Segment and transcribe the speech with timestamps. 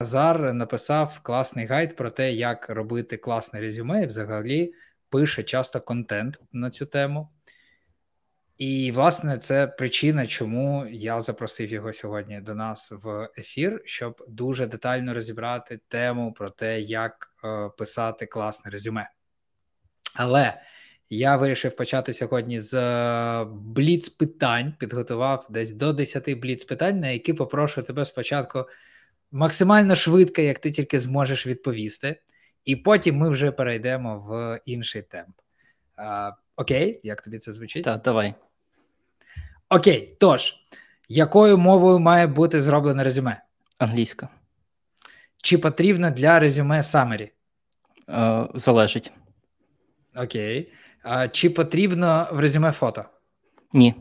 [0.00, 4.72] Назар написав класний гайд про те, як робити класне резюме, і взагалі
[5.08, 7.28] пише часто контент на цю тему.
[8.58, 14.66] І, власне, це причина, чому я запросив його сьогодні до нас в ефір, щоб дуже
[14.66, 19.10] детально розібрати тему про те, як е, писати класне резюме.
[20.14, 20.60] Але
[21.10, 27.08] я вирішив почати сьогодні з е, бліц питань, підготував десь до 10 бліц питань, на
[27.08, 28.66] які попрошу тебе спочатку
[29.32, 32.20] максимально швидко, як ти тільки зможеш відповісти,
[32.64, 35.36] і потім ми вже перейдемо в інший темп.
[35.96, 37.84] А, Окей, як тобі це звучить?
[37.84, 38.34] Так, давай.
[39.68, 40.54] Окей, тож,
[41.08, 43.42] якою мовою має бути зроблене резюме?
[43.78, 44.28] Англійська.
[45.36, 46.82] Чи потрібно для резюме?
[48.08, 49.12] Е, Залежить.
[50.16, 50.72] Окей.
[51.02, 53.04] А, Чи потрібно в резюме фото?
[53.72, 53.94] Ні.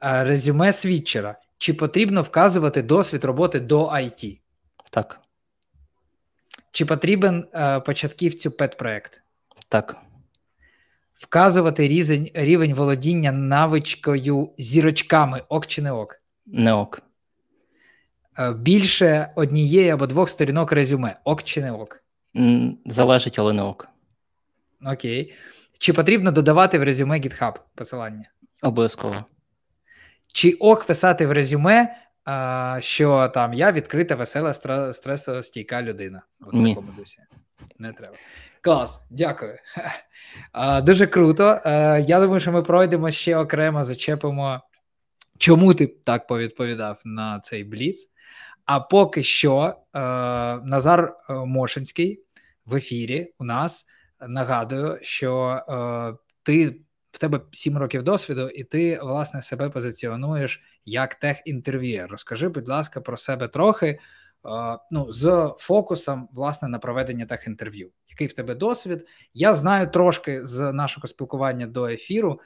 [0.00, 1.38] А, Резюме свідчера.
[1.58, 4.40] Чи потрібно вказувати досвід роботи до IT?
[4.90, 5.20] Так.
[6.70, 9.22] Чи потрібен а, початківцю педпроект?
[9.68, 9.96] Так.
[11.14, 16.22] Вказувати різень, рівень володіння навичкою зірочками ок чи не ок?
[16.46, 17.02] Не ок.
[18.34, 22.04] А, більше однієї або двох сторінок резюме ок чи не ок?
[22.86, 23.88] Залежить, але не ок.
[24.86, 25.34] Окей.
[25.78, 28.30] Чи потрібно додавати в резюме GitHub посилання?
[28.62, 29.24] Обов'язково.
[30.36, 34.54] Чи ок писати в резюме, а, що там я відкрита, весела,
[34.92, 36.22] стресостійка людина?
[36.40, 36.74] От Ні.
[36.74, 37.18] такому дусі.
[37.78, 38.14] Не треба.
[38.60, 39.58] Клас, дякую.
[40.52, 41.60] А, дуже круто.
[41.64, 44.60] А, я думаю, що ми пройдемо ще окремо, зачепимо,
[45.38, 48.10] чому ти так повідповідав на цей бліц.
[48.64, 49.98] А поки що, е,
[50.64, 52.22] Назар е, Мошинський
[52.66, 53.86] в ефірі у нас
[54.28, 56.80] нагадую, що е, ти
[57.16, 62.10] в тебе 7 років досвіду, і ти власне себе позиціонуєш як тех-інтерв'юєр.
[62.10, 63.98] Розкажи, будь ласка, про себе трохи.
[64.90, 67.90] Ну, з фокусом власне на проведення тех-інтерв'ю.
[68.08, 69.06] Який в тебе досвід?
[69.34, 72.40] Я знаю трошки з нашого спілкування до ефіру,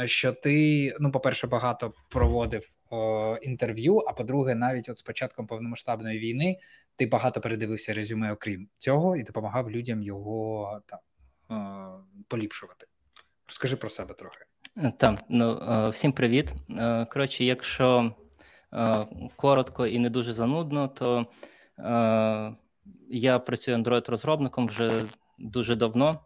[0.00, 2.66] е, що ти, ну, по-перше, багато проводив
[3.42, 3.98] інтерв'ю.
[3.98, 6.58] А по-друге, навіть от з початком повномасштабної війни
[6.96, 10.98] ти багато передивився резюме, окрім цього, і допомагав людям його там
[11.50, 12.86] е, поліпшувати.
[13.48, 14.38] Розкажи про себе трохи.
[14.98, 16.52] Так, ну е, всім привіт.
[16.70, 18.14] Е, Коротше, якщо
[18.72, 21.26] е, коротко і не дуже занудно, то
[21.78, 22.56] е,
[23.08, 25.04] я працюю Android-розробником вже
[25.38, 26.20] дуже давно,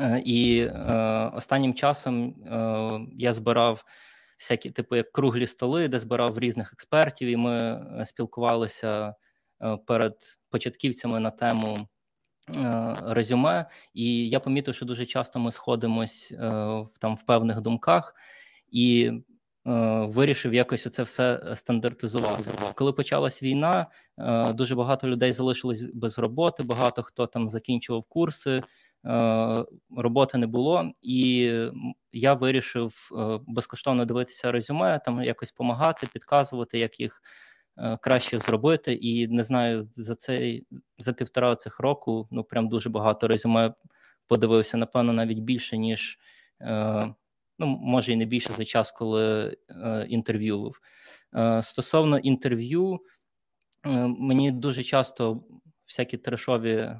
[0.00, 3.84] Е, і е, останнім часом е, я збирав
[4.38, 7.56] всякі, типу, як круглі столи, де збирав різних експертів, і ми
[8.00, 9.14] е, спілкувалися
[9.62, 10.14] е, перед
[10.50, 11.78] початківцями на тему.
[12.56, 16.48] Е, Резюме, і я помітив, що дуже часто ми сходимось е,
[16.80, 18.14] в там в певних думках,
[18.70, 19.12] і
[19.66, 19.70] е,
[20.06, 22.50] вирішив якось це все стандартизувати.
[22.74, 23.86] Коли почалась війна,
[24.54, 28.60] дуже багато людей залишилось без роботи, багато хто там закінчував курси,
[29.96, 31.52] роботи не було, і
[32.12, 33.10] я вирішив
[33.46, 37.22] безкоштовно дивитися резюме, там якось допомагати, підказувати, як їх
[38.00, 38.94] краще зробити.
[38.94, 40.66] І не знаю, за цей
[40.98, 43.74] за півтора цих року ну прям дуже багато резюме
[44.26, 46.18] подивився, напевно, навіть більше, ніж.
[46.60, 47.14] Е,
[47.60, 50.74] Ну, може і не більше за час, коли е, інтерв'ював.
[51.34, 53.00] Е, стосовно інтерв'ю,
[53.86, 55.44] е, мені дуже часто
[55.88, 56.98] всякі трешові е,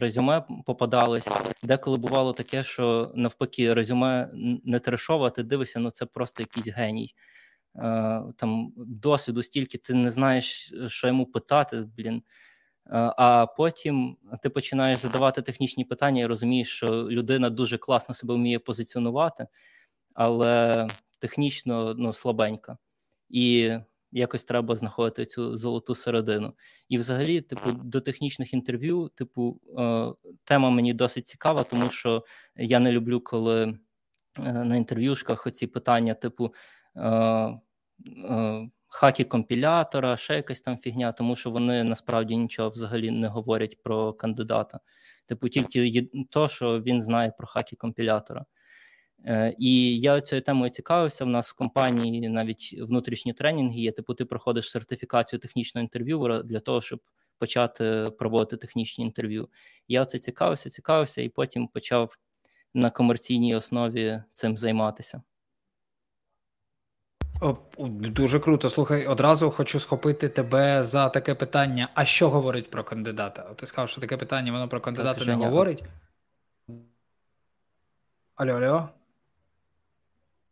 [0.00, 1.28] резюме попадались.
[1.62, 4.30] Деколи бувало таке, що навпаки, резюме
[4.64, 7.14] не трешове, а ти дивишся, ну це просто якийсь геній.
[7.76, 12.16] Е, там досвіду стільки ти не знаєш, що йому питати, блін.
[12.16, 12.22] Е,
[13.16, 18.58] А потім ти починаєш задавати технічні питання і розумієш, що людина дуже класно себе вміє
[18.58, 19.46] позиціонувати,
[20.14, 20.86] але
[21.18, 22.78] технічно ну, слабенька.
[23.28, 23.76] І
[24.12, 26.54] якось треба знаходити цю золоту середину.
[26.88, 30.12] І, взагалі, типу, до технічних інтерв'ю, типу, е,
[30.44, 32.24] тема мені досить цікава, тому що
[32.56, 33.78] я не люблю, коли
[34.38, 36.54] е, на інтерв'юшках оці питання, типу.
[36.96, 37.08] Е,
[38.30, 43.82] е, Хаки компілятора, ще якась там фігня, тому що вони насправді нічого взагалі не говорять
[43.82, 44.80] про кандидата.
[45.26, 48.44] Типу, тільки то, що він знає про хаки компілятора.
[49.26, 51.24] Е, І я цією темою цікавився.
[51.24, 53.92] В нас в компанії навіть внутрішні тренінги є.
[53.92, 57.00] Типу, ти проходиш сертифікацію технічного інтерв'юера для того, щоб
[57.38, 59.48] почати проводити технічні інтерв'ю.
[59.88, 62.16] Я це цікавився, цікавився, і потім почав
[62.74, 65.22] на комерційній основі цим займатися.
[67.40, 67.56] О,
[67.88, 68.70] Дуже круто.
[68.70, 71.88] Слухай, одразу хочу схопити тебе за таке питання.
[71.94, 73.42] А що говорить про кандидата?
[73.42, 75.48] От ти сказав, що таке питання, воно про кандидата Так, не Женя.
[75.48, 75.84] говорить.
[78.34, 78.88] Алло, алло.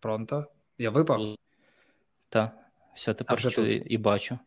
[0.00, 0.46] Пронто?
[0.78, 1.20] Я випав?
[2.28, 2.52] Так,
[2.94, 3.92] все, тепер чую тут.
[3.92, 4.38] і бачу.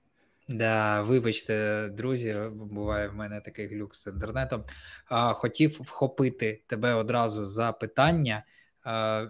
[0.47, 4.63] Да, вибачте, друзі, буває в мене такий глюк з інтернетом.
[5.05, 8.44] А, Хотів вхопити тебе одразу за питання,
[8.83, 9.27] а,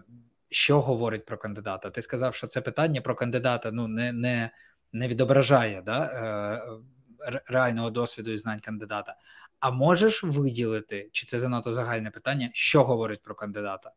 [0.51, 1.89] що говорить про кандидата.
[1.89, 4.51] Ти сказав, що це питання про кандидата ну, не не,
[4.93, 9.15] не відображає да, е, реального досвіду і знань кандидата.
[9.59, 13.91] А можеш виділити, чи це занадто загальне питання, що говорить про кандидата?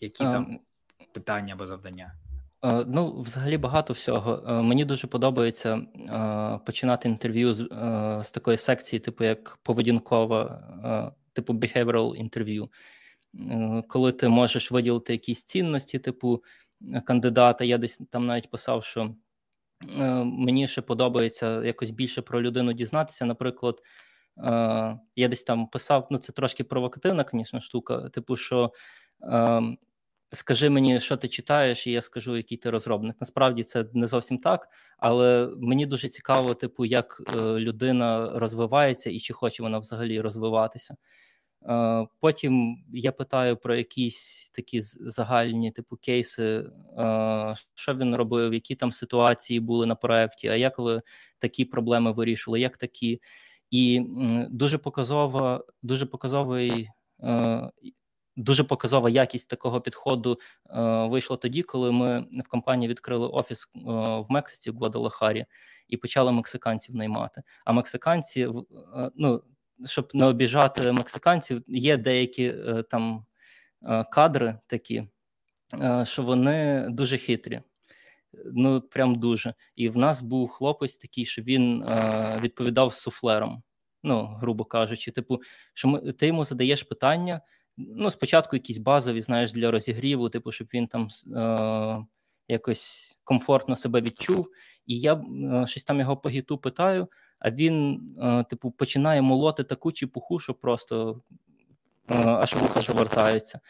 [0.00, 0.58] Які там um...
[1.12, 2.14] питання або завдання?
[2.64, 4.44] Е, ну, взагалі багато всього.
[4.46, 5.82] Е, мені дуже подобається
[6.66, 7.68] починати інтерв'ю з
[8.22, 10.62] з такої секції, типу як поведінкова,
[11.32, 12.70] типу behavioral інтерв'ю,
[13.88, 16.42] коли ти можеш виділити якісь цінності, типу
[17.04, 17.64] кандидата.
[17.64, 19.14] Я десь там навіть писав, що
[20.24, 23.24] мені ще подобається якось більше про людину дізнатися.
[23.24, 23.82] Наприклад,
[25.16, 28.72] я десь там писав, ну це трошки провокативна, звісно, штука, типу, що.
[30.32, 33.16] Скажи мені, що ти читаєш, і я скажу, який ти розробник.
[33.20, 34.68] Насправді це не зовсім так,
[34.98, 40.96] але мені дуже цікаво, типу, як е, людина розвивається і чи хоче вона взагалі розвиватися.
[41.68, 48.74] Е, потім я питаю про якісь такі загальні типу кейси, е, що він робив, які
[48.74, 51.02] там ситуації були на проєкті, а як ви
[51.38, 53.20] такі проблеми вирішили, як такі.
[53.70, 54.06] І
[54.50, 56.88] дуже показова, дуже показовий
[58.36, 60.40] Дуже показова якість такого підходу
[60.70, 65.46] е, вийшла тоді, коли ми в компанії відкрили офіс е, в Мексиці в Гвадалахарі
[65.88, 67.42] і почали мексиканців наймати.
[67.64, 68.48] А мексиканці,
[68.96, 69.42] е, ну
[69.84, 73.24] щоб не обіжати мексиканців, є деякі е, там
[73.82, 75.08] е, кадри такі,
[75.80, 77.60] е, що вони дуже хитрі.
[78.44, 79.54] Ну прям дуже.
[79.76, 81.84] І в нас був хлопець такий, що він
[82.42, 83.62] відповідав суфлером.
[84.02, 85.40] Ну, грубо кажучи, типу,
[85.74, 87.40] що ми ти йому задаєш питання.
[87.76, 92.06] Ну, спочатку якісь базові, знаєш, для розігріву, типу, щоб він там е,
[92.48, 94.48] якось комфортно себе відчув.
[94.86, 99.64] І я е, щось там його по гіту питаю, а він, е, типу, починає молоти
[99.64, 101.20] таку чепуху, що просто
[102.10, 103.60] е, аж вуха вертаються.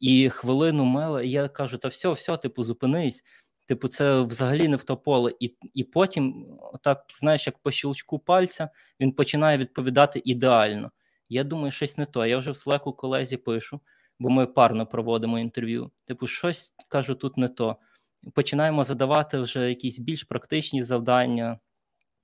[0.00, 3.24] І хвилину мела, і я кажу: та все, все, типу, зупинись.
[3.66, 5.32] Типу, це взагалі не в то поле.
[5.40, 6.46] І і потім,
[6.82, 8.68] так, знаєш, як по щелчку пальця,
[9.00, 10.90] він починає відповідати ідеально.
[11.28, 12.26] Я думаю, щось не то.
[12.26, 13.80] Я вже в Slack колезі пишу,
[14.18, 15.90] бо ми парно проводимо інтерв'ю.
[16.06, 17.76] Типу, щось кажу, тут не то.
[18.34, 21.58] Починаємо задавати вже якісь більш практичні завдання,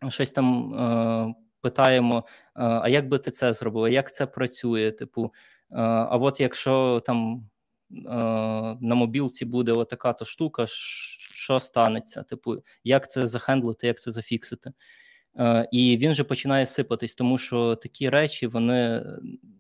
[0.08, 2.22] щось там е, питаємо: е,
[2.54, 3.92] а як би ти це зробив?
[3.92, 4.90] Як це працює?
[4.90, 7.50] Типу, е, а от якщо там.
[7.92, 8.02] Е,
[8.80, 12.22] на мобілці буде отака то штука, що станеться?
[12.22, 14.72] Типу, як це захендлити, як це зафіксити?
[15.38, 19.04] Е, і він вже починає сипатись, тому що такі речі вони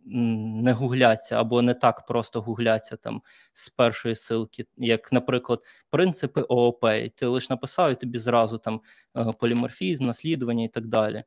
[0.04, 3.22] не гугляться або не так просто гугляться там
[3.52, 6.84] з першої силки, як, наприклад, принципи ООП.
[7.14, 8.80] Ти лише написав і тобі зразу там
[9.16, 11.24] е, поліморфізм, наслідування і так далі.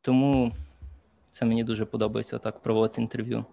[0.00, 0.52] Тому
[1.30, 3.44] це мені дуже подобається так проводити інтерв'ю.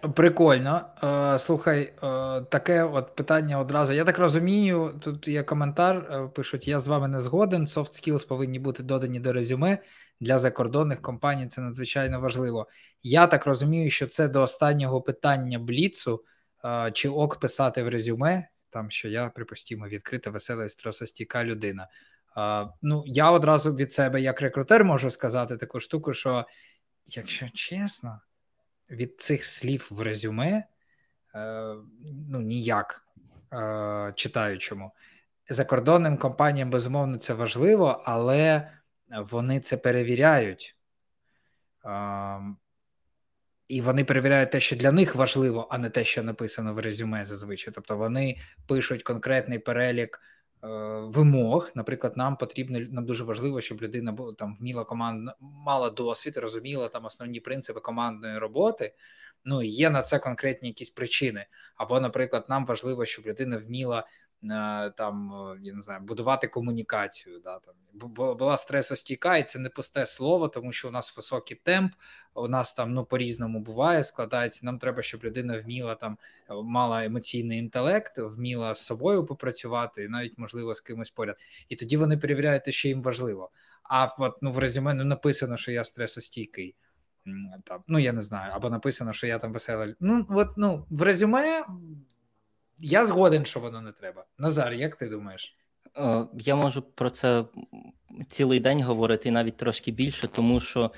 [0.00, 0.84] Прикольно.
[1.02, 1.92] Е, Слухай, е,
[2.40, 3.92] таке от питання одразу.
[3.92, 7.64] Я так розумію, тут є коментар, е, пишуть: я з вами не згоден.
[7.64, 9.78] Soft skills повинні бути додані до резюме
[10.20, 11.48] для закордонних компаній.
[11.48, 12.66] Це надзвичайно важливо.
[13.02, 16.24] Я так розумію, що це до останнього питання Бліцу,
[16.92, 21.88] чи ок писати в резюме, там що я, припустімо, відкрита, весела і стресостійка людина.
[22.82, 26.44] Ну, я одразу від себе, як рекрутер, можу сказати таку штуку, що,
[27.06, 28.20] якщо чесно
[28.90, 30.64] від цих слів в резюме
[31.34, 31.74] е,
[32.28, 33.06] ну, ніяк
[33.52, 34.92] е, читаючому.
[35.48, 38.72] Закордонним компаніям, безумовно, це важливо, але
[39.08, 40.76] вони це перевіряють.
[41.84, 42.40] Е,
[43.68, 47.24] і вони перевіряють те, що для них важливо, а не те, що написано в резюме
[47.24, 47.74] зазвичай.
[47.74, 50.20] Тобто вони пишуть конкретний перелік
[51.02, 51.70] вимог.
[51.74, 56.88] Наприклад, нам потрібно нам дуже важливо, щоб людина була там вміла команд, мала досвід, розуміла
[56.88, 58.94] там основні принципи командної роботи.
[59.44, 61.46] Ну є на це конкретні якісь причини.
[61.76, 64.25] Або, наприклад, нам важливо, щоб людина вміла Е,
[64.96, 67.40] там я не знаю, будувати комунікацію.
[67.44, 67.74] Да, там
[68.16, 71.92] Була стресостійка, і це не пусте слово, тому що у нас високий темп,
[72.34, 74.60] у нас там ну по-різному буває, складається.
[74.66, 76.18] Нам треба, щоб людина вміла там,
[76.64, 81.36] мала емоційний інтелект, вміла з собою попрацювати, і навіть можливо з кимось поряд.
[81.68, 83.50] І тоді вони перевіряють, що їм важливо.
[83.82, 86.74] А от, ну, в резюме ну, написано, що я стресостійкий.
[87.64, 89.94] Там, Ну я не знаю, або написано, що я там веселий.
[90.00, 91.64] Ну от ну в резюме
[92.78, 94.24] я згоден, що воно не треба.
[94.38, 95.56] Назар, як ти думаєш?
[95.96, 97.44] Е, я можу про це
[98.30, 100.92] цілий день говорити і навіть трошки більше, тому що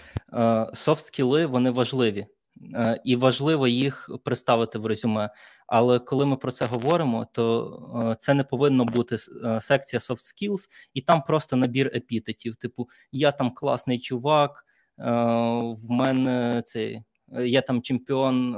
[0.75, 2.27] софт-скіли вони важливі.
[2.75, 5.31] е, і важливо їх представити в резюме.
[5.67, 9.19] Але коли ми про це говоримо, то це не повинно бути
[9.61, 12.57] секція soft skills, і там просто набір епітетів.
[12.57, 14.65] Типу, я там класний чувак,
[14.99, 17.03] в мене цей.
[17.33, 18.53] Я там чемпіон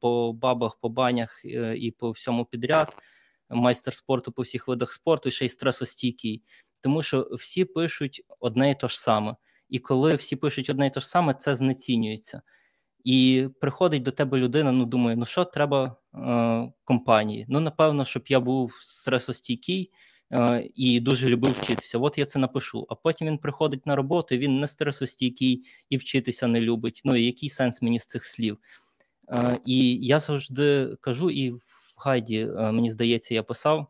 [0.00, 1.40] по бабах, по банях
[1.76, 2.96] і по всьому підряд,
[3.50, 6.42] майстер спорту по всіх видах спорту, і ще й стресостійкий.
[6.80, 9.36] Тому що всі пишуть одне і те ж саме.
[9.68, 12.42] І коли всі пишуть одне і те ж саме, це знецінюється.
[13.04, 17.46] І приходить до тебе людина, ну думає, ну що треба е, компанії?
[17.48, 19.92] Ну, напевно, щоб я був стресостійкий
[20.32, 21.98] е, і дуже любив вчитися.
[21.98, 22.86] От я це напишу.
[22.88, 27.00] А потім він приходить на роботу, він не стресостійкий і вчитися не любить.
[27.04, 28.58] Ну і який сенс мені з цих слів?
[29.28, 31.62] Е, І я завжди кажу, і в
[31.96, 33.86] гайді, е, мені здається, я писав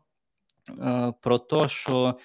[1.21, 2.17] про те, що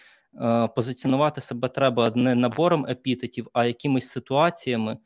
[0.77, 4.99] позиціонувати себе треба не набором епітетів, а якимись ситуаціями,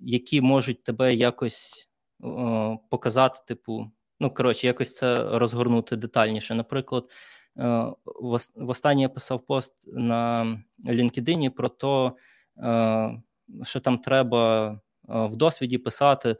[0.00, 1.88] які можуть тебе якось
[2.90, 6.54] показати, типу, ну коротше, якось це розгорнути детальніше.
[6.54, 7.10] Наприклад,
[7.56, 10.44] в останнє я писав пост на
[10.86, 12.12] LinkedIn про те,
[13.62, 14.70] що там треба
[15.04, 16.36] в досвіді писати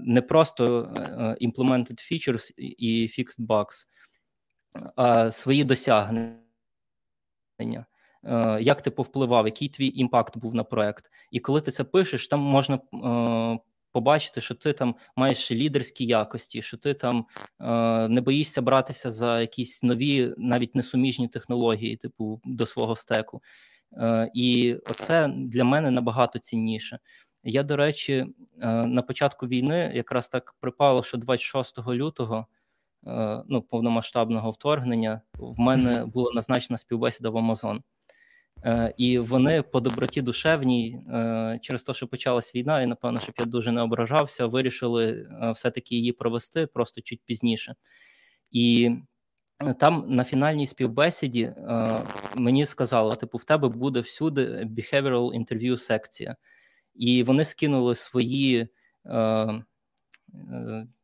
[0.00, 0.82] не просто
[1.42, 3.86] implemented features і fixed bugs,
[4.96, 6.44] а свої досягнення.
[8.24, 11.10] Е, як ти повпливав, який твій імпакт був на проект?
[11.30, 13.58] І коли ти це пишеш, там можна е,
[13.92, 17.26] побачити, що ти там маєш лідерські якості, що ти там
[17.60, 23.42] е, не боїшся братися за якісь нові, навіть несуміжні технології, типу до свого стеку.
[24.34, 26.98] І це для мене набагато цінніше.
[27.42, 28.26] Я, до речі,
[28.86, 32.46] на початку війни якраз так припало, що 26 лютого.
[33.06, 37.82] Е, ну, повномасштабного вторгнення, в мене була назначена співбесіда в Амазон.
[38.64, 43.34] Е, і вони по доброті душевній, е, через те, що почалась війна, і напевно, щоб
[43.38, 47.74] я дуже не ображався, вирішили все-таки її провести просто чуть пізніше.
[48.50, 48.90] І
[49.80, 51.52] там на фінальній співбесіді
[52.36, 56.36] мені сказали: типу, в тебе буде всюди behavioral interview секція.
[56.94, 58.68] І вони скинули свої,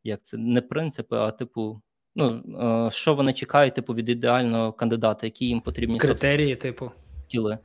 [0.03, 1.81] як це не принципи, а типу
[2.15, 2.43] ну,
[2.87, 6.91] е, що вони чекають, типу, від ідеального кандидата, які їм потрібні критерії, типу
[7.27, 7.57] тіли.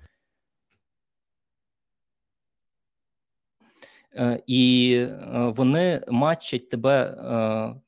[4.15, 7.15] Е, і е, вони матчать тебе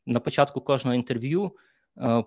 [0.06, 1.56] на початку кожного інтерв'ю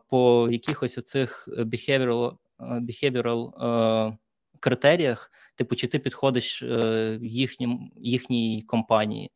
[0.09, 4.17] по якихось оцих behavioral, behavioral
[4.59, 6.63] критеріях, типу, чи ти підходиш
[7.21, 9.31] їхнім, їхній компанії.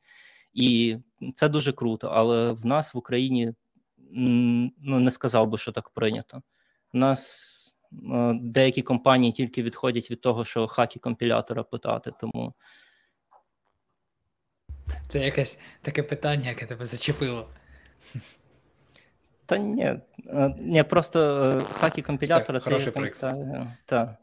[0.53, 0.97] І
[1.35, 2.07] це дуже круто.
[2.07, 3.53] Але в нас в Україні
[4.11, 6.41] ну не сказав би, що так прийнято.
[6.93, 7.58] У нас е,
[8.33, 12.53] деякі компанії тільки відходять від того, що хакі компілятора питати, тому.
[15.07, 17.49] Це якесь таке питання, яке тебе зачепило.
[19.45, 23.19] Та ні, е, ні, просто е, хакі компілятора це приклад.
[23.19, 24.17] Та, та.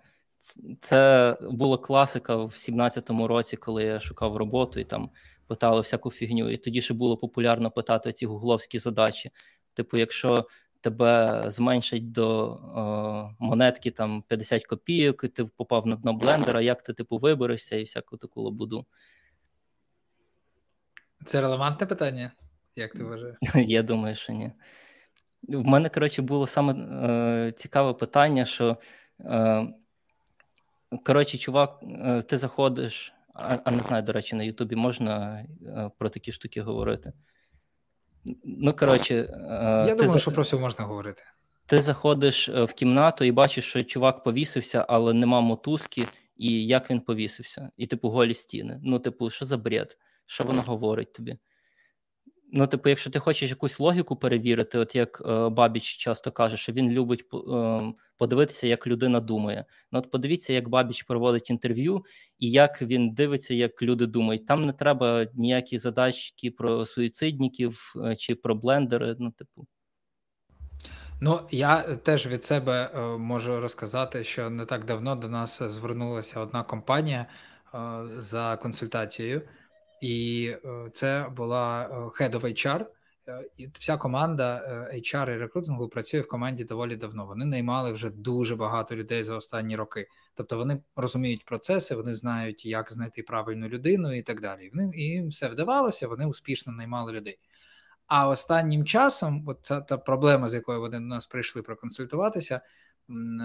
[0.81, 5.11] Це була класика в 17-му році, коли я шукав роботу і там
[5.47, 6.51] питали всяку фігню.
[6.51, 9.31] І тоді ще було популярно питати ці гугловські задачі.
[9.75, 10.47] Типу, якщо
[10.87, 16.83] тебе зменшать до о, монетки там 50 копійок, і ти попав на дно блендера, як
[16.83, 18.87] ти типу виберешся і всяку таку лабуду?
[21.27, 22.33] Це релевантне питання,
[22.77, 23.37] як ти вважаєш?
[23.55, 24.53] Я думаю, що ні.
[25.49, 28.77] В мене, коротше, було саме е, цікаве питання, що
[29.21, 29.69] е,
[31.05, 35.91] коротше, чувак, е, ти заходиш, а, а не знаю, до речі, на Ютубі можна е,
[35.99, 37.13] про такі штуки говорити.
[38.45, 39.29] Ну, коротше, е,
[39.89, 40.19] я думаю, за...
[40.19, 41.23] що про все можна говорити.
[41.67, 46.07] Ти заходиш е, в кімнату і бачиш, що чувак повісився, але нема мотузки,
[46.37, 48.81] і як він повісився, і типу голі стіни.
[48.85, 49.97] Ну, типу, що за бред?
[50.27, 51.39] Що воно говорить тобі?
[52.53, 56.73] Ну, типу, якщо ти хочеш якусь логіку перевірити, от як е, Бабіч часто каже, що
[56.73, 59.65] він любить е, подивитися, як людина думає.
[59.93, 62.05] Ну, от подивіться, як Бабіч проводить інтерв'ю,
[62.39, 64.47] і як він дивиться, як люди думають.
[64.47, 69.17] Там не треба ніякі задачки про суїцидників е, чи про блендери.
[69.19, 69.67] Ну, типу.
[71.21, 76.41] Ну, я теж від себе е, можу розказати, що не так давно до нас звернулася
[76.41, 77.27] одна компанія
[77.75, 79.43] е, за консультацією.
[80.01, 82.87] І е, це була е, Head of HR.
[83.29, 84.63] Е, і вся команда
[84.95, 87.27] HR і рекрутингу працює в команді доволі давно.
[87.27, 90.09] Вони наймали вже дуже багато людей за останні роки.
[90.35, 94.71] Тобто вони розуміють процеси, вони знають, як знайти правильну людину і так далі.
[94.95, 97.39] І все вдавалося, вони успішно наймали людей.
[98.07, 102.61] А останнім часом, от ця та проблема, з якою вони до нас прийшли проконсультуватися,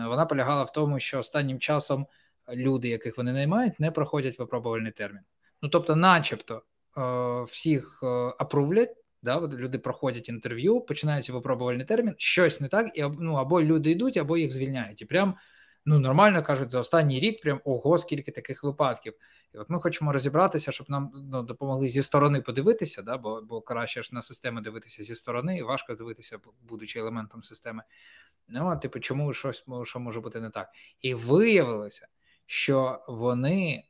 [0.07, 2.07] вона полягала в тому, що останнім часом
[2.53, 5.21] люди, яких вони наймають, не проходять випробувальний термін.
[5.61, 6.63] Ну тобто, начебто,
[7.47, 8.03] всіх
[8.39, 13.61] апрувлять, да, от люди проходять інтерв'ю, починається випробувальний термін, щось не так, і ну, або
[13.61, 15.01] люди йдуть, або їх звільняють.
[15.01, 15.35] І прям
[15.85, 19.13] ну, нормально кажуть, за останній рік прям ого, скільки таких випадків.
[19.53, 23.61] І от ми хочемо розібратися, щоб нам ну, допомогли зі сторони подивитися, да, бо бо
[23.61, 27.83] краще ж на системи дивитися зі сторони, і важко дивитися, будучи елементом системи.
[28.47, 30.69] Ну, типу, чому щось що може бути не так?
[31.01, 32.07] І виявилося,
[32.45, 33.83] що вони,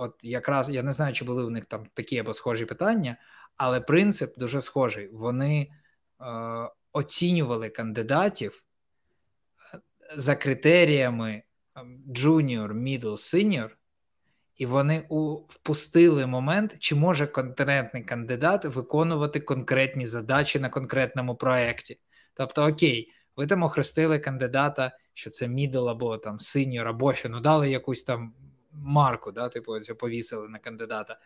[0.00, 3.16] от якраз я не знаю, чи були в них там такі або схожі питання,
[3.56, 5.08] але принцип дуже схожий.
[5.08, 5.70] Вони
[6.18, 8.64] а, оцінювали кандидатів
[10.16, 11.42] за критеріями
[12.08, 13.70] junior, middle, senior,
[14.56, 22.00] і вони у, впустили момент, чи може конкретний кандидат виконувати конкретні задачі на конкретному проєкті.
[22.34, 27.40] Тобто, окей, ви там охрестили кандидата, що це middle або там senior, або що ну
[27.40, 28.34] дали якусь там
[28.72, 31.18] марку, да, типу, це повісили на кандидата.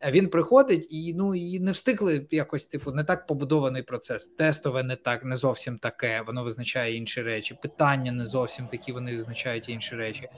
[0.00, 4.26] А він приходить і ну і не встигли якось, типу, не так побудований процес.
[4.26, 7.58] Тестове не так, не зовсім таке, воно визначає інші речі.
[7.62, 10.28] Питання не зовсім такі, вони визначають інші речі.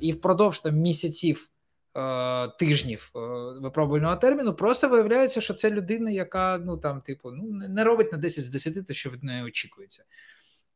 [0.00, 1.48] І впродовж там місяців,
[1.96, 3.18] е, тижнів е,
[3.60, 8.18] випробувального терміну просто виявляється, що це людина, яка ну там, типу, ну не робить на
[8.18, 10.04] 10 з 10 те, що від неї очікується.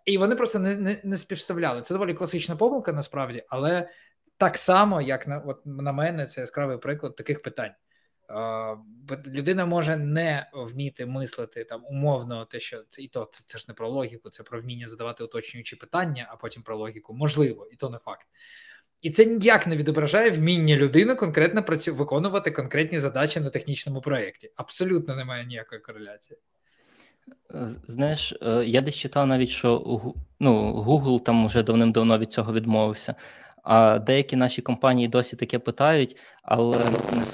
[0.05, 1.83] І вони просто не не, не співставляли.
[1.83, 3.89] Це доволі класична помилка, насправді, але
[4.37, 7.73] так само, як на от на мене, це яскравий приклад таких питань
[9.27, 13.65] людина може не вміти мислити там умовно, те, що це і то це, це ж
[13.69, 17.15] не про логіку, це про вміння задавати уточнюючі питання, а потім про логіку.
[17.15, 18.27] Можливо, і то не факт.
[19.01, 21.95] І це ніяк не відображає вміння людини конкретно працю...
[21.95, 24.51] виконувати конкретні задачі на технічному проєкті.
[24.57, 26.39] Абсолютно немає ніякої кореляції.
[27.55, 30.01] Е, знаєш, е, я десь читав навіть, що
[30.41, 33.15] ну, Google там вже давним-давно від цього відмовився.
[33.65, 36.85] А деякі наші компанії досі таке питають, але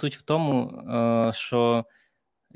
[0.01, 1.85] суть в тому, е, що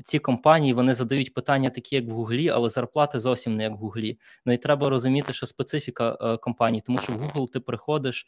[0.04, 3.76] ці компанії вони задають питання такі, як в Гуглі, але зарплати зовсім не як в
[3.76, 4.18] Гуглі.
[4.46, 8.26] Ну і треба розуміти, що специфіка е, компанії, тому що в Google ти приходиш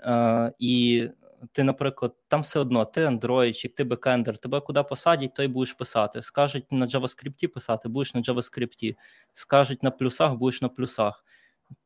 [0.00, 1.08] е, і.
[1.52, 5.72] Ти, наприклад, там все одно, ти Android, ти бекендер, тебе куди посадять, то й будеш
[5.72, 6.22] писати.
[6.22, 8.96] Скажуть на JavaScript писати, будеш на JavaScript.
[9.32, 11.24] Скажуть на плюсах, будеш на плюсах.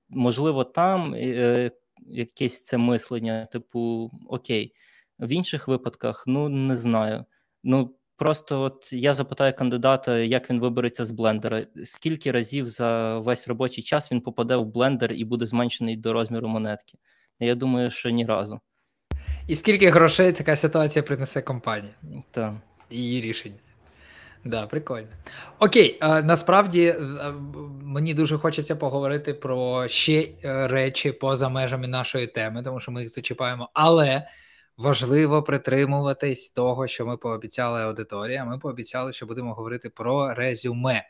[0.08, 1.14] Можливо, там
[2.06, 4.74] якесь це мислення, типу, окей.
[5.18, 7.24] В інших випадках, ну не знаю.
[7.64, 11.62] Ну просто от я запитаю кандидата, як він вибереться з блендера.
[11.84, 16.48] Скільки разів за весь робочий час він попаде в блендер і буде зменшений до розміру
[16.48, 16.98] монетки?
[17.38, 18.60] Я думаю, що ні разу.
[19.48, 21.92] І скільки грошей така ситуація принесе компанії?
[22.30, 22.54] Так.
[22.90, 23.58] І її рішення.
[24.44, 25.08] Да, прикольно.
[25.58, 27.34] Окей, а, насправді е,
[27.82, 33.02] мені дуже хочеться поговорити про ще е, речі поза межами нашої теми, тому що ми
[33.02, 33.70] їх зачіпаємо.
[33.74, 34.28] Але
[34.76, 38.44] важливо притримуватись того, що ми пообіцяли аудиторії.
[38.44, 41.04] Ми пообіцяли, що будемо говорити про резюме.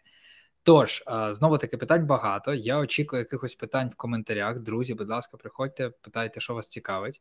[0.63, 2.55] Тож, знову таки питань багато.
[2.55, 4.59] Я очікую якихось питань в коментарях.
[4.59, 7.21] Друзі, будь ласка, приходьте, питайте, що вас цікавить.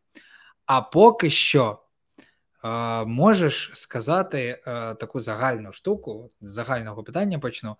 [0.65, 1.80] А поки що.
[3.06, 7.76] Можеш сказати е, таку загальну штуку, з загального питання почну.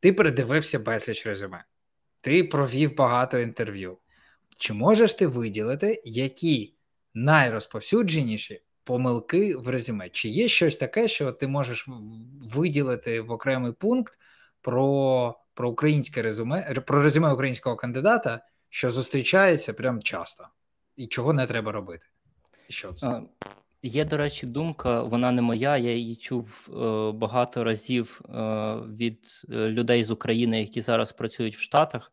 [0.00, 1.64] Ти передивився безліч резюме,
[2.20, 3.98] ти провів багато інтерв'ю.
[4.58, 6.74] Чи можеш ти виділити, які
[7.14, 10.08] найрозповсюдженіші помилки в резюме?
[10.10, 11.88] Чи є щось таке, що ти можеш
[12.40, 14.18] виділити в окремий пункт
[14.60, 20.48] про про українське резюме, про резюме українського кандидата, що зустрічається прям часто,
[20.96, 22.06] і чого не треба робити?
[22.68, 23.22] Що це?
[23.82, 25.76] Є, до речі, думка, вона не моя.
[25.76, 28.34] Я її чув е, багато разів е,
[28.76, 29.18] від
[29.50, 32.12] е, людей з України, які зараз працюють в Штатах,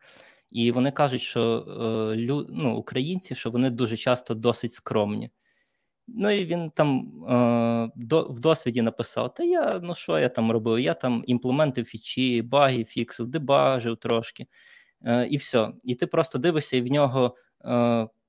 [0.51, 1.65] і вони кажуть, що
[2.49, 5.29] ну, українці, що вони дуже часто досить скромні.
[6.07, 7.11] Ну і він там
[7.95, 10.79] до, в досвіді написав: Та я ну що я там робив?
[10.79, 14.47] Я там імплементив фічі, баги фіксив, дебажив трошки,
[15.29, 15.71] і все.
[15.83, 17.35] І ти просто дивишся, і в нього.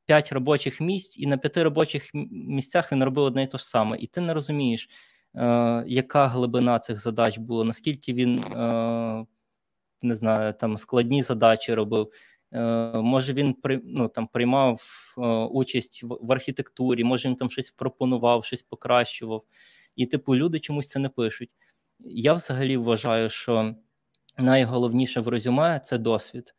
[0.06, 3.96] 5 робочих місць, і на п'яти робочих місцях він робив одне і те ж саме.
[3.98, 4.88] І ти не розумієш,
[5.34, 9.26] е, яка глибина цих задач була, наскільки він е,
[10.02, 12.12] не знаю, там складні задачі робив.
[12.52, 14.82] Е, може, він ну, там, приймав
[15.18, 19.44] е, участь в, в архітектурі, може він там щось пропонував, щось покращував.
[19.96, 21.50] І, типу, люди чомусь це не пишуть.
[22.00, 23.74] Я взагалі вважаю, що
[24.38, 26.54] найголовніше в резюме це досвід.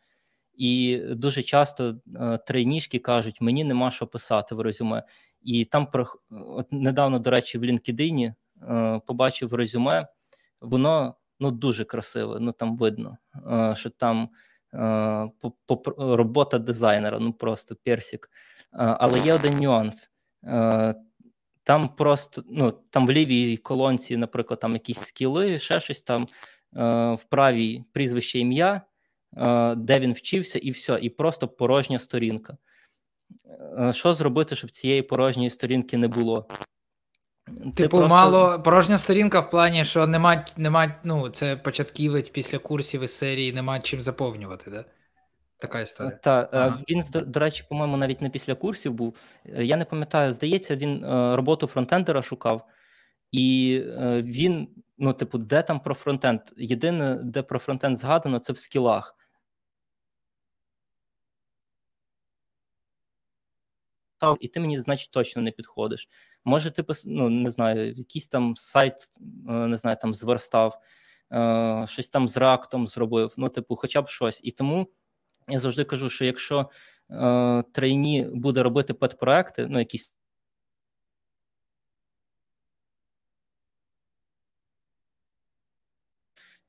[0.57, 5.03] І дуже часто е, трейнішки кажуть, мені нема що писати в резюме.
[5.41, 5.87] І там
[6.29, 8.33] от недавно, до речі, в LinkedIn
[8.69, 10.07] е, побачив резюме,
[10.61, 12.39] воно ну дуже красиве.
[12.39, 13.17] Ну там видно,
[13.51, 14.29] е, що там
[15.97, 18.29] робота дизайнера, ну просто персик.
[18.71, 20.11] Але є один нюанс.
[21.63, 26.27] там просто ну, там в лівій колонці, наприклад, там якісь скіли, ще щось там
[27.15, 28.81] в правій прізвище ім'я,
[29.77, 32.57] де він вчився, і все, і просто порожня сторінка.
[33.79, 36.47] Е, що зробити, щоб цієї порожньої сторінки не було?
[37.75, 38.15] Типу, просто...
[38.15, 43.53] мало порожня сторінка в плані, що нема, нема, ну, це початківець після курсів із серії,
[43.53, 44.85] нема чим заповнювати, да?
[45.57, 46.19] Така історія.
[46.23, 46.79] Так, ага.
[46.89, 49.17] він, до речі, по-моєму, навіть не після курсів був.
[49.45, 52.67] Е, я не пам'ятаю, здається, він е, роботу фронтендера шукав,
[53.31, 54.67] і е, він,
[54.97, 56.41] ну, типу, де там про фронтенд?
[56.57, 59.15] Єдине, де про фронтенд згадано, це в скілах.
[64.39, 66.09] І ти мені, значить, точно не підходиш.
[66.45, 68.93] Може, ти ну, не знаю, якийсь там сайт,
[69.45, 70.79] не знаю, там зверстав,
[71.85, 73.33] щось там з рактом зробив.
[73.37, 74.41] Ну, типу, хоча б щось.
[74.43, 74.87] І тому.
[75.47, 76.69] Я завжди кажу, що якщо
[77.11, 80.13] е, трейні буде робити педпроекти, ну якісь.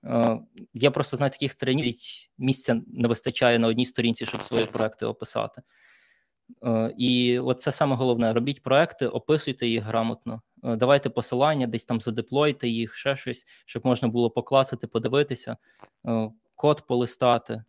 [0.04, 0.38] Е,
[0.74, 1.94] я просто знаю таких тренів,
[2.38, 5.62] місця не вистачає на одній сторінці, щоб свої проекти описати.
[6.64, 11.84] Е, і от це саме головне: робіть проекти, описуйте їх грамотно, е, давайте посилання, десь
[11.84, 15.56] там задеплойте їх, ще щось, щоб можна було покласити, подивитися,
[16.08, 17.64] е, код полистати.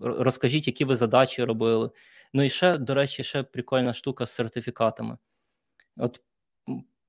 [0.00, 1.90] Розкажіть, які ви задачі робили.
[2.32, 5.18] Ну і ще, до речі, ще прикольна штука з сертифікатами.
[5.96, 6.20] От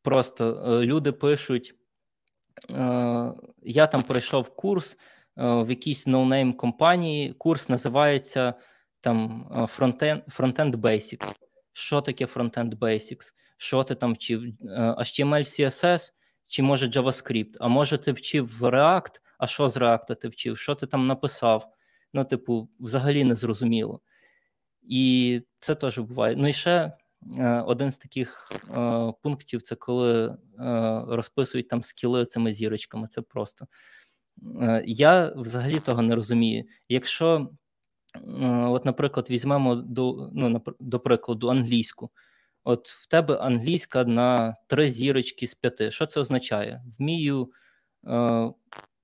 [0.01, 1.75] просто люди пишуть:
[3.63, 4.97] я там пройшов курс
[5.35, 7.33] в якійсь no-name компанії.
[7.33, 8.53] Курс називається
[9.01, 11.35] там Frontend, Basics.
[11.73, 13.33] Що таке Frontend Basics?
[13.57, 14.43] Що ти там вчив?
[14.73, 16.11] HTML, CSS
[16.47, 17.55] чи може JavaScript?
[17.59, 19.19] А може ти вчив React?
[19.37, 20.57] А що з React ти вчив?
[20.57, 21.73] Що ти там написав?
[22.13, 24.01] ну, типу, взагалі не зрозуміло.
[24.81, 26.35] І це теж буває.
[26.35, 26.93] Ну і ще
[27.39, 30.35] е, один з таких е, пунктів це коли е,
[31.07, 33.07] розписують там скіли цими зірочками.
[33.07, 33.67] Це просто.
[34.61, 36.63] Е, я взагалі того не розумію.
[36.89, 37.49] Якщо,
[38.69, 42.09] от, наприклад, візьмемо до, ну, до прикладу англійську.
[42.63, 45.91] От в тебе англійська на три зірочки з п'яти.
[45.91, 46.83] Що це означає?
[46.99, 47.51] Вмію
[48.07, 48.51] е,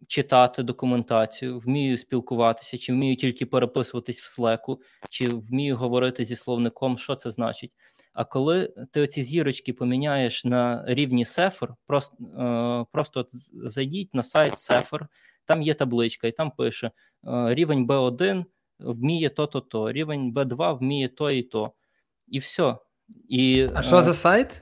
[0.07, 6.97] читати документацію, вмію спілкуватися, чи вмію тільки переписуватись в слеку, чи вмію говорити зі словником,
[6.97, 7.71] що це значить.
[8.13, 14.59] А коли ти оці зірочки поміняєш на рівні Сефер, просто е, просто зайдіть на сайт
[14.59, 15.07] Сефер,
[15.45, 16.91] там є табличка, і там пише: е,
[17.55, 18.45] рівень B1
[18.79, 21.71] вміє то-то, то рівень B2 вміє то і то.
[22.27, 22.77] І все.
[23.29, 24.61] І, А що е, за сайт?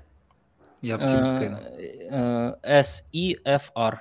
[0.82, 1.58] Я всім е, скину.
[2.63, 3.97] SEFR.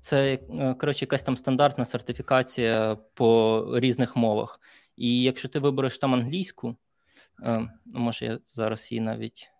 [0.00, 4.60] Це е, коротше якась там стандартна сертифікація по різних мовах.
[4.96, 6.76] І якщо ти вибереш там англійську,
[7.42, 9.50] е, може я зараз її навіть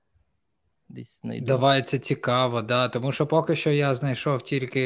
[0.89, 1.47] десь знайду.
[1.47, 2.89] Давай це цікаво, да.
[2.89, 4.81] Тому що поки що я знайшов тільки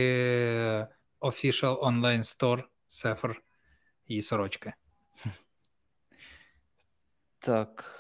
[1.21, 3.35] Official Online Store Sefer
[4.07, 4.73] і сорочки.
[7.39, 7.99] Так.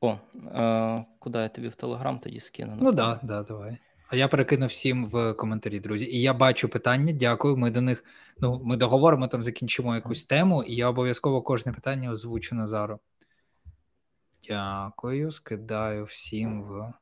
[0.00, 0.18] О,
[0.54, 2.76] е, куди я тобі в Телеграм тоді скину?
[2.80, 3.78] Ну так, да, да, давай.
[4.08, 6.06] А я перекину всім в коментарі, друзі.
[6.06, 7.12] І я бачу питання.
[7.12, 7.56] Дякую.
[7.56, 8.04] Ми до них
[8.38, 12.98] ну ми договоримо там, закінчимо якусь тему, і я обов'язково кожне питання озвучу Назару.
[14.48, 16.92] Дякую, скидаю всім в.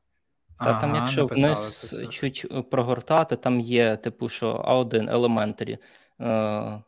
[0.59, 5.77] Та ага, там, якщо вниз чуть прогортати, там є, типу, що A1 Elementary,
[6.21, 6.83] е,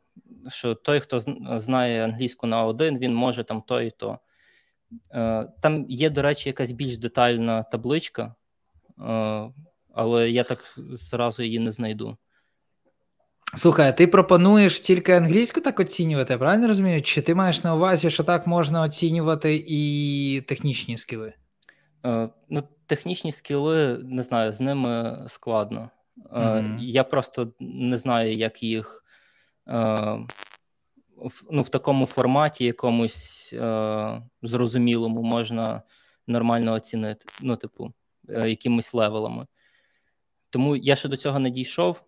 [0.50, 1.20] що той, хто
[1.60, 4.20] знає англійську на A1, він може там то і то.
[5.14, 8.36] Е, там є, до речі, якась більш детальна табличка
[9.94, 12.18] але я так зразу її не знайду.
[13.58, 17.02] Слухай, а ти пропонуєш тільки англійську так оцінювати, правильно розумію?
[17.02, 21.34] Чи ти маєш на увазі, що так можна оцінювати і технічні скіли?
[22.06, 25.90] Е, ну, Технічні скіли, не знаю, з ними складно.
[26.32, 26.78] Е, mm-hmm.
[26.80, 29.01] Я просто не знаю, як їх е,
[31.52, 35.82] ну, в такому форматі, якомусь е, зрозумілому, можна
[36.28, 37.94] нормально оцінити, ну, типу,
[38.30, 39.48] е, якимись левелами.
[40.50, 42.04] Тому я ще до цього не дійшов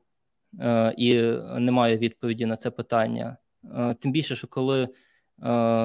[0.59, 1.13] е, і
[1.59, 3.37] не маю відповіді на це питання.
[3.75, 4.89] Е, тим більше, що коли е,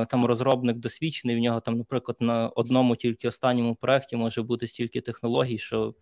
[0.07, 5.01] там розробник досвідчений, в нього там, наприклад, на одному тільки останньому проєкті може бути стільки
[5.01, 5.95] технологій, що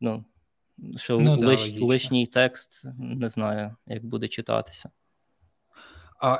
[0.00, 0.24] ну,
[0.96, 4.90] що ну, лиш, да, лишній текст не знаю, як буде читатися.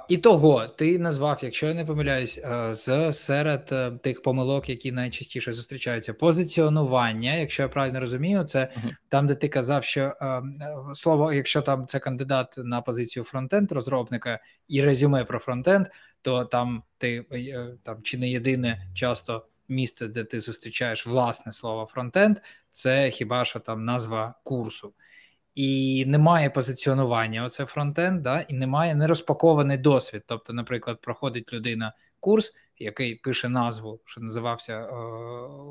[0.08, 4.92] І того ти назвав, якщо я не помиляюсь, е, з серед е, тих помилок, які
[4.92, 8.90] найчастіше зустрічаються, позиціонування, якщо я правильно розумію, це uh-huh.
[9.08, 10.42] там, де ти казав, що е,
[10.94, 14.38] слово, якщо там це кандидат на позицію фронтенд розробника
[14.68, 15.86] і резюме про фронтенд,
[16.22, 17.24] то там ти
[17.82, 22.36] там чи не єдине часто місце, де ти зустрічаєш власне слово фронтенд,
[22.72, 24.94] це хіба що там назва курсу.
[25.58, 27.44] І немає позиціонування.
[27.44, 30.22] Оце фронтенд, да, і немає нерозпакований досвід.
[30.26, 34.90] Тобто, наприклад, проходить людина курс, який пише назву, що називався е,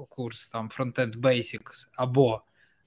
[0.09, 2.41] курс там Frontend Basics або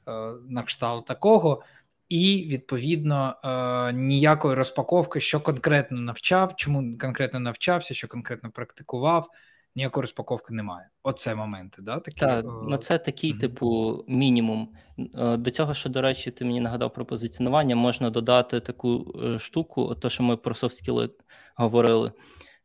[0.09, 0.13] е,
[0.49, 1.63] на кшталт такого,
[2.09, 9.29] і відповідно е, ніякої розпаковки, що конкретно навчав, чому конкретно навчався, що конкретно практикував.
[9.77, 10.89] Ніякої розпаковки немає.
[11.03, 12.01] Оце моменти, да?
[12.01, 12.21] такі?
[12.21, 13.41] Так, ну це такий, mm-hmm.
[13.41, 14.75] типу, мінімум.
[15.15, 19.39] Е, до цього, що, до речі, ти мені нагадав про позиціонування, можна додати таку е,
[19.39, 21.11] штуку, то, що ми про софт-скіли
[21.57, 22.13] говорили.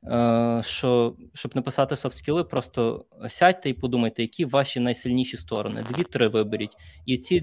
[0.08, 5.84] Е, що щоб написати софт-скіли, просто сядьте і подумайте, які ваші найсильніші сторони.
[5.90, 6.76] Дві-три виберіть.
[7.06, 7.40] І ці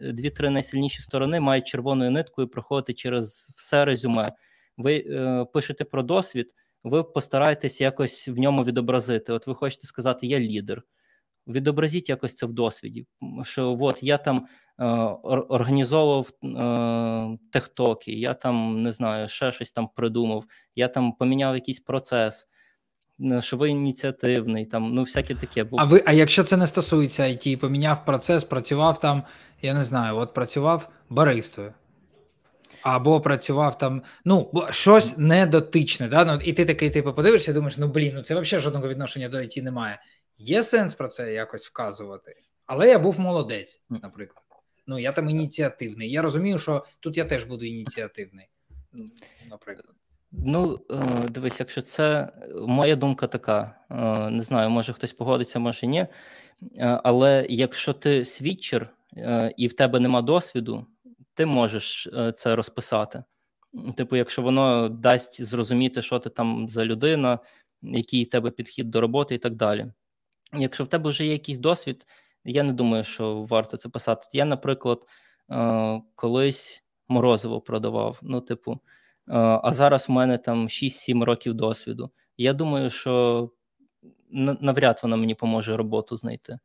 [0.00, 4.32] дві-три найсильніші сторони мають червоною ниткою проходити через все резюме.
[4.76, 5.04] Ви
[5.52, 6.50] пишете про досвід
[6.84, 9.32] ви постараєтесь якось в ньому відобразити.
[9.32, 10.82] От ви хочете сказати, я лідер.
[11.46, 13.06] Відобразіть якось це в досвіді.
[13.42, 14.46] Що от я там
[14.80, 14.84] е,
[15.48, 20.44] організовував е, техтоки, я там не знаю, ще щось там придумав,
[20.74, 22.46] я там поміняв якийсь процес,
[23.20, 25.66] е, що ви ініціативний, там, ну всяке таке.
[25.78, 29.22] А ви, а якщо це не стосується IT, поміняв процес, працював там,
[29.62, 31.74] я не знаю, от працював баристою
[32.84, 36.08] або працював там, ну щось недотичне.
[36.08, 36.24] Да?
[36.24, 39.28] Ну, І ти такий типу подивишся, і думаєш, ну блін, ну це взагалі жодного відношення
[39.28, 40.00] до ІТ немає.
[40.38, 44.44] Є сенс про це якось вказувати, але я був молодець, наприклад.
[44.86, 46.10] Ну я там ініціативний.
[46.10, 48.46] Я розумію, що тут я теж буду ініціативний,
[49.50, 49.94] наприклад.
[50.32, 52.32] Ну, е, дивись, якщо це
[52.66, 55.98] моя думка така, е, не знаю, може хтось погодиться, може ні.
[55.98, 56.08] Е,
[57.04, 58.90] але якщо ти свідчер
[59.56, 60.86] і в тебе нема досвіду,
[61.34, 63.24] ти можеш е, це розписати.
[63.96, 67.38] Типу, якщо воно дасть зрозуміти, що ти там за людина,
[67.82, 69.86] який в тебе підхід до роботи і так далі.
[70.52, 72.06] Якщо в тебе вже є якийсь досвід,
[72.44, 74.26] я не думаю, що варто це писати.
[74.32, 75.06] Я, наприклад,
[75.50, 78.18] е, колись морозиво продавав.
[78.22, 78.78] Ну, типу, е,
[79.36, 82.10] а зараз в мене там 6-7 років досвіду.
[82.36, 83.50] Я думаю, що
[84.30, 86.58] навряд воно мені поможе роботу знайти.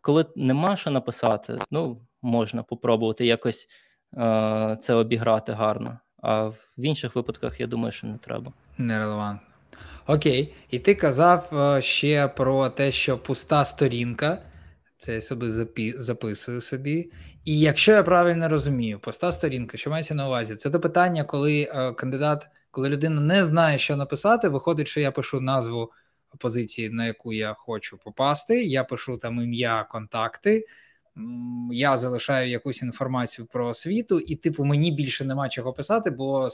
[0.00, 3.68] Коли нема що написати, ну можна попробувати якось
[4.80, 5.98] це обіграти гарно.
[6.22, 8.52] А в інших випадках я думаю, що не треба.
[8.78, 9.48] Нерелевантно.
[10.06, 14.38] Окей, і ти казав е, ще про те, що пуста сторінка.
[14.98, 17.10] Це я собі записую собі.
[17.44, 21.62] І якщо я правильно розумію, пуста сторінка, що мається на увазі, це то питання, коли
[21.62, 25.92] е, кандидат, коли людина не знає, що написати, виходить, що я пишу назву
[26.38, 28.62] позиції, на яку я хочу попасти.
[28.64, 30.66] Я пишу там ім'я, контакти
[31.70, 36.48] я залишаю якусь інформацію про освіту, і, типу, мені більше нема чого писати, бо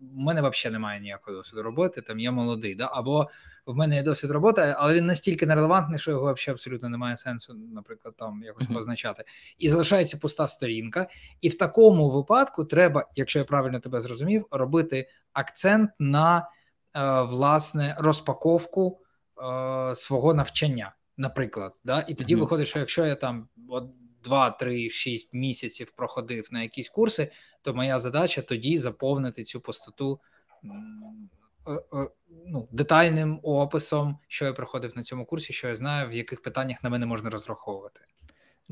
[0.00, 2.74] в мене взагалі немає ніякого досвіду роботи, там я молодий.
[2.74, 2.90] Да?
[2.92, 3.28] Або
[3.66, 7.54] в мене є досвід роботи, але він настільки нерелевантний, що його взагалі абсолютно немає сенсу,
[7.54, 9.24] наприклад, там якось позначати.
[9.58, 11.06] І залишається пуста сторінка.
[11.40, 16.38] І в такому випадку треба, якщо я правильно тебе зрозумів, робити акцент на
[16.94, 19.00] е, власне розпаковку
[19.38, 20.94] е, свого навчання.
[21.16, 22.40] Наприклад, да, і тоді mm-hmm.
[22.40, 23.90] виходить, що якщо я там от
[24.24, 27.30] 2-3-6 місяців проходив на якісь курси,
[27.62, 30.20] то моя задача тоді заповнити цю пустоту
[31.66, 32.08] е, е,
[32.46, 36.84] ну, детальним описом, що я проходив на цьому курсі, що я знаю, в яких питаннях
[36.84, 38.00] на мене можна розраховувати.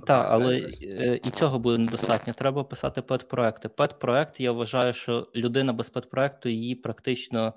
[0.06, 2.32] Так, але е, і цього буде недостатньо.
[2.32, 3.68] Треба писати педпроекти.
[3.68, 7.54] Педпроект, я вважаю, що людина без педпроекту її практично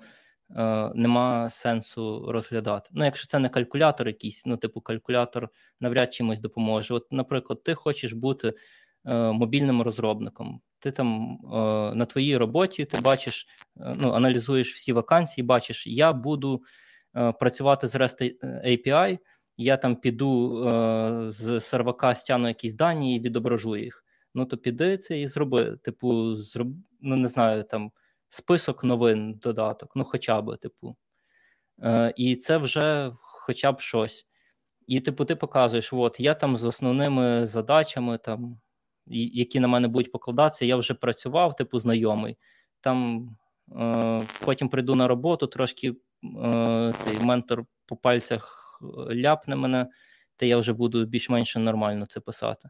[0.94, 2.90] нема сенсу розглядати.
[2.92, 5.48] Ну, якщо це не калькулятор, якийсь, ну, типу, калькулятор
[5.80, 6.94] навряд чимось допоможе.
[6.94, 8.52] От, наприклад, ти хочеш бути
[9.04, 10.60] е, мобільним розробником.
[10.78, 11.56] Ти там е,
[11.94, 13.46] на твоїй роботі ти бачиш,
[13.80, 16.62] е, ну, аналізуєш всі вакансії, бачиш, я буду
[17.16, 18.32] е, працювати з REST
[18.66, 19.18] API,
[19.56, 24.04] я там піду е, з сервака, стягну якісь дані і відображу їх.
[24.34, 25.76] Ну, то піди це і зроби.
[25.82, 26.68] Типу, зроб...
[27.00, 27.92] ну не знаю, там
[28.32, 30.96] список новин додаток, ну хоча б, типу.
[31.82, 34.26] Е, І це вже хоча б щось.
[34.86, 38.60] І, типу, ти показуєш, от я там з основними задачами, там,
[39.06, 42.38] які на мене будуть покладатися, я вже працював, типу, знайомий.
[42.80, 43.28] Там
[43.76, 48.78] е, Потім прийду на роботу, трошки е, цей ментор по пальцях
[49.10, 49.86] ляпне мене,
[50.36, 52.68] та я вже буду більш-менш нормально це писати.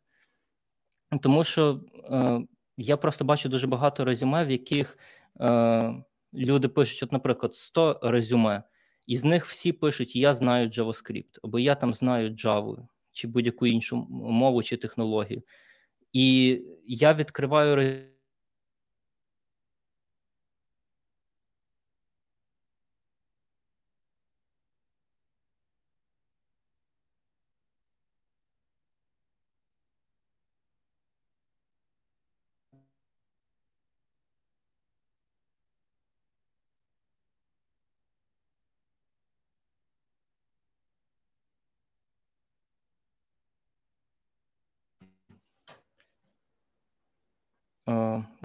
[1.22, 2.40] Тому що е,
[2.76, 4.98] я просто бачу дуже багато резюме, в яких
[5.40, 8.62] е, люди пишуть, от, наприклад, 100 резюме,
[9.06, 13.66] і з них всі пишуть: Я знаю JavaScript, або я там знаю Java, чи будь-яку
[13.66, 15.42] іншу мову чи технологію.
[16.12, 17.76] І я відкриваю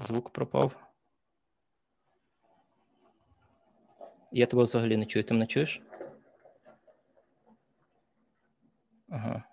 [0.07, 0.87] звук пропав.
[4.31, 5.23] Я тебе взагалі не чую.
[5.23, 5.81] Ти мене чуєш?
[9.09, 9.43] Ага.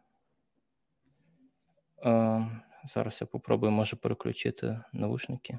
[1.96, 2.46] О,
[2.84, 5.58] зараз я попробую, може, переключити навушники.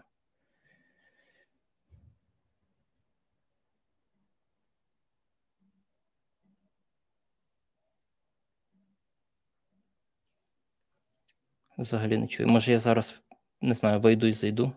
[11.77, 12.49] Взагалі не чую.
[12.49, 13.15] Може, я зараз
[13.61, 14.73] не знаю, вийду і зайду.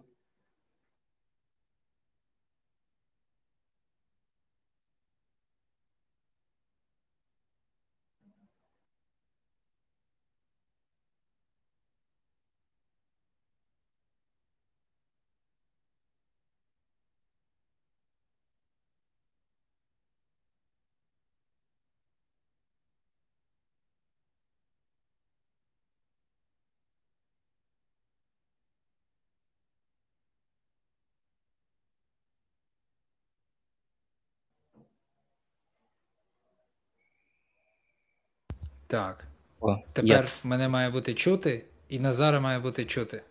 [38.88, 39.24] Так.
[39.60, 40.30] О, Тепер я...
[40.42, 43.22] мене має бути чути, і Назара має бути чути.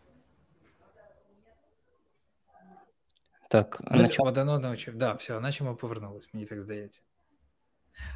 [3.49, 4.29] Так, а на чому?
[4.29, 4.95] один одного чув.
[4.95, 7.01] Да, все, наче ми повернулись, мені так здається.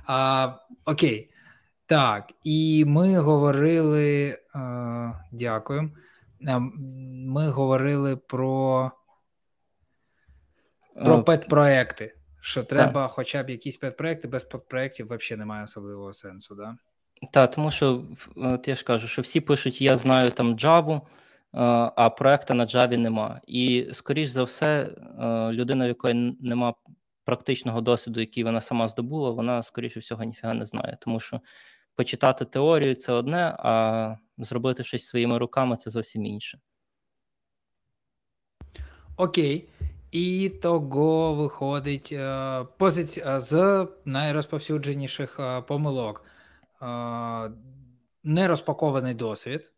[0.06, 0.54] А,
[0.86, 1.32] Окей.
[1.86, 4.40] Так, і ми говорили.
[4.54, 5.92] А, дякую.
[6.40, 8.92] Ми говорили про
[10.96, 12.16] про пет-проекти.
[12.42, 13.12] Що треба так.
[13.12, 16.78] хоча б якісь пет-проекти, без пет-проектів взагалі немає особливого сенсу, да?
[17.30, 18.04] Так, тому що
[18.36, 21.02] от я ж кажу, що всі пишуть, я знаю там Java,
[21.96, 23.42] а проекта на Java нема.
[23.48, 24.90] І, скоріш за все,
[25.52, 26.74] людина, в якої нема
[27.24, 30.98] практичного досвіду, який вона сама здобула, вона, скоріше всього, ніфіга не знає.
[31.02, 31.42] Тому що
[31.96, 36.60] почитати теорію це одне, а зробити щось своїми руками це зовсім інше.
[39.18, 39.70] Окей.
[40.12, 46.26] І того виходить е, позиція з найрозповсюдженіших е, помилок
[48.24, 49.74] нерозпакований досвід,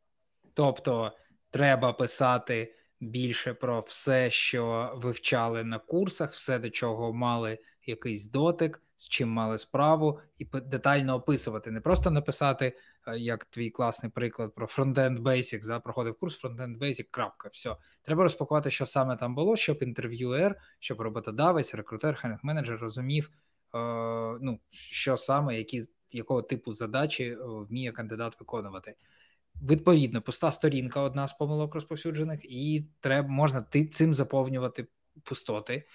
[0.54, 1.12] тобто
[1.50, 8.82] треба писати більше про все, що вивчали на курсах, все до чого мали якийсь дотик,
[8.98, 11.72] з чим мали справу, і детально описувати.
[11.72, 16.78] Не просто написати, е, як твій класний приклад про Frontend Basics, да, проходив курс Frontend
[16.78, 17.76] Basic, крапка, все.
[18.02, 23.30] Треба розпакувати, що саме там було, щоб інтерв'юер, щоб роботодавець, рекрутер, хайнг менеджер розумів,
[23.76, 23.78] е,
[24.42, 28.96] ну, що саме, які якого типу задачі е, вміє кандидат виконувати.
[29.62, 34.88] Відповідно, пуста сторінка одна з помилок розповсюджених, і треба можна цим заповнювати
[35.24, 35.88] пустоти,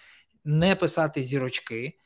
[0.44, 1.98] не писати зірочки.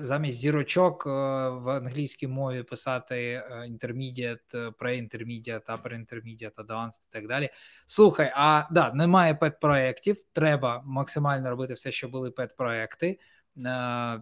[0.00, 1.10] Замість зірочок е,
[1.48, 7.50] в англійській мові писати е, intermediate, pre-intermediate, upper intermediate, advanced і так далі.
[7.86, 13.18] Слухай, а да, немає пет-проєктів, треба максимально робити все, що були пет-проєкти,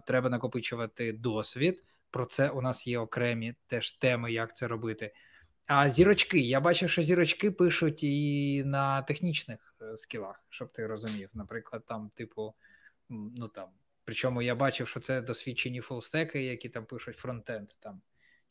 [0.05, 1.83] треба накопичувати досвід.
[2.11, 5.13] Про це у нас є окремі теж теми, як це робити.
[5.65, 11.29] А зірочки, я бачив, що зірочки пишуть і на технічних е, скілах, щоб ти розумів.
[11.33, 12.53] Наприклад, там, типу,
[13.09, 13.69] ну там,
[14.05, 18.01] причому я бачив, що це досвідчені фулстеки, які там пишуть фронтенд, там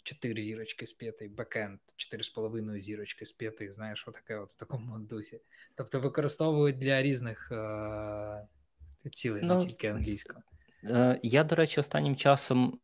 [0.02, 5.40] 4 зірочки з 5, бекенд, 4,5 зірочки з 5, знаєш, отаке от в такому дусі.
[5.74, 8.46] Тобто використовують для різних е-
[9.10, 10.42] цілей, ну, не тільки англійського.
[10.84, 12.80] Е- я, до речі, останнім часом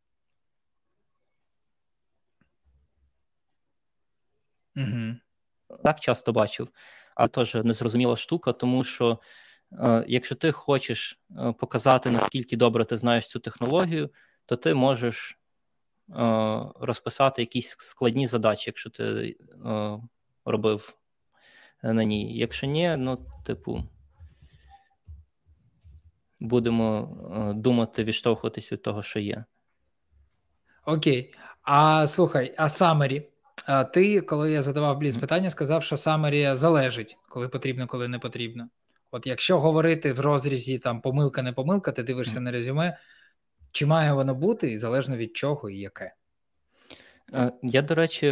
[4.77, 5.15] Угу.
[5.85, 6.69] Так часто бачив,
[7.15, 9.19] а теж незрозуміла штука, тому що
[9.73, 14.11] е, якщо ти хочеш е, показати, наскільки добре ти знаєш цю технологію,
[14.47, 15.39] то ти можеш
[16.11, 16.15] е,
[16.81, 19.37] розписати якісь складні задачі, якщо ти
[19.67, 19.99] е,
[20.45, 20.97] робив
[21.83, 22.39] на ній.
[22.39, 23.85] Якщо ні, ну, типу,
[26.41, 27.19] будемо
[27.51, 29.45] е, думати, відштовхуватись від того, що є.
[30.85, 31.35] Окей.
[31.63, 33.23] А слухай, а Summary?
[33.67, 38.19] А ти, коли я задавав бліз питання, сказав, що Самарія залежить, коли потрібно, коли не
[38.19, 38.69] потрібно.
[39.11, 42.99] От якщо говорити в розрізі там помилка, не помилка, ти дивишся на резюме,
[43.73, 46.15] чи має воно бути, і залежно від чого і яке?
[47.35, 48.27] Е, я, до речі,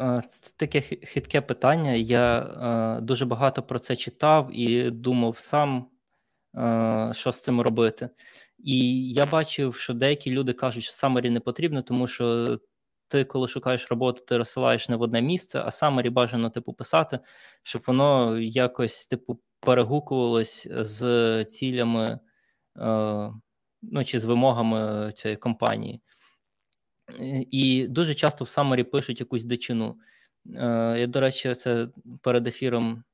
[0.00, 1.92] е, це таке хитке питання.
[1.92, 5.88] Я е, дуже багато про це читав і думав сам,
[7.12, 8.08] що з цим робити.
[8.58, 12.58] І я бачив, що деякі люди кажуть, що Самарі не потрібно, тому що
[13.12, 17.18] ти, коли шукаєш роботу, ти розсилаєш не в одне місце, а саме бажано типу писати,
[17.62, 22.20] щоб воно якось типу перегукувалось з цілями
[22.78, 23.30] е,
[23.82, 26.00] ну, чи з вимогами цієї компанії.
[27.50, 29.96] І дуже часто в Самарі пишуть якусь дичину.
[30.56, 31.88] Е, Я, до речі, це
[32.22, 33.04] перед ефіром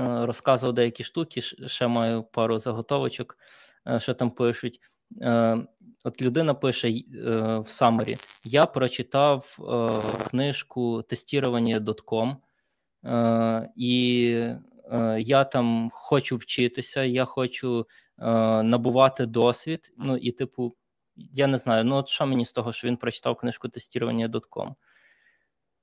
[0.00, 3.38] розказував деякі штуки, ще маю пару заготовочок,
[3.98, 4.80] що там пишуть.
[6.04, 7.02] От людина пише
[7.60, 9.58] в Самарі: Я прочитав
[10.30, 12.36] книжку тестування.com,
[13.76, 14.22] і
[15.18, 17.86] я там хочу вчитися, я хочу
[18.62, 19.92] набувати досвід.
[19.98, 20.74] Ну і, типу,
[21.16, 24.74] я не знаю, ну от що мені з того, що він прочитав книжку тестування.com?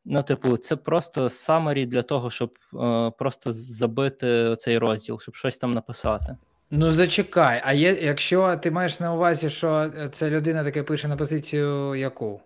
[0.05, 5.57] Ну, типу, це просто самарі для того, щоб е, просто забити цей розділ, щоб щось
[5.57, 6.37] там написати.
[6.71, 11.17] Ну, зачекай, а є, якщо ти маєш на увазі, що ця людина таке пише на
[11.17, 12.41] позицію яку?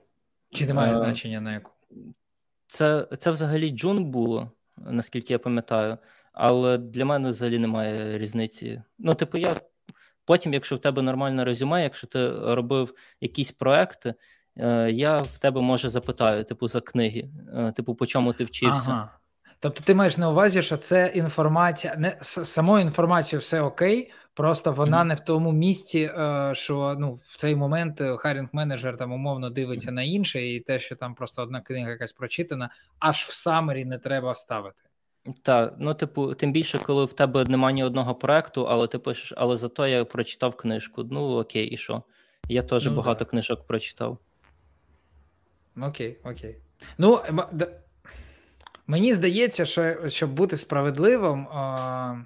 [0.52, 1.72] Чи немає е, значення на яку?
[2.68, 5.98] Це це взагалі джун було, наскільки я пам'ятаю,
[6.34, 8.82] але для мене взагалі немає різниці.
[8.98, 9.56] Ну, типу, я
[10.26, 14.14] потім, якщо в тебе нормальне резюме, якщо ти робив якісь проекти,
[14.60, 18.92] Е, я в тебе може запитаю, типу, за книги, е, типу, по чому ти вчився.
[18.92, 19.19] Ага.
[19.60, 25.02] Тобто ти маєш на увазі, що це інформація, не самою інформацією все окей, просто вона
[25.02, 25.04] mm-hmm.
[25.04, 29.90] не в тому місці, е, що ну в цей момент харінг менеджер там умовно дивиться
[29.90, 29.94] mm-hmm.
[29.94, 33.98] на інше, і те, що там просто одна книга якась прочитана, аж в самері не
[33.98, 34.82] треба ставити.
[35.44, 39.34] Так, ну типу, тим більше, коли в тебе немає ні одного проекту, але ти пишеш,
[39.38, 41.04] але зато я прочитав книжку.
[41.12, 42.04] Ну окей, і що?
[42.50, 43.30] Я теж ну, багато да.
[43.30, 44.18] книжок прочитав.
[45.82, 46.58] Окей, окей.
[46.98, 47.20] Ну,
[48.90, 52.24] мені здається, що щоб бути справедливим, а,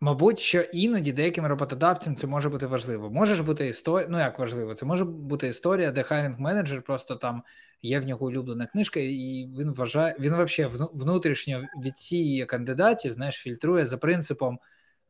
[0.00, 3.10] мабуть, що іноді деяким роботодавцям це може бути важливо.
[3.10, 7.16] Може ж бути історія, ну як важливо, це може бути історія, де хайрінг менеджер просто
[7.16, 7.42] там
[7.82, 13.86] є в нього улюблена книжка, і він вважає, він взагалі внутрішньо відсіює кандидатів, знаєш, фільтрує
[13.86, 14.58] за принципом,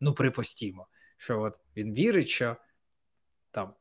[0.01, 0.87] ну, припустімо,
[1.17, 2.57] що от він вірить, що
[3.51, 3.75] там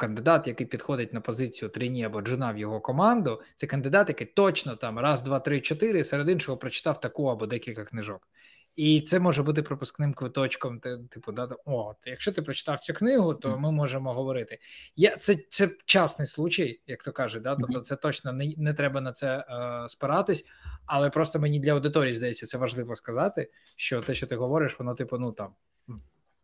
[0.00, 4.76] кандидат, який підходить на позицію трині або джуна в його команду, це кандидат, який точно
[4.76, 8.28] там раз, два, три, чотири, серед іншого прочитав таку або декілька книжок.
[8.76, 10.80] І це може бути пропускним квиточком.
[11.10, 14.58] Типу, да, о, якщо ти прочитав цю книгу, то ми можемо говорити.
[14.96, 17.56] Я, Це це частний случай, як то кажуть, да?
[17.56, 20.44] тобто це точно не не треба на це е, спиратись,
[20.86, 24.94] але просто мені для аудиторії здається, це важливо сказати, що те, що ти говориш, воно
[24.94, 25.54] типу, ну там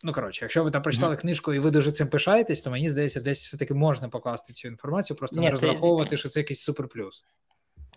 [0.05, 1.21] Ну, коротше, якщо ви там прочитали mm-hmm.
[1.21, 5.17] книжку і ви дуже цим пишаєтесь, то мені здається, десь все-таки можна покласти цю інформацію,
[5.17, 6.17] просто не розраховувати, це...
[6.17, 7.25] що це якийсь суперплюс.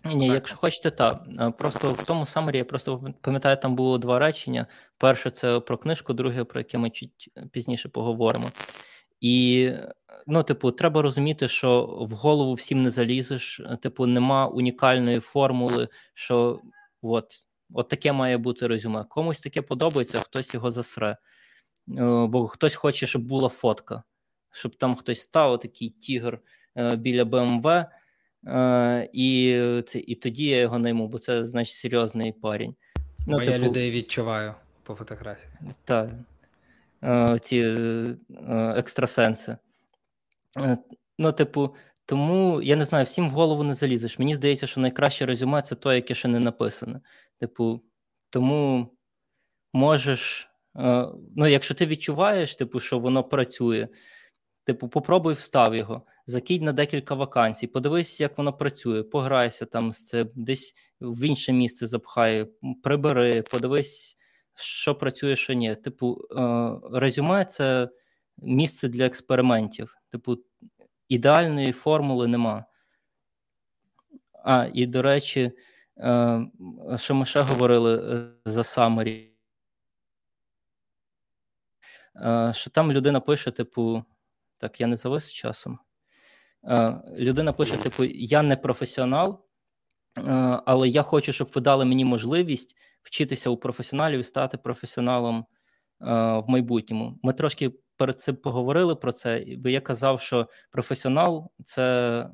[0.04, 1.26] Ні, ні, якщо хочете, так.
[1.40, 4.66] Е, просто в тому самері я просто пам'ятаю, там було два речення.
[4.98, 8.50] Перше, це про книжку, друге, про яке ми чуть пізніше поговоримо.
[9.20, 9.70] І,
[10.26, 16.60] ну, типу, треба розуміти, що в голову всім не залізеш, типу, нема унікальної формули, що
[17.02, 17.26] от,
[17.74, 19.04] от таке має бути резюме.
[19.08, 21.16] Комусь таке подобається, хтось його засре.
[21.98, 24.02] Е, бо хтось хоче, щоб була фотка,
[24.50, 26.38] щоб там хтось став, такий тігр
[26.76, 27.66] е, біля БМВ,
[28.46, 32.74] е, і це, і тоді я його найму, бо це значить серйозний парень.
[33.26, 35.52] Ну, бо типу, я людей відчуваю по фотографії.
[35.84, 36.10] Так.
[37.42, 37.76] Ці
[38.76, 39.56] екстрасенси.
[41.18, 41.74] Ну, типу,
[42.06, 44.18] тому я не знаю, всім в голову не залізеш.
[44.18, 47.00] Мені здається, що найкраще резюме це то, яке ще не написане.
[47.38, 47.80] Типу,
[48.30, 48.90] тому
[49.72, 50.49] можеш
[51.36, 53.88] ну, якщо ти відчуваєш, типу, що воно працює,
[54.64, 60.06] типу, попробуй встав його, закинь на декілька вакансій, подивись, як воно працює, пограйся там з
[60.06, 62.46] цим, десь в інше місце запхай,
[62.82, 64.16] прибери, подивись,
[64.54, 65.74] що працює, що ні.
[65.74, 67.88] Типу, е, резюме це
[68.38, 69.96] місце для експериментів.
[70.10, 70.36] Типу,
[71.08, 72.64] ідеальної формули нема.
[74.44, 75.52] А, і до речі,
[75.98, 76.46] е,
[76.96, 79.29] що ми ще говорили за Е,
[82.52, 84.04] що там людина пише, типу,
[84.58, 85.78] так, я не завис часом.
[86.64, 89.44] Е, людина пише: типу, я не професіонал,
[90.18, 90.22] е,
[90.66, 95.46] але я хочу, щоб ви дали мені можливість вчитися у професіоналів і стати професіоналом
[96.00, 97.18] в майбутньому.
[97.22, 102.28] Ми трошки перед цим поговорили про це, бо я казав, що професіонал це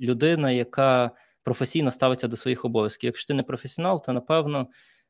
[0.00, 1.10] людина, яка
[1.42, 3.08] професійно ставиться до своїх обов'язків.
[3.08, 4.68] Якщо ти не професіонал, то напевно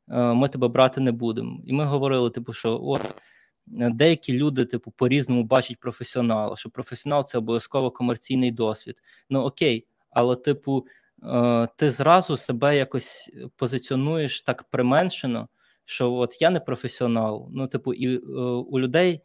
[0.09, 1.61] ми тебе брати не будемо.
[1.64, 3.22] І ми говорили, типу, що от
[3.66, 9.02] деякі люди, типу, по-різному бачать професіонала, що професіонал це обов'язково комерційний досвід.
[9.30, 10.86] Ну окей, але, типу,
[11.22, 15.48] е, ти зразу себе якось позиціонуєш так применшено,
[15.84, 17.48] що от я не професіонал.
[17.52, 19.20] Ну, типу, і е, у людей.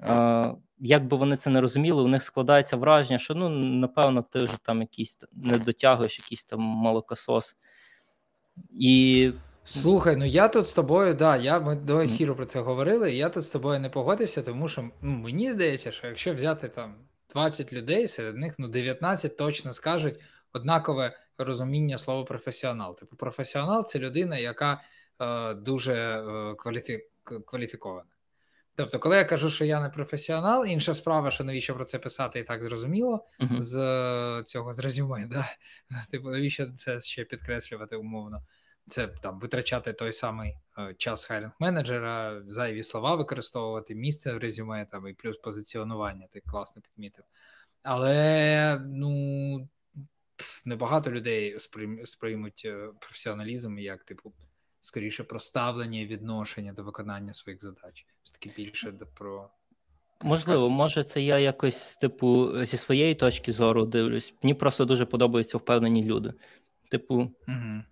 [0.00, 4.38] Е, як би вони це не розуміли, у них складається враження, що ну, напевно, ти
[4.38, 7.56] вже там якийсь не дотягуєш, якийсь там молокосос.
[8.70, 9.32] І
[9.64, 13.16] Слухай, ну я тут з тобою, да, я ми до ефіру про це говорили, і
[13.16, 16.94] я тут з тобою не погодився, тому що ну, мені здається, що якщо взяти там
[17.32, 20.20] 20 людей, серед них ну 19 точно скажуть
[20.52, 22.98] однакове розуміння слова професіонал.
[22.98, 24.82] Типу, професіонал це людина, яка
[25.20, 27.06] е, дуже е, кваліфі...
[27.46, 28.08] кваліфіковане.
[28.74, 32.38] Тобто, коли я кажу, що я не професіонал, інша справа, що навіщо про це писати
[32.38, 33.60] і так зрозуміло uh-huh.
[33.60, 35.48] з цього з резюме, да?
[36.10, 38.42] Типу, навіщо це ще підкреслювати умовно?
[38.86, 44.86] Це там витрачати той самий е, час хайринг менеджера, зайві слова використовувати, місце в резюме
[44.90, 47.24] там і плюс позиціонування, ти класно підмітив.
[47.82, 49.68] Але ну
[50.64, 51.56] небагато людей
[52.04, 54.32] сприймуть е, професіоналізм як, типу,
[54.80, 58.06] скоріше про ставлення і відношення до виконання своїх задач.
[58.22, 59.50] Все таки більше про.
[60.22, 64.34] Можливо, може, це я якось, типу, зі своєї точки зору дивлюсь.
[64.42, 66.34] Мені просто дуже подобаються впевнені люди.
[66.90, 67.14] Типу,
[67.48, 67.82] угу.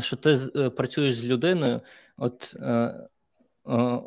[0.00, 1.80] Що ти е, працюєш з людиною,
[2.16, 2.56] от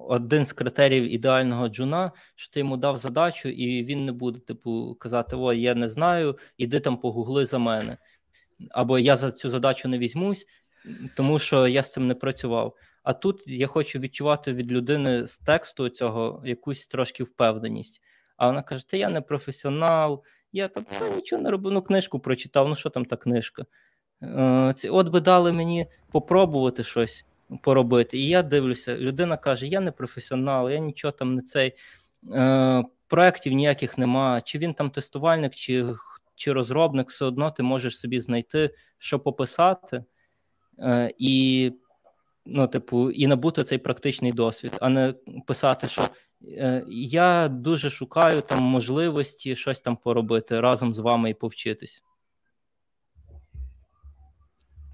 [0.08, 4.96] один з критеріїв ідеального джуна, що ти йому дав задачу, і він не буде, типу,
[5.00, 7.98] казати: О, я не знаю, іди там погугли за мене.
[8.70, 10.48] Або я за цю задачу не візьмусь,
[11.16, 12.76] тому що я з цим не працював.
[13.04, 18.02] А тут я хочу відчувати від людини з тексту цього якусь трошки впевненість.
[18.38, 20.86] А вона каже: Та я не професіонал, я там
[21.16, 23.66] нічого не роблю, ну книжку прочитав, ну що там та книжка?
[24.26, 27.26] Е, от би дали мені попробувати щось
[27.62, 28.18] поробити.
[28.20, 31.74] І я дивлюся, людина каже: Я не професіонал, я нічого там не цей.
[32.34, 35.86] Е, Проєктів ніяких нема, чи він там тестувальник, чи
[36.36, 40.04] чи розробник, все одно ти можеш собі знайти, що пописати,
[40.80, 41.72] е, і
[42.46, 45.14] ну, типу, і набути цей практичний досвід, а не
[45.48, 46.02] писати, що
[46.88, 52.04] я дуже шукаю там можливості щось там поробити разом з вами і повчитись.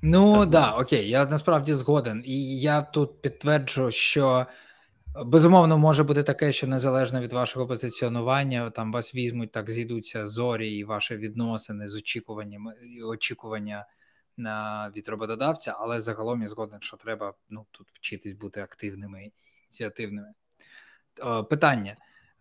[0.02, 2.24] Ну так, да, окей, я насправді згоден.
[2.26, 4.46] І я тут підтверджу, що
[5.26, 10.70] безумовно може бути таке, що незалежно від вашого позиціонування, там вас візьмуть, так зійдуться зорі
[10.70, 13.86] і ваші відносини з очікуваннями і очікування
[14.38, 19.32] на від роботодавця, але загалом я згоден, що треба ну, тут вчитись бути активними і
[19.66, 20.34] ініціативними.
[21.50, 21.98] Питання.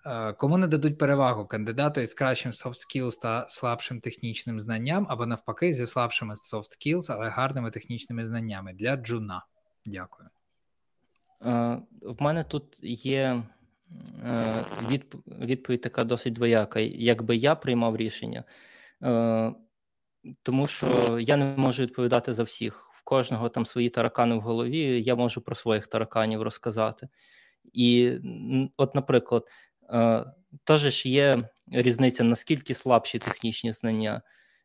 [0.06, 5.26] Е, кому не дадуть перевагу кандидату із кращим soft skills та слабшим технічним знанням, або
[5.26, 9.46] навпаки, зі слабшими soft skills, але гарними технічними знаннями для джуна?
[9.86, 10.28] Дякую.
[11.44, 13.42] Е, в мене тут є
[14.24, 14.64] е,
[15.40, 16.80] відповідь така досить двояка.
[16.80, 18.44] Якби я приймав рішення,
[20.42, 22.90] тому що я не можу відповідати за всіх.
[22.94, 27.08] В кожного там свої таракани в голові, я можу про своїх тараканів розказати.
[27.72, 28.18] І,
[28.76, 29.44] от, наприклад,
[30.64, 34.22] теж ж є різниця, наскільки слабші технічні знання.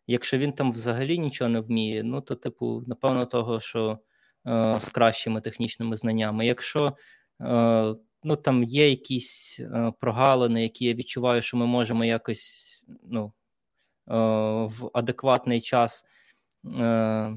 [0.08, 4.00] Якщо він там взагалі нічого не вміє, ну то, типу, напевно, того, що
[4.48, 6.46] е, з кращими технічними знаннями.
[6.46, 6.96] Якщо
[7.42, 12.66] е, ну, там є якісь е, прогалини, які я відчуваю, що ми можемо якось
[13.04, 13.34] ну,
[14.10, 14.16] е,
[14.66, 16.10] в адекватний час е,
[16.74, 17.34] Е,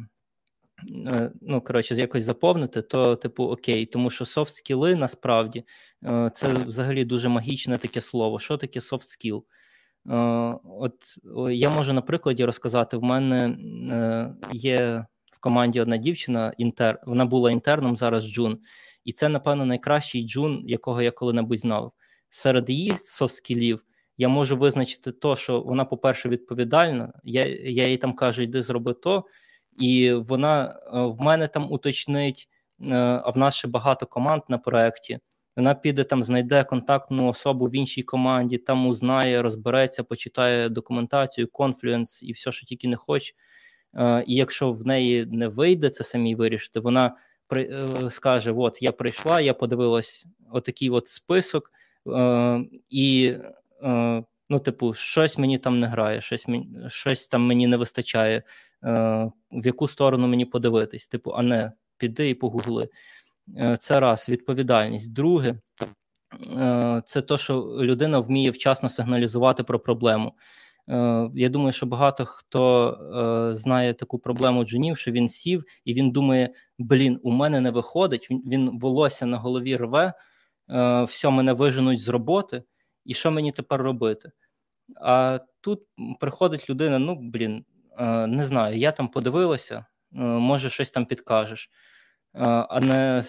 [1.41, 5.64] ну, коротше, якось заповнити, то, типу, окей, тому що софт скіли насправді
[6.05, 8.39] е, це взагалі дуже магічне таке слово.
[8.39, 9.45] Що таке софт скіл?
[10.11, 10.14] Е,
[10.64, 10.95] от
[11.51, 13.57] я можу на прикладі розказати: в мене
[14.53, 18.59] є в команді одна дівчина, інтер, вона була інтерном зараз Джун,
[19.05, 21.93] і це, напевно, найкращий джун, якого я коли-небудь знав.
[22.31, 23.85] Серед її софт скілів
[24.18, 27.12] я можу визначити то, що вона, по-перше, відповідальна.
[27.24, 29.24] Я я їй там кажу, йди зроби то
[29.79, 32.49] і вона е, в мене там уточнить.
[32.83, 35.18] Е, а в нас ще багато команд на проєкті.
[35.57, 42.22] Вона піде там, знайде контактну особу в іншій команді, там узнає, розбереться, почитає документацію, конфлюенс
[42.22, 43.35] і все, що тільки не хоче.
[43.95, 47.16] Е, і якщо в неї не вийде це самі вирішити, вона
[47.49, 51.70] при, скаже: От я прийшла, я подивилась отакий от список,
[52.91, 53.35] і
[54.49, 56.47] ну, типу, щось мені там не грає, щось
[56.89, 58.43] щось там мені не вистачає,
[58.83, 61.09] в яку сторону мені подивитись.
[61.09, 62.89] Типу, а не піди і погугли.
[63.57, 65.12] Е, це раз відповідальність.
[65.12, 65.55] Друге,
[66.57, 70.33] е, це то, що людина вміє вчасно сигналізувати про проблему.
[70.89, 72.91] Е, я думаю, що багато хто
[73.51, 77.70] е, знає таку проблему джунів, що він сів і він думає: блін, у мене не
[77.70, 78.29] виходить.
[78.31, 80.12] Він, волосся на голові рве,
[80.70, 82.62] е, все мене виженуть з роботи
[83.05, 84.31] і що мені тепер робити?
[85.01, 85.83] А тут
[86.20, 87.78] приходить людина: ну, блін, е,
[88.26, 89.76] не знаю, я там подивилася,
[90.14, 91.70] е, може, щось там підкажеш.
[92.34, 93.24] Е, а не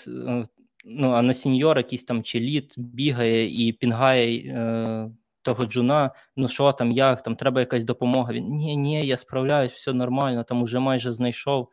[0.86, 5.10] ну, а не сеньор, якийсь там чи лід бігає і пінгає
[5.42, 8.34] того джуна, ну що там, як там, треба якась допомога.
[8.34, 11.70] Він ні, ні, я справляюсь, все нормально, там уже майже знайшов.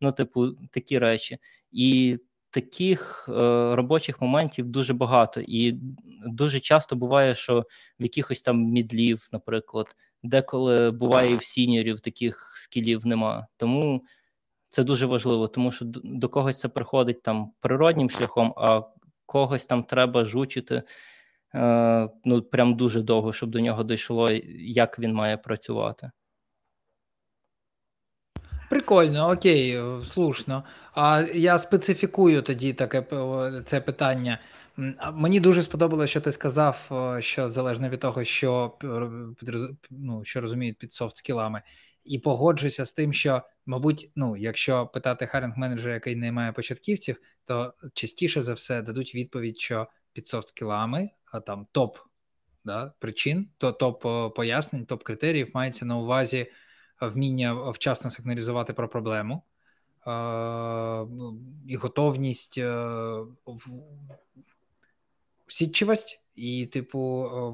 [0.00, 1.38] Ну, типу, такі речі.
[1.72, 2.18] І
[2.50, 3.32] таких е,
[3.76, 5.72] робочих моментів дуже багато, і
[6.26, 7.60] дуже часто буває, що
[8.00, 13.46] в якихось там мідлів, наприклад, деколи буває і в сіньорів таких скілів нема.
[13.56, 14.04] Тому
[14.70, 18.82] Це дуже важливо, тому що до когось це приходить там природнім шляхом, а
[19.26, 20.82] когось там треба жучити
[21.54, 24.28] е, ну прям дуже довго, щоб до нього дійшло,
[24.58, 26.10] як він має працювати.
[28.70, 30.64] Прикольно, окей, слушно.
[30.94, 33.04] А я специфікую тоді таке
[33.66, 34.38] це питання.
[35.12, 36.90] Мені дуже сподобалося, що ти сказав,
[37.20, 38.78] що залежно від того, що
[39.90, 41.62] ну, що розуміють під софт-скілами.
[42.04, 47.16] І погоджуся з тим, що, мабуть, ну, якщо питати харинг менеджера, який не має початківців,
[47.44, 51.98] то частіше за все дадуть відповідь, що під софт-скілами, а там топ
[52.64, 54.02] да, причин, то топ
[54.34, 56.46] пояснень, топ критеріїв мається на увазі
[57.00, 59.42] вміння вчасно сигналізувати про проблему
[61.66, 62.60] і готовність
[65.46, 66.98] сітчивость і, типу,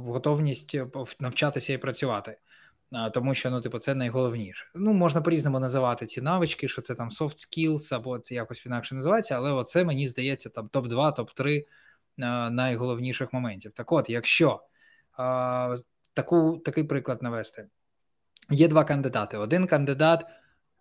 [0.07, 0.77] готовність
[1.21, 2.37] навчатися і працювати.
[3.15, 4.67] Тому що ну, типу, це найголовніше.
[4.75, 8.95] Ну, можна по-різному називати ці навички, що це там soft skills, або це якось інакше
[8.95, 11.65] називається, але оце мені здається там топ-2, топ-3
[12.51, 13.73] найголовніших моментів.
[13.73, 14.61] Так от, якщо
[15.13, 15.77] а,
[16.15, 17.67] таку, такий приклад навести,
[18.51, 19.37] є два кандидати.
[19.37, 20.27] Один кандидат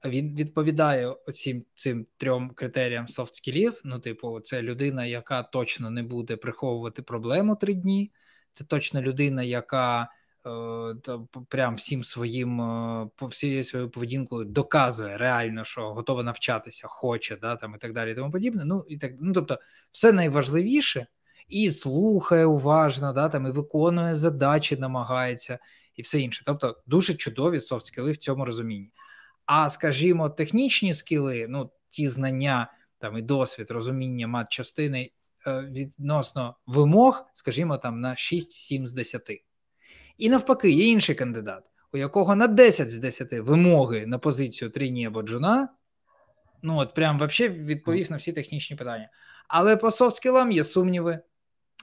[0.06, 3.82] він відповідає оцім цим трьом критеріям софт скілів.
[3.84, 8.12] Ну, типу, це людина, яка точно не буде приховувати проблему три дні.
[8.54, 10.08] Це точно людина, яка
[10.46, 17.36] е, прям всім своїм е, по всією своєю поведінкою доказує реально, що готова навчатися, хоче,
[17.36, 18.66] да, там і так далі, і тому подібне.
[18.66, 19.60] Ну і так, ну тобто,
[19.92, 21.08] все найважливіше
[21.48, 25.60] і слухає уважно, да, там і виконує задачі, намагається
[25.96, 26.44] і все інше.
[26.46, 28.92] Тобто, дуже чудові софт скіли в цьому розумінні.
[29.46, 35.12] А скажімо, технічні скіли, ну ті знання там і досвід, розуміння мат частини
[35.48, 39.22] е, відносно вимог, скажімо, там на 6-7 з 10.
[40.18, 41.64] І навпаки, є інший кандидат,
[41.94, 45.70] у якого на 10 з 10 вимоги на позицію трині або джуна.
[46.62, 49.10] Ну, от прям вообще відповів на всі технічні питання.
[49.48, 51.20] Але по софт-скілам є сумніви.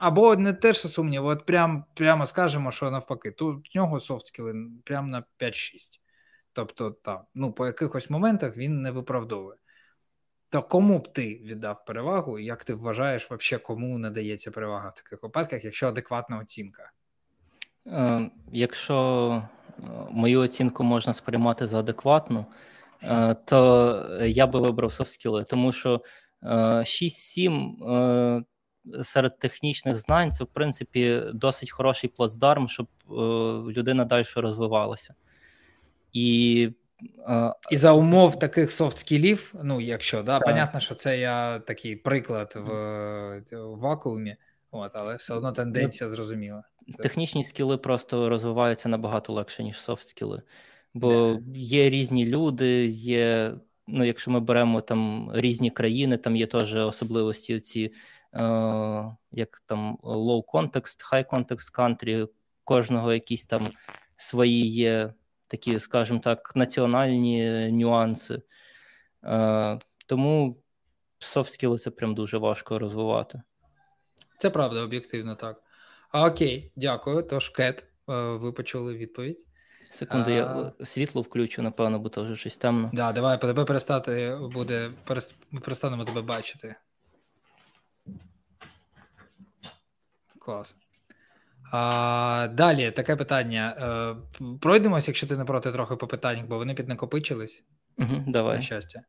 [0.01, 4.53] Або не теж сумніви, от прям, прямо скажемо, що навпаки, тут в нього софт-скіли
[4.85, 5.75] прямо на 5-6.
[6.53, 9.57] Тобто, так, ну по якихось моментах він не виправдовує.
[10.49, 14.95] То кому б ти віддав перевагу, і як ти вважаєш, вообще, кому надається перевага в
[14.95, 16.91] таких випадках, якщо адекватна оцінка?
[17.87, 19.43] Е, Якщо
[19.79, 22.45] е, мою оцінку можна сприймати за адекватну,
[23.03, 26.01] е, то я би вибрав софт-скіли, тому що
[26.43, 28.43] е, 6-7 е,
[29.01, 33.13] серед технічних знань це, в принципі, досить хороший плацдарм, щоб е,
[33.71, 35.13] людина далі розвивалася.
[36.13, 36.69] І
[37.71, 40.47] і за умов таких софт-скілів, ну якщо да, так.
[40.47, 42.69] понятно, що це я такий приклад в,
[43.51, 44.35] в вакуумі,
[44.71, 46.63] от, але все одно тенденція ну, зрозуміла.
[46.99, 50.41] Технічні скіли просто розвиваються набагато легше, ніж софт-скіли.
[50.93, 53.53] Бо є різні люди, є,
[53.87, 57.91] ну, якщо ми беремо там різні країни, там є теж особливості ці, е,
[59.31, 62.29] як там low context, high context country,
[62.63, 63.67] кожного якісь там
[64.15, 65.13] свої є
[65.47, 68.41] такі, скажімо так, національні нюанси.
[69.23, 70.63] Е, Тому
[71.19, 73.41] софт-скіли це прям дуже важко розвивати.
[74.39, 75.63] Це правда, об'єктивно так.
[76.11, 77.23] А, Окей, дякую.
[77.23, 79.45] Тож, Кет, е, ви почули відповідь.
[79.91, 80.33] Секунду, а...
[80.33, 82.87] я світло включу, напевно, бо то вже щось темно.
[82.87, 84.91] Так, да, давай тебе перестати буде.
[85.61, 86.75] Перестанемо тебе бачити.
[90.45, 90.75] Клас.
[91.71, 93.75] А, Далі таке питання.
[94.41, 97.63] Е, пройдемось, якщо ти не проти трохи по питаннях, бо вони піднакопичились.
[97.97, 98.55] Угу, Давай.
[98.55, 98.99] На щастя.
[98.99, 99.03] Е,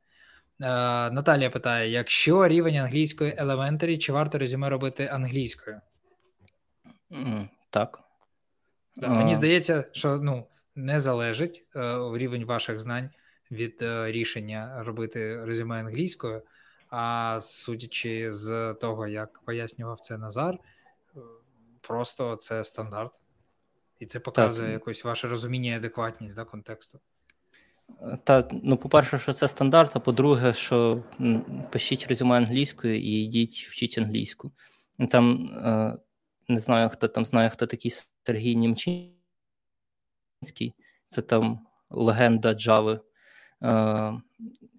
[1.11, 5.81] Наталія питає: якщо рівень англійської elementary, чи варто резюме робити англійською?
[7.71, 8.01] Так.
[8.97, 13.11] Да, Мені здається, що ну, не залежить е, рівень ваших знань
[13.51, 16.43] від е, рішення робити резюме англійською.
[16.91, 20.59] А судячи з того, як пояснював це Назар
[21.83, 23.21] просто це стандарт,
[23.99, 24.73] і це показує так.
[24.73, 27.01] якось ваше розуміння і адекватність да, контексту.
[28.25, 31.05] Так, ну, по-перше, що це стандарт, а по-друге, що
[31.71, 34.53] пишіть резюме англійською і йдіть вчіть англійську.
[35.11, 35.99] Там е,
[36.49, 37.93] не знаю, хто там знає, хто такий
[38.27, 39.15] Сергій Німчинський,
[41.09, 43.01] це там легенда Джави.
[43.63, 44.13] Е,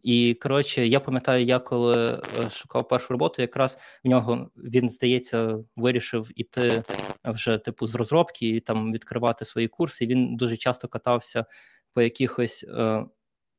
[0.03, 5.57] і коротше, я пам'ятаю, я коли е, шукав першу роботу, якраз в нього він здається
[5.75, 6.83] вирішив іти
[7.25, 10.05] вже типу з розробки і там відкривати свої курси.
[10.05, 11.45] Він дуже часто катався
[11.93, 13.05] по якихось е,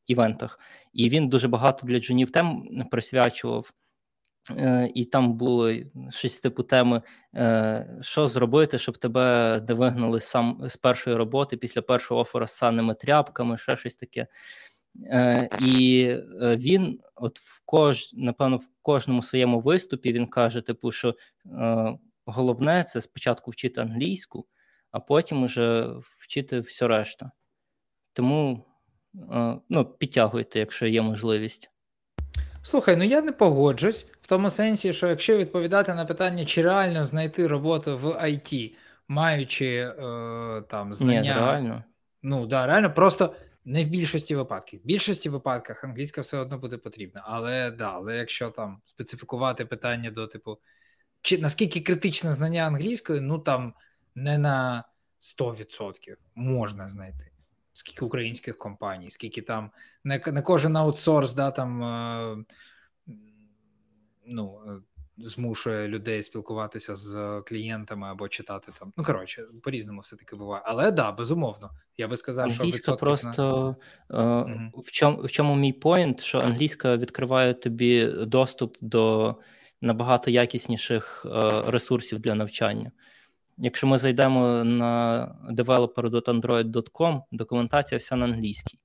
[0.07, 0.61] івентах,
[0.93, 3.72] і він дуже багато для джунів тем присвячував.
[4.51, 5.72] Е, і там було
[6.11, 7.03] щось типу теми,
[8.01, 12.95] що зробити, щоб тебе не вигнали сам з першої роботи після першого офора з санними
[12.95, 14.27] тряпками, ще щось таке.
[15.03, 16.07] Е, і
[16.41, 21.15] він, от в кож, напевно, в кожному своєму виступі він каже: типу, що
[22.27, 24.47] головне це спочатку вчити англійську,
[24.91, 25.87] а потім уже
[26.19, 27.31] вчити все решта.
[28.13, 28.65] Тому
[29.69, 31.71] ну, підтягуйте, якщо є можливість.
[32.63, 37.05] Слухай, ну я не погоджусь в тому сенсі, що якщо відповідати на питання, чи реально
[37.05, 38.77] знайти роботу в IT,
[39.09, 39.93] маючи е,
[40.69, 41.21] там знання.
[41.21, 41.85] Ні, реально.
[42.23, 43.35] Ну да, реально, просто
[43.65, 44.81] не в більшості випадків.
[44.81, 47.23] В більшості випадках англійська все одно буде потрібна.
[47.27, 50.59] Але да, але якщо там специфікувати питання до типу,
[51.23, 53.75] чи наскільки критичне знання англійської, ну там
[54.15, 54.85] не на
[55.21, 57.31] 100% можна знайти
[57.75, 59.71] скільки українських компаній, скільки там
[60.05, 62.45] не не кожен аутсорс, да, там е,
[64.27, 64.81] ну, е,
[65.19, 68.93] змушує людей спілкуватися з клієнтами або читати там.
[68.97, 70.62] Ну коротше, по-різному все таки буває.
[70.67, 73.77] Але да, безумовно, я би сказав, що англійська просто
[74.11, 74.41] на...
[74.41, 79.37] е, в чому в чому мій поінт, що англійська відкриває тобі доступ до
[79.81, 81.31] набагато якісніших е,
[81.67, 82.91] ресурсів для навчання.
[83.59, 88.79] Якщо ми зайдемо на developer.android.com, документація вся на англійській.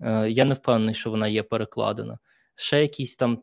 [0.00, 2.18] Е, я не впевнений, що вона є перекладена.
[2.54, 3.42] Ще якісь там,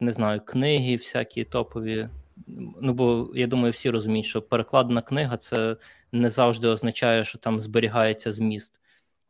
[0.00, 2.08] не знаю, книги, всякі топові.
[2.80, 5.76] Ну, бо я думаю, всі розуміють, що перекладена книга це
[6.12, 8.80] не завжди означає, що там зберігається зміст.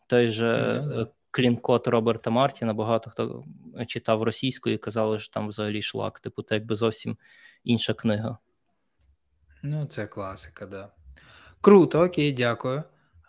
[0.06, 1.08] Той же mm-hmm.
[1.30, 3.44] Clean Code Роберта Мартіна, багато хто
[3.86, 7.16] читав російською і казали, що там взагалі шлак, типу, це якби зовсім
[7.64, 8.38] інша книга.
[9.62, 10.88] Ну, це класика, да.
[11.60, 12.82] Круто, окей, дякую.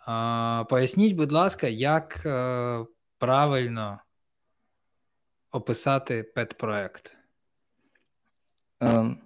[0.06, 2.84] А, Поясніть, будь ласка, як е,
[3.18, 4.00] правильно
[5.50, 7.16] описати пет-проект?
[8.80, 9.18] Ем,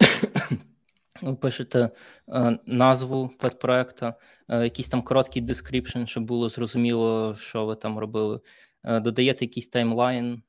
[1.22, 1.90] ви пишете
[2.28, 4.14] е, назву пет-проекта,
[4.48, 8.40] е, якийсь там короткий description, щоб було зрозуміло, що ви там робили.
[8.84, 10.42] Е, додаєте якийсь таймлайн,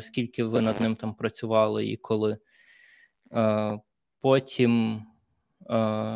[0.00, 2.38] скільки ви над ним там працювали і коли.
[4.20, 5.02] Потім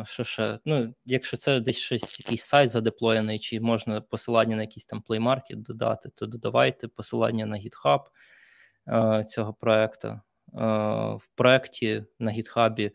[0.03, 0.59] що ще?
[0.65, 5.55] Ну, Якщо це десь щось, якийсь сайт задеплоєний, чи можна посилання на якийсь там Market
[5.55, 7.99] додати, то додавайте посилання на GitHub
[9.25, 10.19] цього проекту.
[10.53, 12.91] В проєкті на GitHub,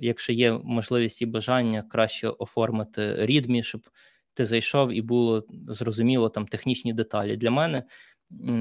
[0.00, 3.80] якщо є можливість і бажання, краще оформити README, щоб
[4.34, 7.36] ти зайшов і було зрозуміло там технічні деталі.
[7.36, 7.82] Для мене,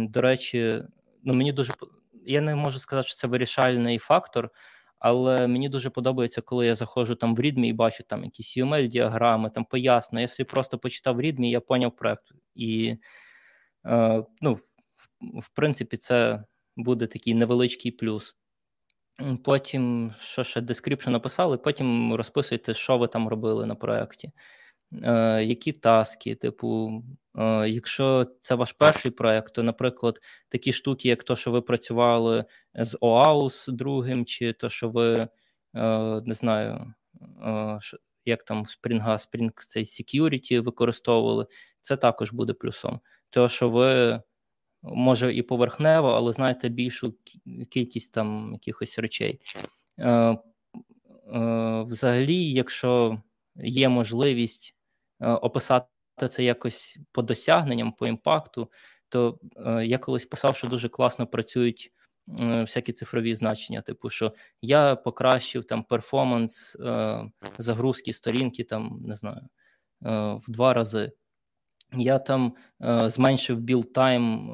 [0.10, 0.84] до речі,
[1.24, 1.74] ну мені дуже
[2.26, 4.50] я не можу сказати, що це вирішальний фактор.
[5.00, 9.50] Але мені дуже подобається, коли я заходжу там в рідмі і бачу там якісь UML-діаграми,
[9.50, 10.22] там пояснення.
[10.22, 12.24] Я собі просто почитав рідмі, я поняв проект.
[12.56, 12.96] І
[13.86, 14.62] е, ну, в,
[15.40, 16.44] в принципі, це
[16.84, 18.36] буде такий невеличкий плюс.
[19.44, 24.32] Потім, що ще description написали, потім розписуйте, що ви там робили на проєкті.
[24.94, 27.04] Е, які таски, типу,
[27.38, 30.20] е, якщо це ваш перший проєкт, то, наприклад,
[30.50, 35.28] такі штуки, як то, що ви працювали з OAuth другим, чи то, що ви е,
[36.26, 36.94] не знаю,
[38.26, 41.46] як там Spring, Spring цей security використовували,
[41.82, 43.00] це також буде плюсом.
[43.30, 44.22] Те, що ви.
[44.84, 47.16] Може і поверхнево, але знаєте більшу
[47.70, 49.42] кількість там якихось речей.
[50.00, 50.38] Е, е,
[51.88, 53.22] Взагалі, якщо
[53.56, 54.76] є можливість
[55.22, 55.88] Е, описати
[56.30, 58.72] це якось по досягненням, по імпакту,
[59.10, 61.94] то е, я колись писав, що дуже класно працюють
[62.40, 66.78] е, всякі цифрові значення, типу, що я покращив там перформанс
[67.58, 69.42] загрузки сторінки, там не знаю,
[70.40, 71.12] в два рази.
[71.94, 72.56] Я там
[73.08, 74.50] зменшив build time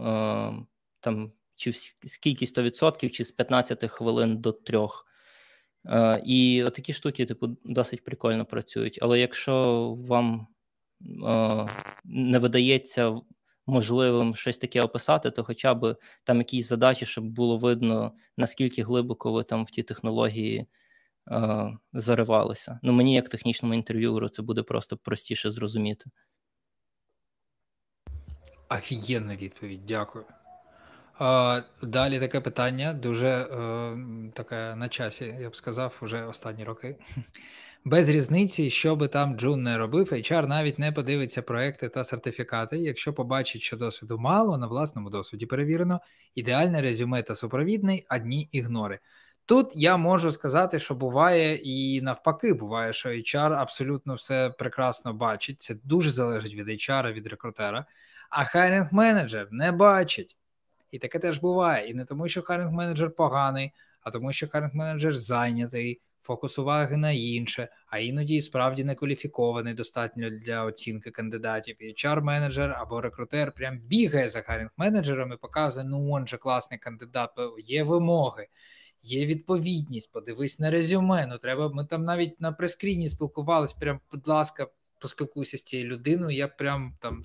[1.00, 1.74] там чи
[2.06, 4.80] скільки 100%, чи з 15 хвилин до 3.
[6.26, 9.00] І такі штуки, типу, досить прикольно працюють.
[9.02, 10.48] Але якщо вам
[12.04, 13.22] не видається
[13.68, 19.32] можливим щось таке описати, то хоча б там якісь задачі, щоб було видно, наскільки глибоко
[19.32, 20.66] ви там в ті технології
[21.32, 22.80] е, заривалися.
[22.84, 26.06] Ну, мені, як технічному інтерв'юеру, це буде просто простіше зрозуміти.
[28.70, 30.26] Офігенна відповідь, дякую.
[31.20, 33.98] А, Далі таке питання, дуже е,
[34.34, 36.96] таке на часі, я б сказав, уже останні роки.
[37.86, 42.78] Без різниці, що би там Джун не робив, HR навіть не подивиться проекти та сертифікати.
[42.78, 46.02] Якщо побачить, що досвіду мало, на власному досвіді перевірено,
[46.36, 49.00] ідеальне резюме та супровідний, одні ігнори.
[49.46, 55.62] Тут я можу сказати, що буває і навпаки, буває, що HR абсолютно все прекрасно бачить.
[55.62, 57.86] Це дуже залежить від HR, від рекрутера,
[58.30, 60.38] а хайринг менеджер не бачить.
[60.92, 61.90] І таке теж буває.
[61.90, 63.72] І не тому, що хайринг менеджер поганий,
[64.02, 69.74] а тому, що хайринг менеджер зайнятий фокус уваги на інше, а іноді справді не кваліфікований
[69.74, 71.84] достатньо для оцінки кандидатів.
[71.84, 77.30] І HR-менеджер або рекрутер прям бігає за харінг-менеджером і показує, ну он же класний кандидат,
[77.64, 78.48] є вимоги.
[79.02, 81.28] Є відповідність, подивись на резюме.
[81.28, 81.70] Ну треба.
[81.70, 83.74] Ми там навіть на прескріні спілкувались.
[83.74, 84.68] Прям, будь ласка,
[85.00, 86.38] поспілкуйся з цією людиною.
[86.38, 87.24] Я прям там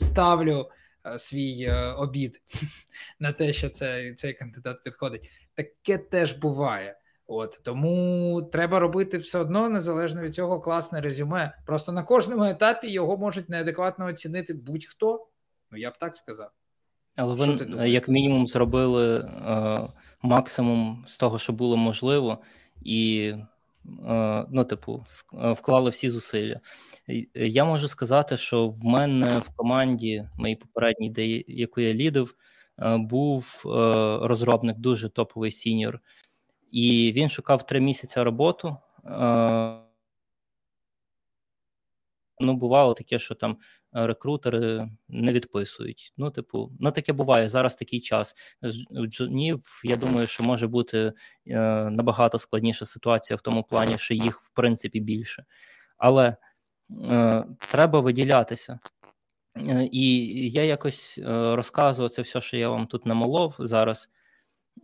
[0.00, 0.70] ставлю
[1.06, 2.42] Е, свій е, обід
[3.20, 5.30] на те, що цей, цей кандидат підходить.
[5.54, 6.96] Таке теж буває.
[7.26, 11.58] От тому треба робити все одно незалежно від цього класне резюме.
[11.66, 15.28] Просто на кожному етапі його можуть неадекватно оцінити будь-хто.
[15.70, 16.50] Ну я б так сказав.
[17.16, 19.88] Але ви як мінімум зробили е,
[20.22, 22.38] максимум з того, що було можливо,
[22.82, 23.46] і е,
[24.50, 26.60] ну, типу, вклали всі зусилля.
[27.10, 32.34] Е, я можу сказати, що в мене в команді, моїй попередній, де яку я лідив,
[32.78, 33.68] е, був е,
[34.22, 36.00] розробник дуже топовий senior,
[36.70, 38.76] і він шукав три місяці роботу.
[42.40, 43.56] Ну, бувало таке, що там
[43.92, 46.12] рекрутери не відписують.
[46.16, 47.48] Ну, типу, ну таке буває.
[47.48, 48.34] Зараз такий час.
[49.06, 51.12] Джунів, я думаю, що може бути
[51.46, 51.60] е,
[51.90, 55.44] набагато складніша ситуація в тому плані, що їх в принципі більше.
[55.96, 56.36] Але
[57.10, 58.78] Е, треба виділятися.
[59.56, 64.08] Е, і я якось е, розказував це все, що я вам тут намолов зараз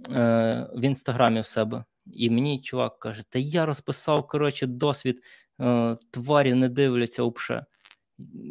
[0.09, 1.85] в інстаграмі в себе.
[2.13, 5.23] І мені чувак каже: Та я розписав коротше, досвід,
[6.11, 7.67] тварі не дивляться упше.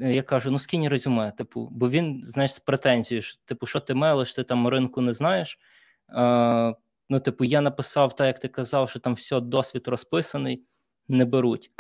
[0.02, 4.34] Я кажу: ну скинь резюме, типу, бо він, знаєш, з претензією, типу, що ти мелиш,
[4.34, 5.60] ти там ринку не знаєш.
[7.10, 10.64] Ну, типу, я написав так, як ти казав, що там все, досвід розписаний,
[11.08, 11.72] не беруть.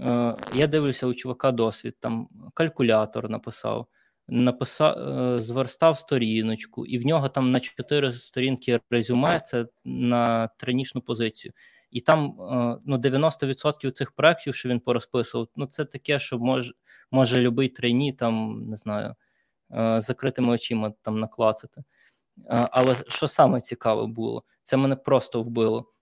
[0.00, 3.86] Е, я дивлюся у чувака досвід, там калькулятор написав,
[4.28, 11.00] написав, е, зверстав сторіночку, і в нього там на чотири сторінки резюме це на тренічну
[11.00, 11.52] позицію.
[11.90, 16.72] І там е, ну, 90% цих проєктів, що він порозписував, ну це таке, що може
[17.10, 19.14] може любий трейні, там, не знаю,
[19.98, 21.82] закритими очима там наклацати.
[22.48, 25.92] Але що саме цікаве було, це мене просто вбило.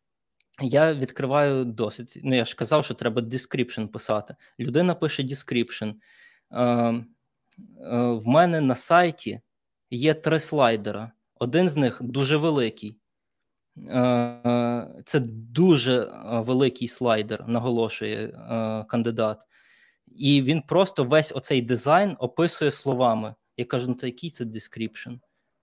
[0.61, 2.19] Я відкриваю досить.
[2.23, 4.37] Ну, я ж казав, що треба description писати.
[4.61, 5.95] Людина пише description.
[6.51, 7.05] Е, е,
[7.99, 9.41] В мене на сайті
[9.91, 11.13] є три слайдера.
[11.35, 12.97] Один з них дуже великий.
[13.87, 16.11] Е, Це дуже е,
[16.41, 19.39] великий слайдер, наголошує е, кандидат.
[20.07, 23.35] І він просто весь оцей дизайн описує словами.
[23.57, 25.19] Я кажу, ну, то який це description?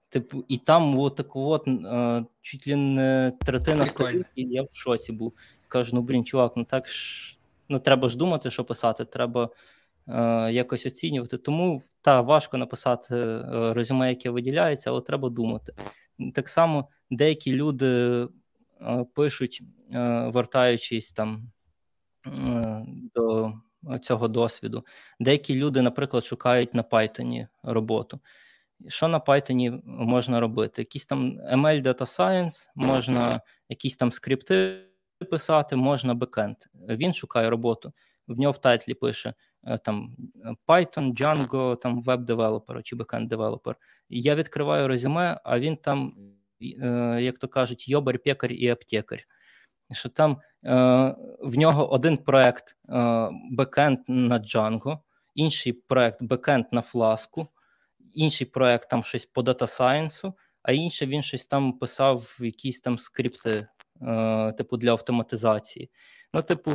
[0.10, 1.68] Типу, і там от так от
[2.42, 5.34] чуть ли не третина сторінки, і я в шоці був.
[5.68, 7.38] Кажу, ну блін, чувак, ну так ж
[7.70, 9.50] ну треба ж думати, що писати, треба
[10.08, 11.38] е, якось оцінювати.
[11.38, 15.74] Тому та важко написати резюме, яке виділяється, але треба думати.
[16.34, 17.88] Так само деякі люди
[18.82, 19.62] е, пишуть,
[19.94, 21.52] е, вертаючись там
[22.28, 22.86] е,
[23.16, 23.54] до
[24.02, 24.86] цього досвіду.
[25.20, 28.20] Деякі люди, наприклад, шукають на Python роботу.
[28.88, 30.82] Що на Python можна робити?
[30.82, 34.86] Якийсь там ML Data Science, можна якісь там скрипти
[35.30, 36.56] писати, можна backend.
[36.90, 37.94] Він шукає роботу.
[38.28, 40.16] В нього в тайтлі пише е, там
[40.68, 43.76] Python, Django, там web developer чи backend developer.
[44.10, 46.16] Я відкриваю резюме, а він там,
[46.62, 49.20] е, як то кажуть, йобар, пекар і аптекар.
[49.94, 50.32] Що там
[50.66, 52.78] е, в нього один проект
[53.52, 55.00] backend на Django,
[55.36, 57.48] інший проект backend на Flask у
[58.16, 62.46] інший проект там щось по data science у, а інше він щось там писав в
[62.46, 63.68] якісь там скрипти,
[64.02, 65.90] е, типу, для автоматизації.
[66.34, 66.72] Ну, типу,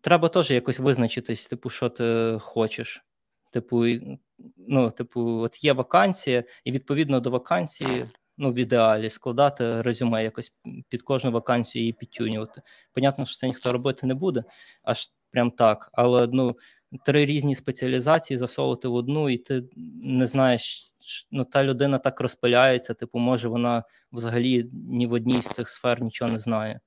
[0.00, 3.04] треба теж якось визначитись, типу, що ти хочеш.
[3.52, 3.84] Типу,
[4.56, 8.04] ну, типу, от є вакансія, і відповідно до вакансії,
[8.38, 10.52] ну, в ідеалі, складати резюме якось
[10.88, 12.62] під кожну вакансію і підтюнювати.
[12.92, 14.44] Понятно, що це ніхто робити не буде,
[14.82, 15.90] аж прям так.
[15.92, 16.56] Але ну,
[17.06, 19.62] три різні спеціалізації засовувати в одну, і ти
[20.02, 20.92] не знаєш,
[21.30, 26.02] ну та людина так розпиляється, типу, може вона взагалі ні в одній з цих сфер
[26.02, 26.80] нічого не знає.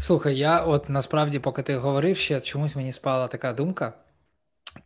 [0.00, 3.92] Слухай, я от насправді, поки ти говорив, ще чомусь мені спала така думка.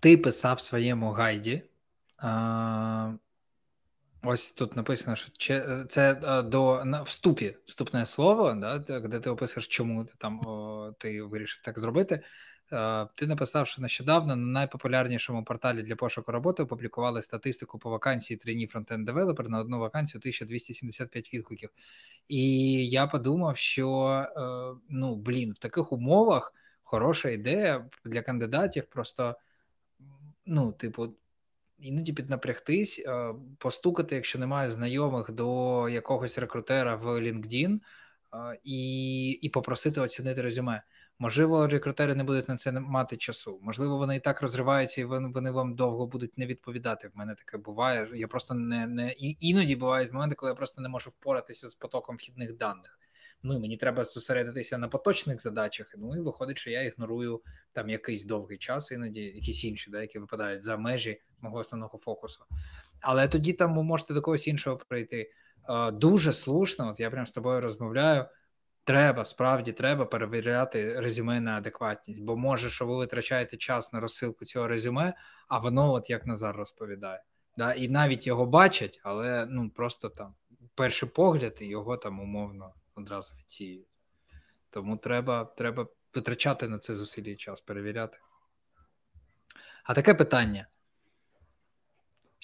[0.01, 1.63] Ти писав своєму гайді.
[2.19, 3.13] А,
[4.25, 5.31] Ось тут написано, що
[5.89, 10.93] це е, до на вступі вступне слово, да, де ти описуєш, чому ти там о,
[10.99, 12.23] ти вирішив так зробити.
[12.73, 18.37] Е, ти написав, що нещодавно на найпопулярнішому порталі для пошуку роботи опублікували статистику по вакансії
[18.39, 21.71] trainee frontend developer на одну вакансію 1275 відгуків.
[22.29, 22.45] І
[22.89, 29.37] я подумав, що е, ну блін, в таких умовах хороша ідея для кандидатів просто.
[30.47, 31.15] Ну, типу,
[31.79, 37.81] іноді піднапрягтись, е, постукати, якщо немає знайомих до якогось рекрутера в LinkedIn,
[38.65, 40.83] і і попросити оцінити резюме.
[41.23, 43.59] Можливо, рекрутери не будуть на це мати часу.
[43.63, 47.09] Можливо, вони і так розриваються, і вони вам довго будуть не відповідати.
[47.09, 48.09] В мене таке буває.
[48.15, 52.17] Я просто не не іноді бувають моменти, коли я просто не можу впоратися з потоком
[52.17, 52.99] вхідних даних.
[53.43, 55.95] Ну і мені треба зосередитися на поточних задачах.
[55.99, 57.41] Ну і виходить, що я ігнорую
[57.73, 62.45] там якийсь довгий час, іноді якісь інші, да, які випадають за межі мого основного фокусу.
[63.01, 65.31] Але тоді там ви можете до когось іншого прийти.
[65.93, 68.27] Дуже слушно, от я прям з тобою розмовляю.
[68.85, 74.45] Треба, справді треба перевіряти резюме на адекватність, бо може, що ви витрачаєте час на розсилку
[74.45, 75.15] цього резюме,
[75.49, 77.23] а воно, от як Назар розповідає,
[77.57, 80.35] да, і навіть його бачать, але ну просто там
[80.75, 83.87] перший погляд і його там умовно одразу відсіють.
[84.71, 88.19] Тому треба треба витрачати на це зусилля і час, перевіряти.
[89.85, 90.67] А таке питання: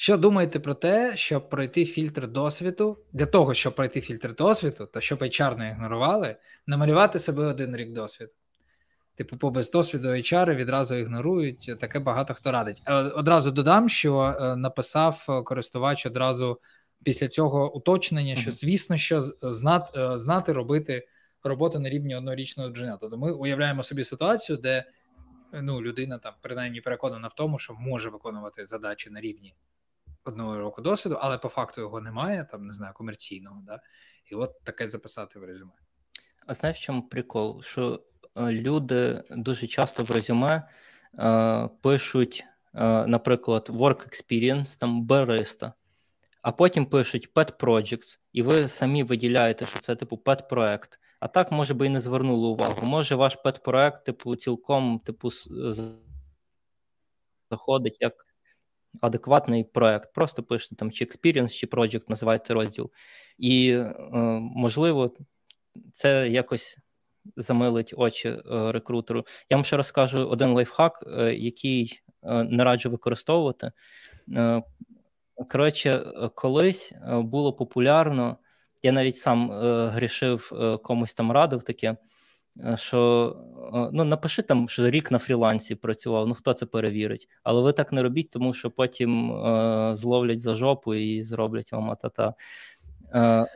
[0.00, 5.00] що думаєте про те, щоб пройти фільтр досвіду, для того, щоб пройти фільтр досвіду, та
[5.00, 6.36] щоб HR не ігнорували,
[6.66, 8.32] намалювати себе один рік досвіду?
[9.14, 12.82] Типу, по без досвіду HR відразу ігнорують, таке багато хто радить.
[12.86, 16.60] Е, одразу додам, що е, написав користувач одразу
[17.04, 21.08] після цього уточнення, що, звісно, що знати, е, знати робити
[21.44, 22.98] роботу на рівні однорічного джуна.
[23.00, 24.84] Тобто ми уявляємо собі ситуацію, де
[25.62, 29.54] ну, людина там принаймні переконана в тому, що може виконувати задачі на рівні
[30.28, 33.62] одного року досвіду, але по факту його немає, там не знаю, комерційного.
[33.66, 33.80] Да?
[34.26, 35.72] І от таке записати в резюме.
[36.46, 37.62] А знаєш, в чому прикол?
[37.62, 38.02] Що
[38.36, 40.68] е, люди дуже часто в резюме
[41.18, 45.72] е, пишуть, е, наприклад, work experience, там бариста,
[46.42, 50.98] а потім пишуть pet projects, і ви самі виділяєте, що це типу pet проект.
[51.20, 52.86] А так, може би і не звернули увагу.
[52.86, 55.30] Може, ваш pet проект, типу, цілком типу,
[57.50, 58.27] заходить як
[59.00, 60.12] адекватний проект.
[60.12, 62.90] Просто пишете там чи experience, чи project, називайте розділ.
[63.38, 63.94] І, е,
[64.40, 65.14] можливо,
[65.94, 66.78] це якось
[67.36, 69.26] замилить очі е, рекрутеру.
[69.50, 73.72] Я вам ще розкажу один лайфхак, е, який не раджу використовувати.
[75.50, 78.36] Коротше, колись було популярно,
[78.82, 79.50] я навіть сам
[79.90, 81.96] грішив комусь там радив таке.
[82.66, 83.36] Е, що
[83.74, 87.28] е, ну, напиши там, що рік на фрілансі працював, ну хто це перевірить.
[87.42, 91.90] Але ви так не робіть, тому що потім е, зловлять за жопу і зроблять вам
[91.90, 92.34] атата.
[93.14, 93.46] Е,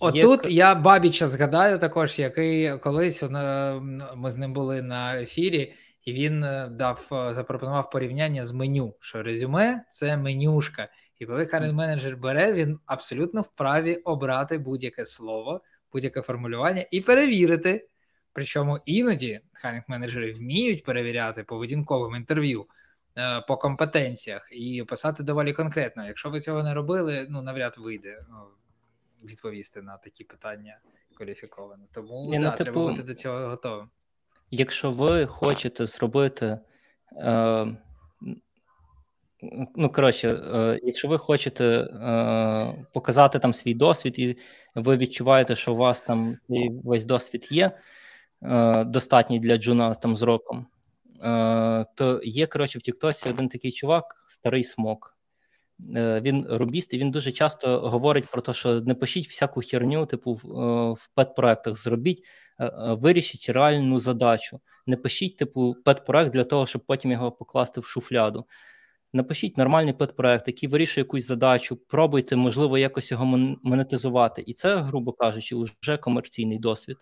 [0.00, 0.50] Отут Є...
[0.50, 3.22] я Бабіча згадаю також, який колись
[4.14, 5.72] ми з ним були на ефірі,
[6.04, 10.88] і він дав запропонував порівняння з меню, що резюме це менюшка.
[11.18, 15.60] І коли харен менеджер бере, він абсолютно вправі обрати будь-яке слово,
[15.92, 17.86] будь-яке формулювання і перевірити.
[18.32, 22.66] Причому іноді хайнінг менеджери вміють перевіряти поведінковим інтерв'ю
[23.18, 26.06] е, по компетенціях і писати доволі конкретно.
[26.06, 28.36] Якщо ви цього не робили, ну навряд вийде ну,
[29.24, 30.78] відповісти на такі питання
[31.16, 31.84] кваліфіковано.
[31.92, 33.90] Тому Ні, ну, да, ну, типу, треба бути до цього готовим.
[34.50, 36.58] Якщо ви хочете зробити.
[37.16, 37.76] Е...
[39.76, 44.36] Ну, коротше, е, якщо ви хочете е, показати там свій досвід, і
[44.74, 46.36] ви відчуваєте, що у вас там
[46.84, 47.78] весь досвід є,
[48.42, 50.66] Е, достатній для джуна там з роком,
[51.22, 55.16] е, то є, коротше, в Тіктосі один такий чувак, старий смок.
[55.96, 60.06] Е, він рубіст, і він дуже часто говорить про те, що не пишіть всяку херню,
[60.06, 61.76] типу в пет-проектах.
[61.76, 62.24] Зробіть,
[62.88, 64.60] вирішіть реальну задачу.
[64.86, 68.46] Не пишіть, типу, пет-проект для того, щоб потім його покласти в шуфляду.
[69.12, 73.26] Напишіть нормальний пет-проект, який вирішує якусь задачу, пробуйте, можливо, якось його
[73.62, 74.42] монетизувати.
[74.46, 76.96] І це, грубо кажучи, вже комерційний досвід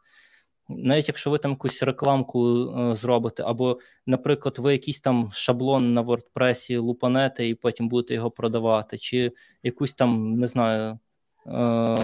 [0.68, 6.02] навіть якщо ви там якусь рекламку е, зробите, або, наприклад, ви якийсь там шаблон на
[6.02, 10.98] WordPress лупанете і потім будете його продавати, чи якусь там, не знаю,
[11.46, 11.98] е,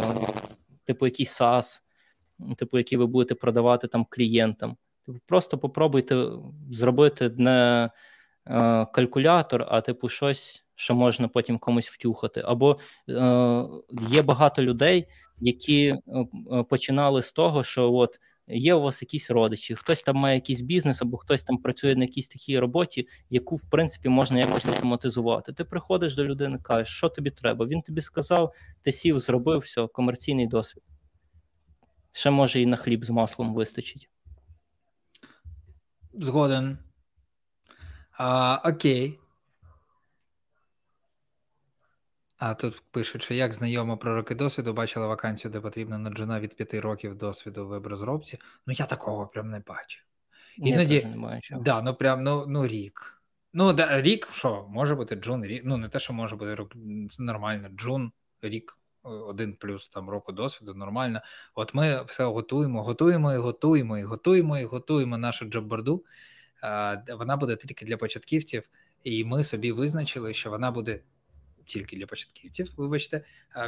[0.85, 1.81] типу якийсь SaaS,
[2.57, 4.77] типу, який ви будете продавати там клієнтам.
[5.07, 6.29] Типу, просто попробуйте
[6.71, 7.91] зробити не
[8.47, 12.43] е, калькулятор, а типу щось, що можна потім комусь втюхати.
[12.45, 13.65] Або е,
[14.11, 15.07] є багато людей,
[15.41, 16.03] які е,
[16.69, 21.03] починали з того, що от є у вас якісь родичі, хтось там має якийсь бізнес,
[21.03, 25.53] або хтось там працює на якійсь такій роботі, яку, в принципі, можна якось автоматизувати.
[25.53, 27.67] Ти приходиш до людини, кажеш, що тобі треба.
[27.67, 30.83] Він тобі сказав, ти сів, зробив все, комерційний досвід.
[32.13, 34.11] Ще може і на хліб з маслом вистачить.
[36.13, 36.79] Згоден.
[38.19, 39.19] А, Окей.
[42.47, 46.41] А тут пишуть, що як знайомо про роки досвіду, бачила вакансію, де потрібно на джуна
[46.41, 48.39] від 5 років досвіду в веб-розробці.
[48.67, 50.01] Ну я такого прям не бачу.
[50.57, 51.57] Іноді, не бачу.
[51.61, 53.23] Да, ну прям ну, ну рік.
[53.53, 55.63] Ну, да, рік що, може бути джун, рік.
[55.65, 56.57] Ну, не те, що може бути
[57.19, 58.79] нормально, джун, рік.
[59.03, 61.21] один плюс там року досвіду, нормально.
[61.55, 66.05] От ми все готуємо, готуємо і готуємо, і готуємо, і готуємо нашу джобборду.
[67.19, 68.69] Вона буде тільки для початківців,
[69.03, 71.01] і ми собі визначили, що вона буде
[71.67, 73.25] тільки для початківців, вибачте,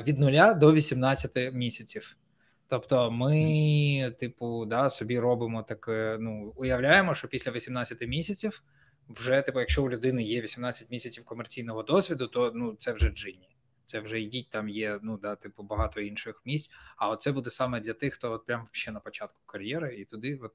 [0.07, 2.16] від нуля до 18 місяців.
[2.68, 8.62] Тобто, ми, типу, да, собі робимо таке, ну уявляємо, що після 18 місяців
[9.09, 13.49] вже, типу, якщо у людини є 18 місяців комерційного досвіду, то ну це вже джині.
[13.84, 16.70] Це вже йдіть, там є ну да, типу багато інших місць.
[16.97, 20.40] А оце буде саме для тих, хто от прямо ще на початку кар'єри, і туди,
[20.42, 20.53] от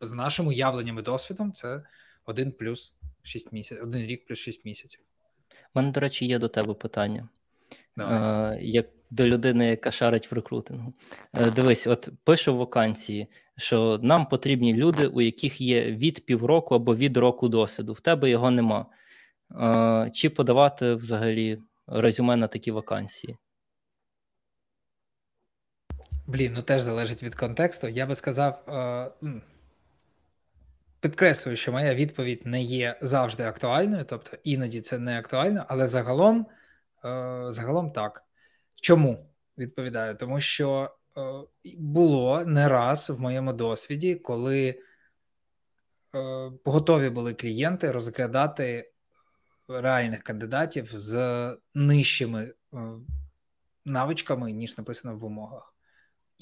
[0.00, 1.82] з нашим уявленням і досвідом, це
[2.24, 5.00] один плюс 6 місяців, один рік плюс 6 місяців.
[5.74, 7.28] У мене, до речі, є до тебе питання.
[7.98, 10.92] Е, Як до людини, яка шарить в рекрутингу.
[11.34, 13.26] Е, Дивись, от пише в вакансії,
[13.56, 17.92] що нам потрібні люди, у яких є від півроку або від року досвіду.
[17.92, 18.86] В тебе його нема.
[19.60, 23.36] Е, Чи подавати взагалі резюме на такі вакансії?
[26.26, 27.88] Блін, ну теж залежить від контексту.
[27.88, 29.10] Я би сказав, е,
[31.02, 36.46] підкреслюю, що моя відповідь не є завжди актуальною, тобто іноді це не актуально, але загалом,
[37.04, 38.24] е, загалом так.
[38.74, 39.26] Чому
[39.58, 40.16] відповідаю?
[40.16, 41.20] Тому що е,
[41.78, 44.82] було не раз в моєму досвіді, коли
[46.64, 48.92] готові були клієнти розглядати
[49.68, 52.78] реальних кандидатів з нижчими е,
[53.84, 55.71] навичками, ніж написано в вимогах.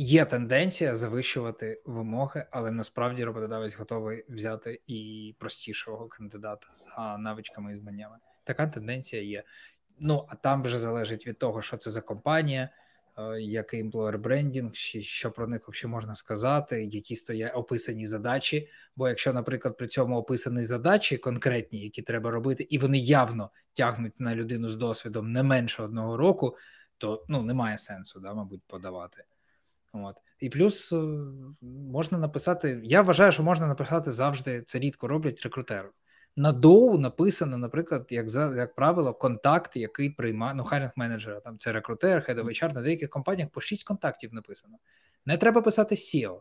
[0.02, 7.76] Є тенденція завищувати вимоги, але насправді роботодавець готовий взяти і простішого кандидата за навичками і
[7.76, 8.16] знаннями.
[8.44, 9.44] Така тенденція є.
[9.98, 12.68] Ну а там вже залежить від того, що це за компанія.
[13.18, 18.68] Е, який емплоєр брендінг, що про них взагалі можна сказати, які стоять описані задачі.
[18.96, 24.20] Бо якщо, наприклад, при цьому описані задачі конкретні, які треба робити, і вони явно тягнуть
[24.20, 26.56] на людину з досвідом не менше одного року,
[26.98, 29.24] то ну немає сенсу, да, мабуть, подавати.
[29.92, 30.16] От.
[30.40, 30.96] І плюс е,
[31.92, 32.80] можна написати.
[32.84, 35.90] Я вважаю, що можна написати завжди це рідко роблять рекрутеру.
[36.36, 41.58] На доу написано, наприклад, як за як правило, контакт, який приймає ну, хайринг менеджера, там
[41.58, 44.78] це рекрутер, head HR, на деяких компаніях по 6 контактів написано.
[45.26, 46.40] Не треба писати SEO.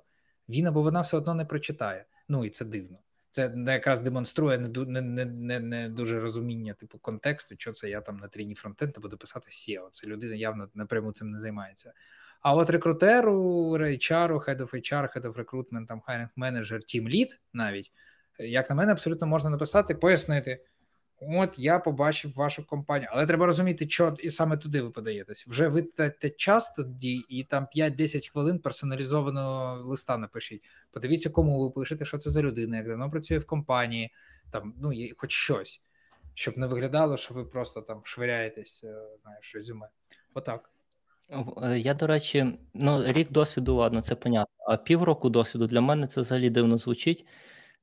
[0.49, 2.05] Він або вона все одно не прочитає.
[2.29, 2.97] Ну і це дивно.
[3.31, 8.17] Це якраз демонструє не не, не, не дуже розуміння типу контексту, що це я там
[8.17, 9.89] на тріні фронтенда буду писати SEO.
[9.91, 11.93] Це людина явно напряму цим не займається.
[12.41, 17.27] А от рекрутеру, HR, head of HR, head of recruitment, там хайринг менеджер, team lead
[17.53, 17.91] навіть
[18.39, 20.65] як на мене, абсолютно можна написати, пояснити.
[21.21, 25.47] От я побачив вашу компанію, але треба розуміти, що і саме туди ви подаєтесь.
[25.47, 30.63] Вже витратите час тоді, і там 5-10 хвилин персоналізованого листа напишіть.
[30.91, 34.13] Подивіться, кому ви пишете, що це за людина, як давно працює в компанії,
[34.51, 35.81] там ну є хоч щось,
[36.33, 39.87] щоб не виглядало, що ви просто там швиряєтесь, е, знаєш, резюме.
[40.33, 40.69] Отак.
[41.63, 44.55] Е, я, до речі, ну рік досвіду, ладно, це понятно.
[44.67, 47.25] А півроку досвіду для мене це взагалі дивно звучить.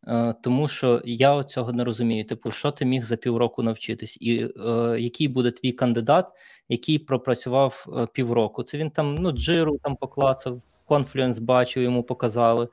[0.09, 2.25] Е, тому що я цього не розумію.
[2.25, 6.27] Типу, що ти міг за півроку навчитись, і е, який буде твій кандидат,
[6.69, 8.63] який пропрацював півроку?
[8.63, 12.69] Це він там ну джиру там поклацав, конфлюенс бачив, йому показали.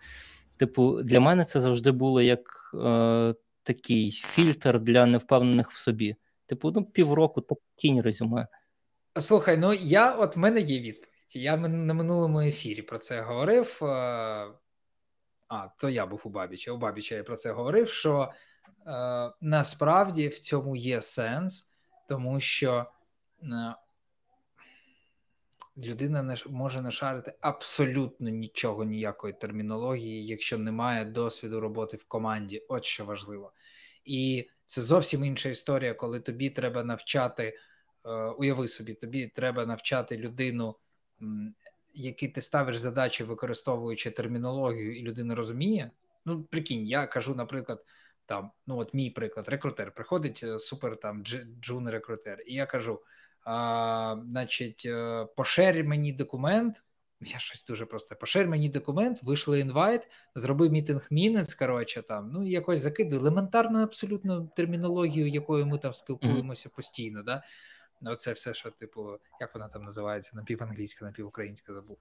[0.58, 2.42] Типу, для мене це завжди було як
[3.64, 6.16] такий фільтр для невпевнених в собі.
[6.46, 8.48] Типу, ну півроку, то кінь резюме.
[9.20, 11.36] Слухай, ну я от в мене є відповідь.
[11.36, 13.80] Я на минулому ефірі про це говорив.
[13.82, 13.86] Е,
[15.48, 16.72] а, то я був у Бабіча.
[16.72, 17.90] У Бабіча я про це говорив.
[17.90, 18.34] Що
[18.88, 21.68] е, насправді в цьому є сенс,
[22.08, 22.86] тому що
[23.44, 23.76] е,
[25.78, 32.66] людина не може не шарити абсолютно нічого, ніякої термінології, якщо немає досвіду роботи в команді.
[32.70, 33.54] От що важливо.
[34.06, 37.58] І це зовсім інша історія, коли тобі треба навчати.
[38.06, 40.76] Е, уяви собі, тобі треба навчати людину
[41.94, 45.92] які ти ставиш задачі, використовуючи термінологію, і людина розуміє.
[46.26, 47.86] Ну, прикинь, я кажу, наприклад,
[48.26, 51.24] там, ну от мій приклад, рекрутер приходить е, супер там
[51.62, 53.02] джун рекрутер, і я кажу:
[53.46, 56.84] а, значить, е, пошер мені документ.
[57.22, 62.48] Я щось дуже просто пошир мені документ, вийшли інвайт, зробив мітинг мінець, коротше, там, ну
[62.48, 67.24] і якось закидую елементарну абсолютно термінологію, якою ми там спілкуємося постійно.
[67.24, 67.44] Да?
[68.06, 71.98] Оце все, що, типу, як вона там називається, напіванглійська, напівукраїнська забув.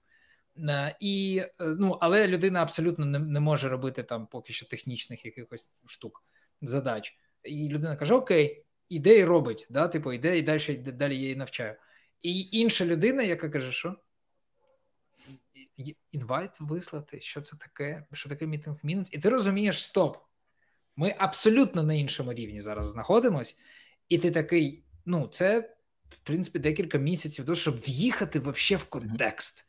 [0.57, 5.25] Е, і, е, ну, Але людина абсолютно не, не може робити там поки що технічних
[5.25, 6.23] якихось штук,
[6.61, 7.17] задач.
[7.43, 11.35] І людина каже: Окей, іде і робить, да, типу, іде і далі далі я її
[11.35, 11.75] навчаю.
[12.21, 13.95] І інша людина, яка каже, що
[16.11, 20.17] інвайт вислати, що це таке, що таке мітинг мінус, і ти розумієш, стоп.
[20.95, 23.59] Ми абсолютно на іншому рівні зараз знаходимось,
[24.09, 25.75] і ти такий, ну, це
[26.13, 29.65] в принципі декілька місяців, того, щоб в'їхати вообще в контекст.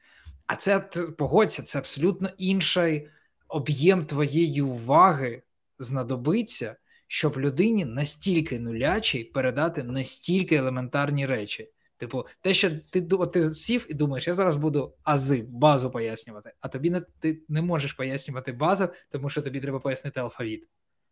[0.46, 0.80] А це
[1.18, 3.08] погодься, це абсолютно інший
[3.48, 5.42] об'єм твоєї уваги
[5.78, 6.76] знадобиться,
[7.06, 11.70] щоб людині настільки нулячий передати настільки елементарні речі.
[11.96, 16.52] Типу, те, що ти от ти сів і думаєш, я зараз буду ази, базу пояснювати,
[16.60, 20.68] а тобі не ти не можеш пояснювати базу, тому що тобі треба пояснити алфавіт.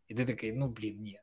[0.08, 1.20] І ти такий, ну блін, ні.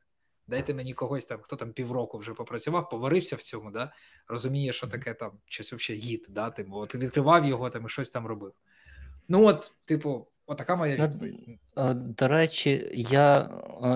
[0.50, 3.92] Дайте мені когось там, хто там півроку вже попрацював, поварився в цьому, да,
[4.28, 8.10] розуміє, що таке там щось взагалі гід, да, типу, от відкривав його там і щось
[8.10, 8.52] там робив.
[9.28, 11.58] Ну, от, типу, отака моя відповідь.
[11.94, 13.50] До речі, я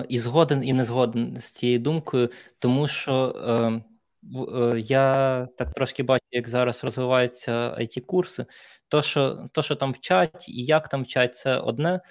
[0.09, 2.29] і згоден, і не згоден з цією думкою,
[2.59, 3.35] тому що.
[3.83, 3.91] Е,
[4.33, 8.45] Е, я так трошки бачу, як зараз розвиваються it курси
[8.87, 12.01] То, що то, що там вчать і як там вчать, це одне.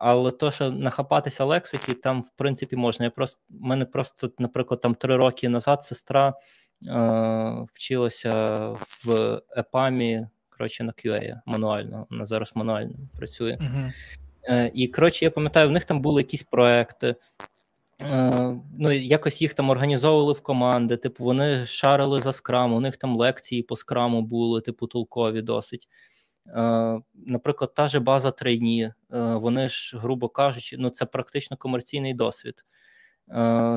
[0.00, 3.04] Але то, що нахапатися лексики, там в принципі можна.
[3.04, 8.56] Я просто в мене просто, наприклад, там три роки назад сестра е, вчилася
[9.04, 12.06] в ЕПАМі, коротше, на QA мануально.
[12.10, 13.58] Вона зараз мануально працює.
[13.60, 13.92] Uh-huh.
[14.44, 17.16] Е, і коротше, я пам'ятаю, в них там були якісь проекти.
[18.02, 22.96] Е, ну, якось їх там організовували в команди, типу, вони шарили за скрам, у них
[22.96, 25.88] там лекції по скраму були, типу, толкові досить.
[26.46, 28.92] Е, наприклад, та же база трейні, е,
[29.34, 32.64] вони ж, грубо кажучи, ну це практично комерційний досвід.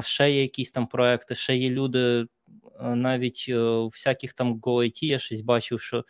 [0.02, 2.26] Ще є якісь там проекти, ще є люди,
[2.82, 6.06] навіть у всяких там GoIT я щось бачив, що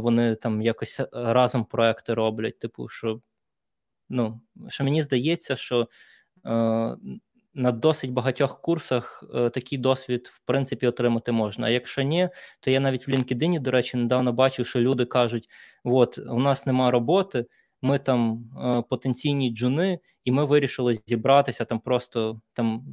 [0.00, 2.58] вони там якось разом проекти роблять.
[2.58, 3.20] Типу, що
[4.08, 5.88] ну, що мені здається, що
[6.46, 6.96] Е,
[7.58, 11.66] на досить багатьох курсах е, такий досвід, в принципі, отримати можна.
[11.66, 12.28] А якщо ні,
[12.60, 15.48] то я навіть в LinkedIn, до речі, недавно бачив, що люди кажуть:
[15.84, 17.46] от у нас нема роботи,
[17.82, 22.84] ми там е, потенційні джуни, і ми вирішили зібратися там просто там.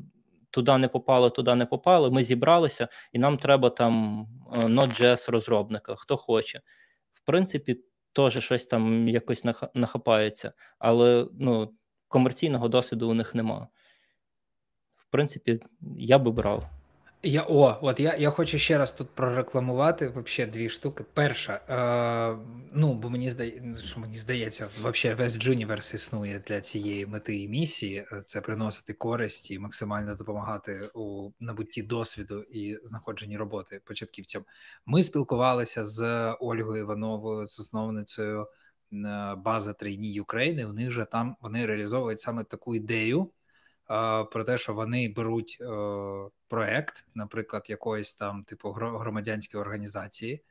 [0.50, 2.12] Туди не попало, туди не попало.
[2.12, 6.62] Ми зібралися, і нам треба там Node.js розробника, хто хоче.
[7.14, 7.80] В принципі,
[8.14, 9.44] теж щось там якось
[9.74, 10.54] нахапається.
[10.80, 11.74] Але ну,
[12.08, 13.68] комерційного досвіду у них нема.
[15.16, 15.60] Принципі,
[15.98, 16.70] я би брав.
[17.24, 21.06] Я о, от я я хочу ще раз тут прорекламувати вообще дві штуки.
[21.14, 22.38] Перша, е,
[22.74, 27.48] ну бо мені здає, що мені здається, вообще весь Джуніверс існує для цієї мети і
[27.48, 28.06] місії.
[28.12, 34.44] Е, це приносити користь і максимально допомагати у набутті досвіду і знаходженні роботи початківцям.
[34.86, 38.48] Ми спілкувалися з Ольгою Івановою, засновницею
[39.38, 40.66] база трейні України.
[40.66, 43.32] У них же там вони реалізовують саме таку ідею
[44.32, 45.58] про те, що вони беруть
[46.48, 50.44] проект, наприклад, якоїсь там типу громадянської організації,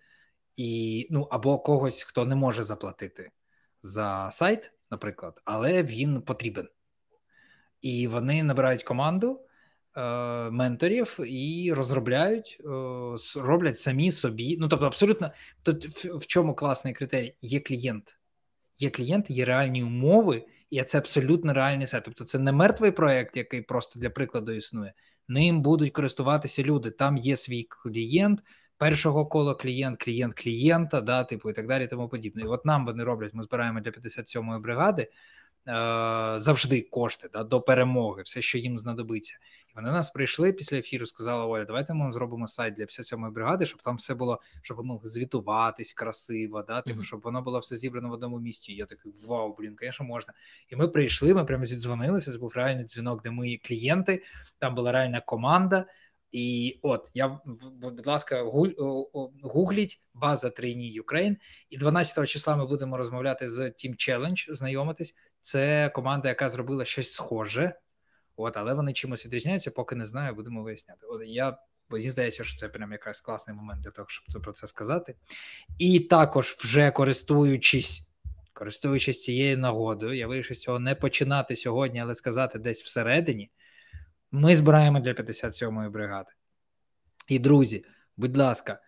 [0.57, 3.31] і ну або когось, хто не може заплатити
[3.83, 6.69] за сайт, наприклад, але він потрібен.
[7.81, 9.41] І вони набирають команду.
[10.51, 12.61] Менторів і розробляють,
[13.37, 14.57] роблять самі собі.
[14.61, 15.33] Ну тобто, абсолютно
[15.63, 17.35] тут в чому класний критерій?
[17.41, 18.19] Є клієнт,
[18.79, 22.05] є клієнт, є реальні умови, і це абсолютно реальний сайт.
[22.05, 24.93] Тобто це не мертвий проект, який просто для прикладу існує.
[25.29, 26.91] Ним будуть користуватися люди.
[26.91, 28.41] Там є свій клієнт.
[28.77, 32.43] Першого кола клієнт, клієнт клієнта, да, типу і так далі, тому подібне.
[32.43, 33.35] І от нам вони роблять.
[33.35, 35.09] Ми збираємо для 57-ї бригади
[35.69, 35.73] Е,
[36.39, 39.35] завжди кошти да, до перемоги, все, що їм знадобиться.
[39.75, 43.83] Вони нас прийшли після ефіру, сказали, Оля, давайте ми зробимо сайт для 57-ї бригади, щоб
[43.83, 48.09] там все було, щоб ми могли звітуватись красиво, да, типу, щоб воно було все зібрано
[48.09, 48.73] в одному місці.
[48.73, 50.33] І я такий вау, блін, звісно, можна.
[50.69, 52.33] І ми прийшли, ми прямо зідзвонилися.
[52.33, 54.23] Це був реальний дзвінок, де ми клієнти,
[54.59, 55.87] там була реальна команда.
[56.33, 57.41] І от я
[57.81, 58.43] будь ласка,
[59.43, 61.37] гугліть база трейні Ukraine.
[61.71, 65.15] І 12 числа ми будемо розмовляти з Team Challenge, знайомитись.
[65.41, 67.75] Це команда, яка зробила щось схоже,
[68.37, 71.07] от, але вони чимось відрізняються, поки не знаю, будемо виясняти.
[71.07, 71.59] От я
[71.89, 75.15] мені здається, що це прям якраз класний момент для того, щоб про це сказати.
[75.79, 78.09] І також, вже користуючись,
[78.53, 83.51] користуючись цією нагодою, я вирішив цього не починати сьогодні, але сказати десь всередині.
[84.33, 86.31] Ми збираємо для 57-ї бригади.
[87.29, 87.85] І друзі,
[88.17, 88.81] будь ласка,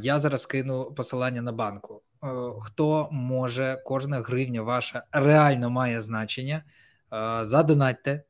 [0.00, 2.02] я зараз кину посилання на банку.
[2.24, 2.26] Е,
[2.60, 6.64] хто може, кожна гривня ваша реально має значення.
[7.12, 8.22] Е, задонатьте.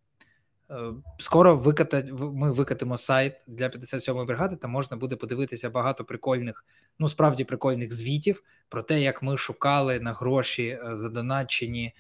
[0.71, 6.65] Е, скоро виката, ми викатимо сайт для 57-ї бригади, там можна буде подивитися багато прикольних,
[6.99, 11.95] ну справді прикольних звітів про те, як ми шукали на гроші задоначені.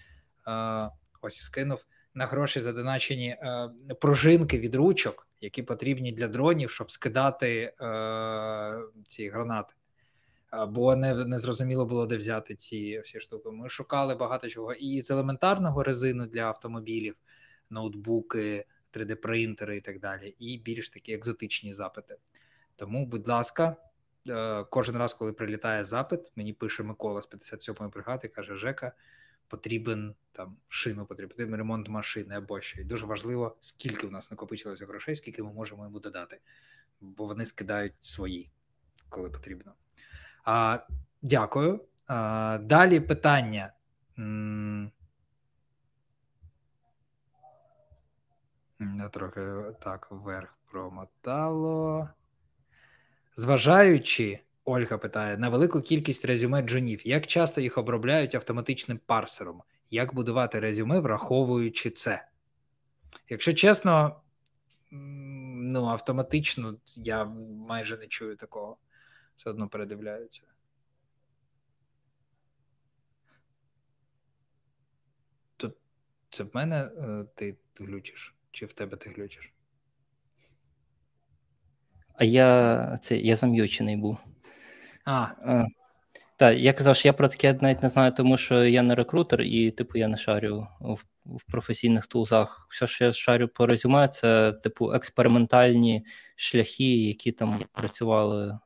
[1.22, 1.84] Ось скинув
[2.14, 3.70] на гроші задоначені е,
[4.00, 8.78] пружинки від ручок, які потрібні для дронів, щоб скидати е,
[9.08, 9.74] ці гранати.
[10.68, 13.50] Бо не не зрозуміло було, де взяти ці всі штуки.
[13.50, 17.14] Ми шукали багато чого і з елементарного резину для автомобілів,
[17.70, 22.16] ноутбуки, 3D-принтери і так далі, і більш такі екзотичні запити.
[22.76, 23.76] Тому, будь ласка,
[24.28, 28.92] е, кожен раз, коли прилітає запит, мені пише Микола з 57-ї бригади, каже: Жека,
[29.48, 32.80] потрібен там шину, потрібен ремонт машини або що.
[32.80, 36.40] І дуже важливо, скільки у нас накопичилося грошей, скільки ми можемо йому додати,
[37.00, 38.50] бо вони скидають свої,
[39.08, 39.72] коли потрібно.
[40.44, 40.78] А,
[41.22, 41.84] Дякую.
[42.06, 43.72] А, Далі питання.
[49.12, 49.40] Трохи
[49.80, 52.08] так вверх промотало.
[53.36, 59.62] Зважаючи, Ольга питає, на велику кількість резюме джунів, як часто їх обробляють автоматичним парсером?
[59.90, 62.28] Як будувати резюме, враховуючи це?
[63.28, 64.20] Якщо чесно,
[64.90, 67.24] ну, автоматично я
[67.68, 68.76] майже не чую такого.
[69.36, 70.42] Все одно передивляються.
[75.56, 75.76] Тут
[76.30, 78.34] це в мене е, ти глючиш?
[78.50, 79.52] Чи в тебе ти глючиш?
[82.14, 84.18] А я це я зам'ючений був.
[85.04, 85.12] А.
[85.44, 85.66] а
[86.36, 89.42] Так, я казав, що я про таке навіть не знаю, тому що я не рекрутер,
[89.42, 92.66] і, типу, я не шарю в, в професійних тулзах.
[92.70, 96.06] Все, що я шарю по резюме, це, типу, експериментальні
[96.36, 98.58] шляхи, які там працювали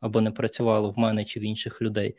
[0.00, 2.16] або не працювали в мене чи в інших людей.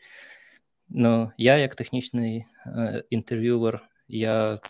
[0.88, 4.60] Ну, я, як технічний е, інтерв'ювер, я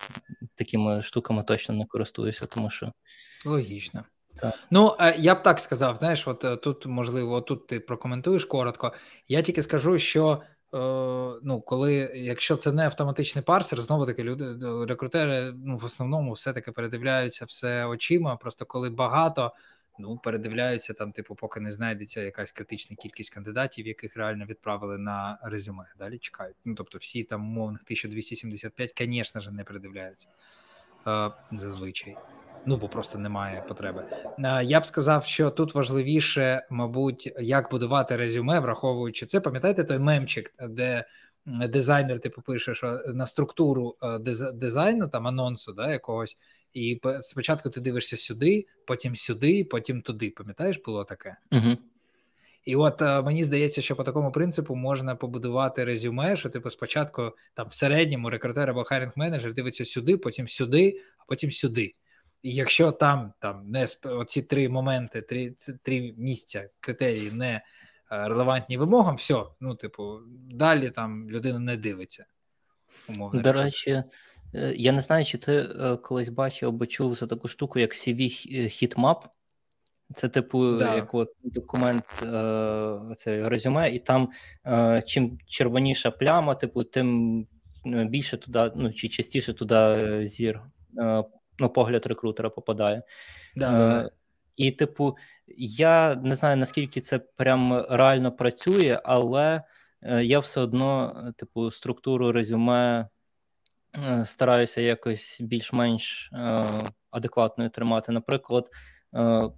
[0.55, 2.93] такими штуками точно не користуюся, тому що.
[3.45, 4.05] Логічно.
[4.41, 4.55] Так.
[4.71, 8.93] Ну, е, я б так сказав, знаєш, от е, тут, можливо, тут ти прокоментуєш коротко.
[9.29, 10.43] Я тільки скажу, що
[10.75, 10.79] е,
[11.43, 14.57] ну, коли, якщо це не автоматичний парсер, знову таки люди,
[14.87, 18.37] рекрутери ну, в основному все-таки передивляються все очима.
[18.37, 19.53] Просто коли багато,
[19.99, 25.39] ну, передивляються там, типу, поки не знайдеться якась критична кількість кандидатів, яких реально відправили на
[25.43, 25.85] резюме.
[25.99, 26.57] Далі чекають.
[26.65, 30.29] Ну, тобто, всі там умовних 1275, звісно ж, не передивляються
[31.07, 32.17] е, зазвичай
[32.67, 34.05] ну бо просто немає потреби.
[34.63, 39.41] Я б сказав, що тут важливіше, мабуть, як будувати резюме, враховуючи це.
[39.41, 41.05] Пам'ятаєте той мемчик, де
[41.47, 44.19] дизайнер типу пише, що на структуру е,
[44.53, 46.39] дизайну там анонсу да, якогось,
[46.77, 50.31] і спочатку ти дивишся сюди, потім сюди, потім туди.
[50.31, 51.37] Пам'ятаєш, було таке?
[51.53, 51.77] Угу.
[52.65, 57.33] І от е, мені здається, що по такому принципу можна побудувати резюме, що типу спочатку
[57.55, 61.93] там в середньому рекрутер або хайринг менеджер дивиться сюди, потім сюди, а потім сюди.
[62.43, 67.63] І якщо там там не оці три моменти, три три місця, критерії не е,
[68.11, 70.19] релевантні вимогам, все, ну, типу,
[70.51, 72.27] далі там людина не дивиться.
[73.09, 73.41] Умовно.
[73.41, 74.03] До речі,
[74.77, 78.21] я не знаю, чи ти е, колись бачив або чув за таку штуку, як CV
[78.51, 79.17] Heatmap.
[80.15, 80.95] Це, типу, да.
[80.95, 82.05] як от документ
[83.17, 84.29] це резюме, і там
[85.07, 87.47] чим червоніша пляма, типу, тим
[87.85, 90.61] більше туди, ну чи частіше туди зір
[91.59, 93.03] ну, погляд рекрутера попадає.
[93.57, 94.11] Да, е,
[94.57, 95.17] І, типу,
[95.59, 99.63] я не знаю, наскільки це прям реально працює, але
[100.03, 103.09] е, я все одно, типу, структуру резюме е,
[104.25, 106.67] стараюся якось більш-менш е,
[107.11, 108.13] адекватною тримати.
[108.13, 108.71] Наприклад,
[109.15, 109.51] е,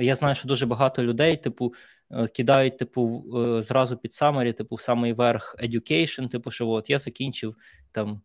[0.00, 1.74] я знаю, що дуже багато людей, типу,
[2.10, 3.24] е, кидають, типу,
[3.62, 7.56] зразу під самері, типу, в самий верх education, типу, що от я закінчив
[7.92, 8.20] там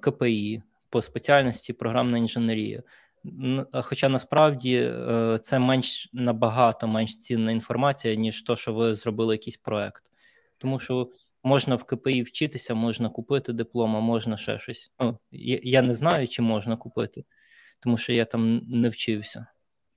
[0.00, 2.82] КПІ по спеціальності програмна інженерія.
[3.72, 9.56] Хоча насправді е, це менш набагато менш цінна інформація, ніж то, що ви зробили якийсь
[9.56, 10.02] проект.
[10.58, 11.10] Тому що
[11.42, 14.92] можна в КПІ вчитися, можна купити диплом, а можна ще щось.
[15.00, 17.24] Ну, Я не знаю, чи можна купити,
[17.80, 19.46] тому що я там не вчився.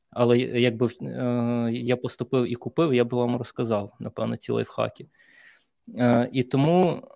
[0.09, 5.07] Але якби е, я поступив і купив, я би вам розказав, напевно, ці лайфхаки.
[5.97, 7.07] Е, І тому.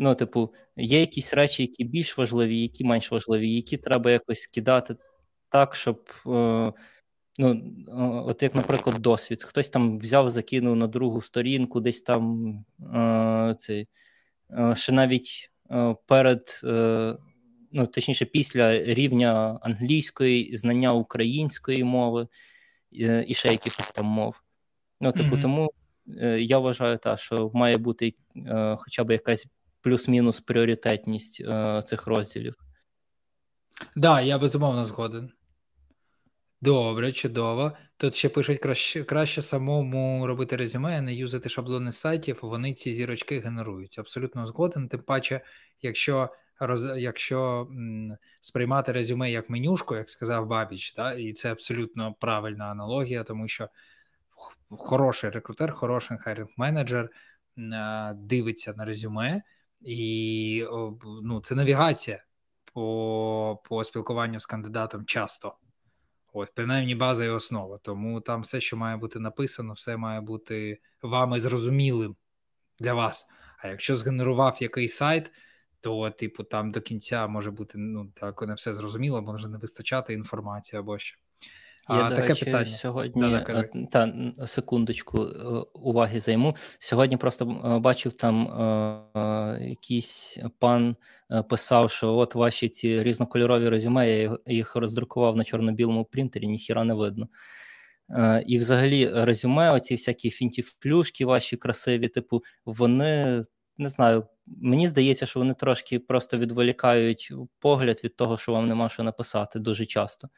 [0.00, 4.96] Ну, типу, є якісь речі, які більш важливі, які менш важливі, які треба якось скидати
[5.48, 6.10] так, щоб.
[6.26, 6.72] Е,
[7.38, 7.62] ну,
[8.26, 9.42] От як, наприклад, досвід.
[9.42, 12.50] Хтось там взяв, закинув на другу сторінку, десь там
[12.94, 13.88] е, цей,
[14.50, 17.16] е, ще навіть е, перед, е,
[17.72, 22.28] ну, точніше, після рівня англійської, знання української мови
[23.00, 24.40] е, і ще якихось там мов.
[25.00, 25.42] Ну, типу, mm-hmm.
[25.42, 25.70] тому
[26.20, 28.14] е, я вважаю, та, що має бути
[28.76, 29.46] хоча б якась
[29.80, 32.54] плюс-мінус пріоритетність е, цих розділів.
[33.78, 35.30] Так, да, я безумовно згоден.
[36.60, 37.76] Добре, чудово.
[37.96, 42.94] Тут ще пишуть краще краще самому робити резюме, а не юзати шаблони сайтів, вони ці
[42.94, 43.98] зірочки генерують.
[43.98, 44.88] Абсолютно згоден.
[44.88, 45.40] Тим паче,
[45.82, 52.14] якщо роз, якщо м, сприймати резюме як менюшку, як сказав Бабіч, да, і це абсолютно
[52.20, 53.68] правильна аналогія, тому що
[54.70, 57.10] хороший рекрутер, хороший хайринг менеджер
[58.14, 59.42] дивиться на резюме
[59.80, 60.64] і
[61.22, 62.24] ну, це навігація
[62.74, 65.54] по по спілкуванню з кандидатом часто.
[66.38, 67.78] Ось, принаймні, база і основа.
[67.78, 72.16] Тому там все, що має бути написано, все має бути вами зрозумілим
[72.78, 73.26] для вас.
[73.58, 75.32] А якщо згенерував який сайт,
[75.80, 80.12] то, типу, там до кінця може бути ну так не все зрозуміло, може не вистачати
[80.14, 81.18] інформації або що.
[81.90, 82.66] Я, а, до таке речі, питання.
[82.66, 84.14] сьогодні да, е, та
[84.46, 85.28] секундочку е,
[85.74, 86.56] уваги займу.
[86.78, 88.40] Сьогодні просто е, бачив там
[89.16, 90.96] е, якийсь пан
[91.50, 96.94] писав, що от ваші ці різнокольорові резюме, я їх роздрукував на чорно-білому принтері, ніхіра не
[96.94, 97.28] видно.
[98.10, 103.44] Е, І взагалі резюме, оці всякі фінтіфлюшки ваші красиві, типу, вони
[103.78, 104.26] не знаю.
[104.46, 109.58] Мені здається, що вони трошки просто відволікають погляд від того, що вам нема що написати
[109.58, 110.28] дуже часто.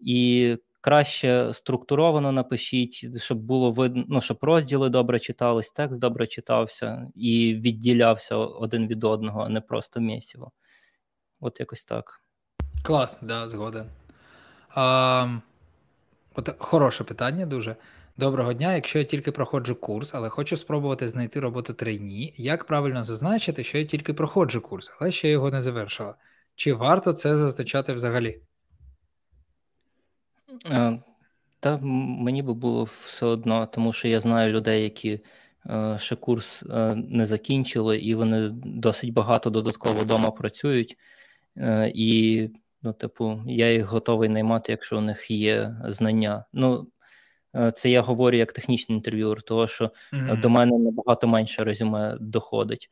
[0.00, 7.06] І краще структуровано напишіть, щоб було видно, ну, щоб розділи добре читались, текст добре читався
[7.14, 10.52] і відділявся один від одного, а не просто місіво.
[11.40, 12.20] От якось так.
[12.82, 13.86] Класно, да, згоден.
[14.68, 15.38] А,
[16.34, 17.76] от Хороше питання дуже.
[18.16, 18.74] Доброго дня.
[18.74, 23.78] Якщо я тільки проходжу курс, але хочу спробувати знайти роботу трейні, як правильно зазначити, що
[23.78, 26.14] я тільки проходжу курс, але ще його не завершила?
[26.54, 28.42] Чи варто це зазначати взагалі?
[30.66, 30.98] Е,
[31.60, 35.20] та мені би було все одно, тому що я знаю людей, які
[35.66, 40.96] е, ще курс е, не закінчили, і вони досить багато додатково вдома працюють.
[41.94, 42.48] І,
[42.82, 46.44] ну, типу, я їх готовий наймати, якщо у них є знання.
[46.52, 46.88] Ну,
[47.74, 50.40] це я говорю як технічний інтерв'юер, того що mm-hmm.
[50.40, 52.90] до мене набагато менше резюме доходить.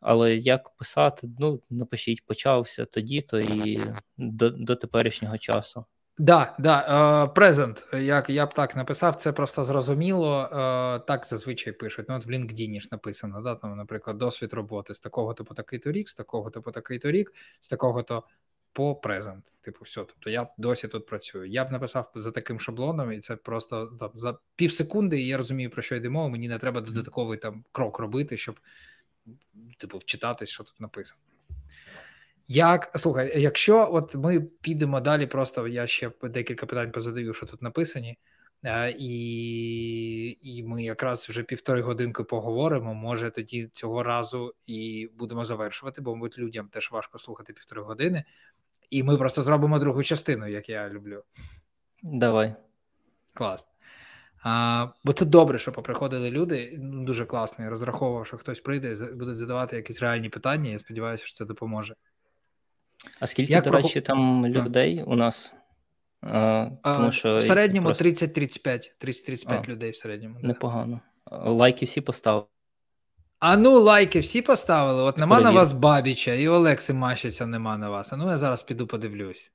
[0.00, 3.80] Але як писати, ну напишіть, почався тоді-то і
[4.16, 5.84] до, до теперішнього часу.
[6.18, 10.42] Да, да, презент, як я б так написав, це просто зрозуміло.
[10.42, 12.06] Е, так зазвичай пишуть.
[12.08, 15.92] Ну, от в LinkedIn ж написано, да, там, наприклад, досвід роботи з такого типу такий-то
[15.92, 18.24] рік, з такого типу такий-то рік, з такого-то
[18.72, 19.54] по презент.
[19.60, 20.04] Типу, все.
[20.04, 21.46] Тобто я досі тут працюю.
[21.46, 25.36] Я б написав за таким шаблоном, і це просто там, за пів секунди, і я
[25.36, 26.28] розумію, про що йде мова.
[26.28, 28.60] Мені не треба додатковий там крок робити, щоб
[29.78, 31.20] типу вчитатись, що тут написано.
[32.50, 37.62] Як слухай, якщо от ми підемо далі, просто я ще декілька питань позадаю, що тут
[37.62, 38.18] написані,
[38.64, 42.94] е, і і ми якраз вже півтори годинки поговоримо.
[42.94, 48.24] Може тоді цього разу і будемо завершувати, бо мабуть людям теж важко слухати півтори години,
[48.90, 51.22] і ми просто зробимо другу частину, як я люблю.
[52.02, 52.54] Давай.
[53.34, 53.66] Клас.
[54.42, 56.78] А, Бо це добре, що поприходили люди.
[56.78, 57.64] Ну, Дуже класно.
[57.64, 60.70] Я розраховував, що хтось прийде і будуть задавати якісь реальні питання.
[60.70, 61.94] Я сподіваюся, що це допоможе.
[63.20, 65.54] А скільки, Як до речі, там людей у нас?
[66.20, 68.04] А, тому що В середньому просто...
[68.04, 70.40] 30-35 30-35 людей в середньому.
[70.42, 71.00] Непогано.
[71.30, 72.46] Лайки всі поставили.
[73.38, 75.02] А ну, лайки всі поставили.
[75.02, 75.52] От нема Привіт.
[75.52, 78.12] на вас Бабіча, і Олекси Мащиця нема на вас.
[78.12, 79.52] А ну я зараз піду подивлюсь.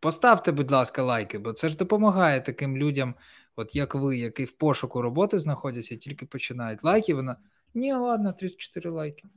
[0.00, 3.14] Поставте, будь ласка, лайки, бо це ж допомагає таким людям,
[3.56, 6.84] от як ви, які в пошуку роботи знаходяться, тільки починають.
[6.84, 7.36] Лайки, вона.
[7.74, 9.28] Ні, ладно, 34 лайки.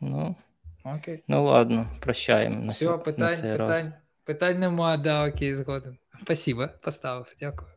[0.00, 0.36] Ну,
[0.84, 1.24] Окей.
[1.28, 2.64] Ну ладно, прощаємо.
[2.64, 3.88] На Все, на питань, цей питань, раз.
[4.24, 5.98] питань нема, да, окей, згоден.
[6.22, 7.70] Спасибо, поставив, дякую.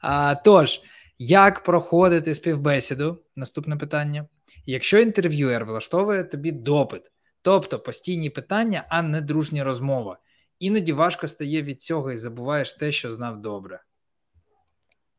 [0.00, 0.80] А, Тож,
[1.18, 3.22] як проходити співбесіду?
[3.36, 4.26] Наступне питання.
[4.66, 7.02] Якщо інтерв'юер влаштовує тобі допит,
[7.42, 10.18] тобто постійні питання, а не дружня розмова.
[10.58, 13.82] Іноді важко стає від цього і забуваєш те, що знав добре.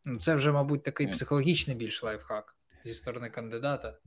[0.05, 3.97] Ну, Це вже, мабуть, такий психологічний більш лайфхак зі сторони кандидата.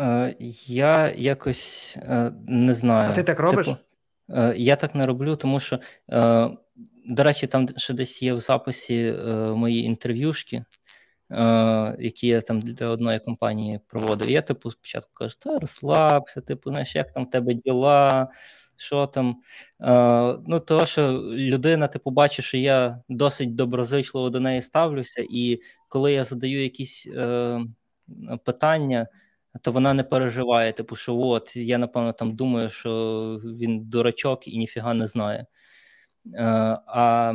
[0.00, 0.36] Е,
[0.66, 3.10] я якось е, не знаю.
[3.12, 3.66] А ти так робиш?
[3.66, 3.78] Типу,
[4.30, 5.80] е, я так не роблю, тому що,
[7.06, 9.14] до речі, там ще десь є в записі
[9.54, 10.64] мої інтерв'юшки,
[11.98, 14.30] які я там для одної компанії проводив.
[14.30, 18.28] я, типу, спочатку кажу, та розслабся, типу, знаєш, як там в тебе діла,
[18.76, 19.36] що там.
[20.46, 26.12] Ну, того, що людина, типу, бачить, що я досить доброзичливо до неї ставлюся, і коли
[26.12, 27.08] я задаю якісь
[28.44, 29.06] питання
[29.62, 32.90] то вона не переживає, типу, що от я напевно там думаю, що
[33.44, 35.46] він дурачок і ніфіга не знає.
[36.34, 36.44] Е,
[36.86, 37.34] а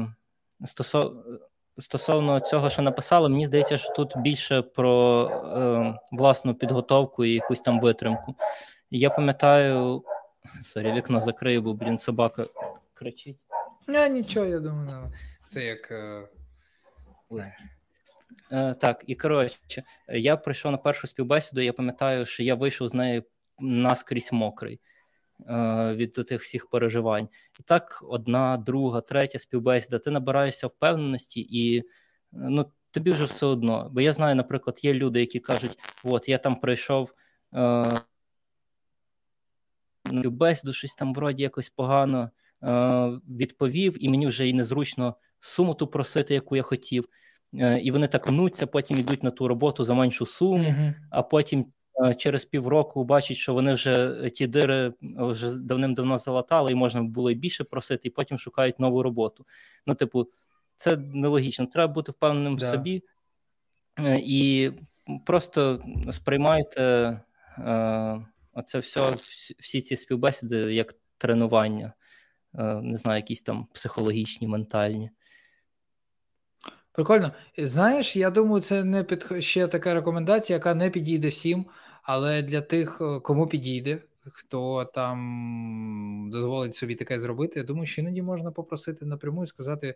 [1.80, 7.62] стосовно цього, що написали, мені здається, що тут більше про е, власну підготовку і якусь
[7.62, 8.36] там витримку.
[8.92, 10.04] Я пам'ятаю,
[10.62, 12.46] sorry, вікно закрию, бо блін, собака
[12.94, 13.38] кричить.
[13.88, 15.12] Не, нічого, я думаю,
[15.48, 15.92] це як.
[15.92, 16.28] Е...
[18.52, 21.62] Е, Так, і коротше, я прийшов на першу співбесіду.
[21.62, 23.24] Я пам'ятаю, що я вийшов з нею
[23.60, 24.80] наскрізь мокрий
[25.50, 27.30] е, від тих всіх переживань.
[27.60, 30.00] І так, одна, друга, третя співбесіда.
[30.00, 31.84] Ти набираєшся впевненості, і
[32.32, 33.90] ну, тобі вже все одно.
[33.94, 37.14] Бо я знаю, наприклад, є люди, які кажуть: от я там прийшов.
[37.54, 37.86] Е,
[40.14, 42.32] Бесіду щось там вроді якось погано
[43.30, 47.06] відповів, і мені вже і незручно суму ту просити, яку я хотів.
[47.54, 50.94] І вони так мнуться, потім йдуть на ту роботу за меншу суму, mm-hmm.
[51.10, 51.66] а потім
[52.18, 57.36] через півроку бачать, що вони вже ті дири вже давним-давно залатали, і можна було і
[57.36, 59.46] більше просити, і потім шукають нову роботу.
[59.86, 60.28] Ну, типу,
[60.76, 61.66] це нелогічно.
[61.66, 62.68] Треба бути впевненим да.
[62.68, 63.04] в собі
[64.18, 64.72] і
[65.26, 66.82] просто сприймайте
[67.58, 69.12] е, оце все,
[69.60, 71.94] всі ці співбесіди як тренування,
[72.56, 75.10] е, не знаю, якісь там психологічні, ментальні.
[77.02, 77.32] Прикольно.
[77.58, 81.66] Знаєш, я думаю, це не під ще така рекомендація, яка не підійде всім,
[82.04, 84.02] але для тих, е, кому підійде,
[84.32, 89.88] хто там дозволить собі таке зробити, я думаю, що іноді можна попросити напряму і сказати
[89.88, 89.96] е,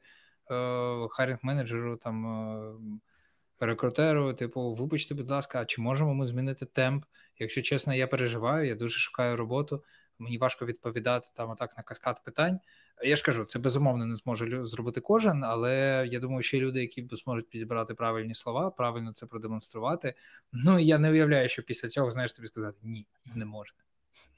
[1.10, 2.26] харінг менеджеру там.
[2.26, 7.06] Е, рекрутеру, типу, вибачте, будь ласка, а чи можемо ми змінити темп?
[7.40, 9.84] Якщо чесно, я переживаю, я дуже шукаю роботу.
[10.20, 12.60] Мені важко відповідати там отак на каскад питань.
[13.04, 16.82] Я ж кажу, це безумовно не зможе зробити кожен, але я думаю, що є люди,
[16.82, 20.14] які зможуть підібрати правильні слова, правильно це продемонструвати.
[20.54, 23.78] Ну я не уявляю, що після цього знаєш тобі сказати ні, не можна.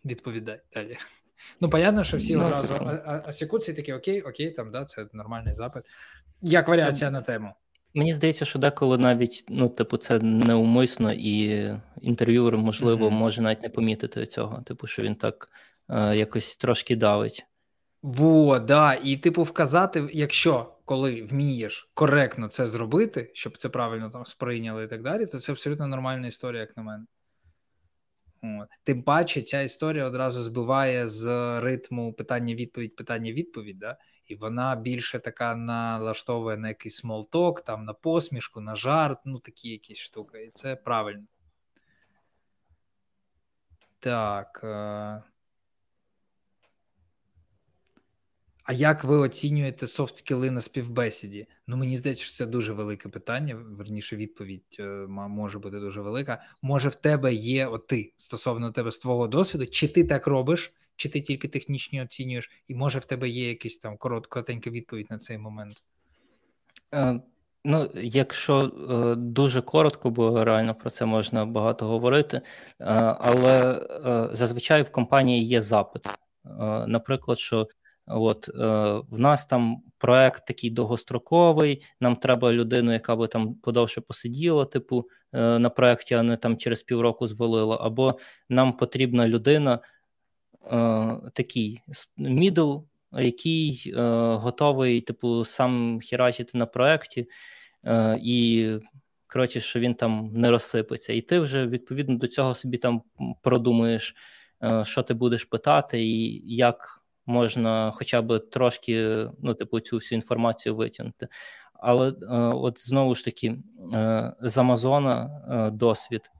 [0.05, 0.97] Відповідай далі.
[1.61, 2.73] Ну, понятно, що всі ну, одразу
[3.05, 5.83] асікуться такі окей, окей, там да, це нормальний запит.
[6.41, 7.53] Як варіація на тему.
[7.93, 11.69] Мені здається, що деколи навіть ну, типу, це неумисно, і
[12.01, 13.11] інтерв'юер, можливо, mm-hmm.
[13.11, 15.49] може навіть не помітити цього, типу, що він так
[15.89, 17.45] е, якось трошки давить.
[18.01, 24.25] Во, да, і типу вказати, якщо коли вмієш коректно це зробити, щоб це правильно там
[24.25, 27.05] сприйняли і так далі, то це абсолютно нормальна історія, як на мене.
[28.83, 31.25] Тим паче, ця історія одразу збиває з
[31.59, 33.79] ритму питання-відповідь, питання-відповідь.
[33.79, 33.97] Да?
[34.27, 39.39] і вона більше така налаштовує на якийсь small talk, там на посмішку, на жарт, ну
[39.39, 40.45] такі якісь штуки.
[40.45, 41.25] І це правильно.
[43.99, 44.61] Так.
[44.63, 45.23] Е,
[48.67, 51.47] а як ви оцінюєте софт скіли на співбесіді?
[51.67, 53.55] Ну, мені здається, що це дуже велике питання.
[53.55, 56.41] Верніше, відповідь е, може бути дуже велика.
[56.61, 60.73] Може, в тебе є от ти стосовно тебе з твого досвіду, чи ти так робиш,
[60.95, 65.17] чи ти тільки технічні оцінюєш, і може в тебе є якийсь там коротка відповідь на
[65.17, 65.83] цей момент?
[66.93, 67.19] Е,
[67.69, 72.43] Ну, якщо е, дуже коротко, бо реально про це можна багато говорити, е,
[73.19, 76.05] але е, зазвичай в компанії є запит.
[76.05, 77.67] Е, наприклад, що
[78.07, 78.53] от е,
[79.09, 85.09] в нас там проект такий довгостроковий, нам треба людину, яка би там подовше посиділа, типу,
[85.33, 88.19] на проєкті, а не там через півроку звалила, або
[88.49, 89.79] нам потрібна людина.
[90.71, 91.81] Е, такий
[92.17, 92.77] мідл,
[93.11, 94.01] який е,
[94.35, 97.29] готовий, типу, сам херачити на проєкті,
[97.85, 98.69] е, і
[99.27, 101.13] коротше, що він там не розсипеться.
[101.13, 103.01] І ти вже відповідно до цього собі там
[103.41, 104.15] продумуєш,
[104.83, 110.75] що ти будеш питати, і як можна хоча б трошки ну, типу, цю всю інформацію
[110.75, 111.27] витягнути.
[111.73, 112.11] Але
[112.53, 113.57] от знову ж таки,
[114.41, 115.29] з Амазона
[115.73, 116.31] досвід.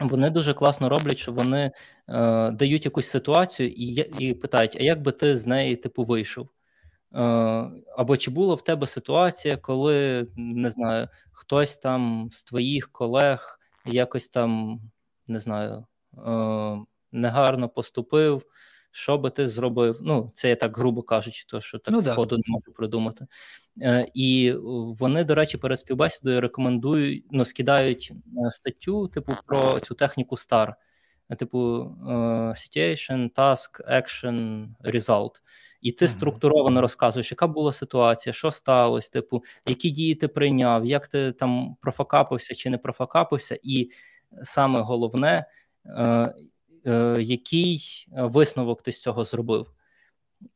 [0.00, 1.70] Вони дуже класно роблять, що вони
[2.08, 3.84] е, дають якусь ситуацію і
[4.18, 6.48] і питають: а як би ти з неї типу вийшов?
[7.14, 7.20] Е,
[7.96, 14.28] Або чи була в тебе ситуація, коли не знаю, хтось там з твоїх колег якось
[14.28, 14.80] там
[15.26, 15.86] не знаю,
[16.26, 16.78] е,
[17.12, 18.42] негарно поступив?
[18.92, 19.98] Що би ти зробив?
[20.00, 23.26] Ну, це я так грубо кажучи, то що так ну, сходу не можу придумати.
[23.82, 24.52] Е, І
[24.98, 30.74] вони, до речі, перед співбесідою рекомендують, ну, скидають е, статтю, типу, про цю техніку STAR,
[31.30, 35.32] е, типу Situation, Task, Action, Result.
[35.80, 41.08] І ти структуровано розказуєш, яка була ситуація, що сталося, типу, які дії ти прийняв, як
[41.08, 43.90] ти там профакапився чи не профакапився, і
[44.42, 45.46] саме головне,
[45.86, 46.34] Е,
[47.20, 49.66] який е, висновок ти з цього зробив.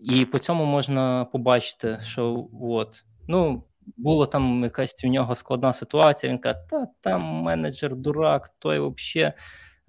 [0.01, 3.65] І по цьому можна побачити, що от, ну,
[3.97, 6.33] була там якась у нього складна ситуація.
[6.33, 9.33] Він каже, та там менеджер дурак, той взагалі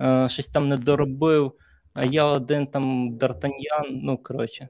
[0.02, 1.54] е, щось там не доробив,
[1.94, 4.70] а я один там Д'Артаньян, ну коротше.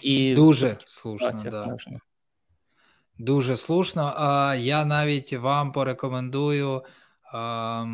[0.00, 1.66] І Дуже слушно, да.
[1.66, 2.00] можна.
[3.18, 4.12] Дуже слушно.
[4.16, 6.82] А я навіть вам порекомендую
[7.32, 7.86] а,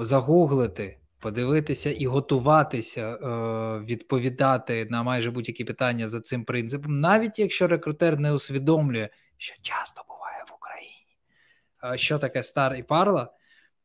[0.00, 3.18] загуглити подивитися і готуватися е,
[3.84, 10.02] відповідати на майже будь-які питання за цим принципом, навіть якщо рекрутер не усвідомлює, що часто
[10.08, 13.32] буває в Україні, що таке стар і парла,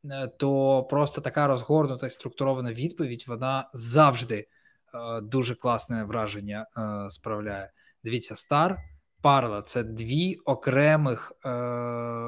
[0.05, 6.65] е, то просто така розгорнута і структурована відповідь вона завжди е, дуже класне враження
[7.09, 7.71] справляє.
[8.03, 8.77] Дивіться, стар.
[9.21, 11.33] Парла це дві окремих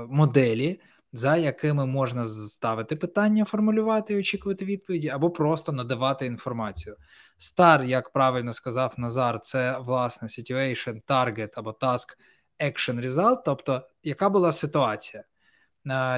[0.09, 0.79] моделі,
[1.13, 6.95] за якими можна ставити питання, формулювати і очікувати відповіді, або просто надавати інформацію.
[7.37, 12.05] Стар, як правильно сказав Назар, це власне situation, target або task,
[12.59, 15.23] action, result, тобто яка була ситуація,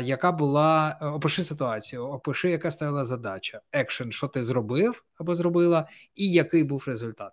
[0.03, 6.31] яка була опиши ситуацію, опиши, яка стояла задача, action, що ти зробив або зробила, і
[6.31, 7.31] який був результат.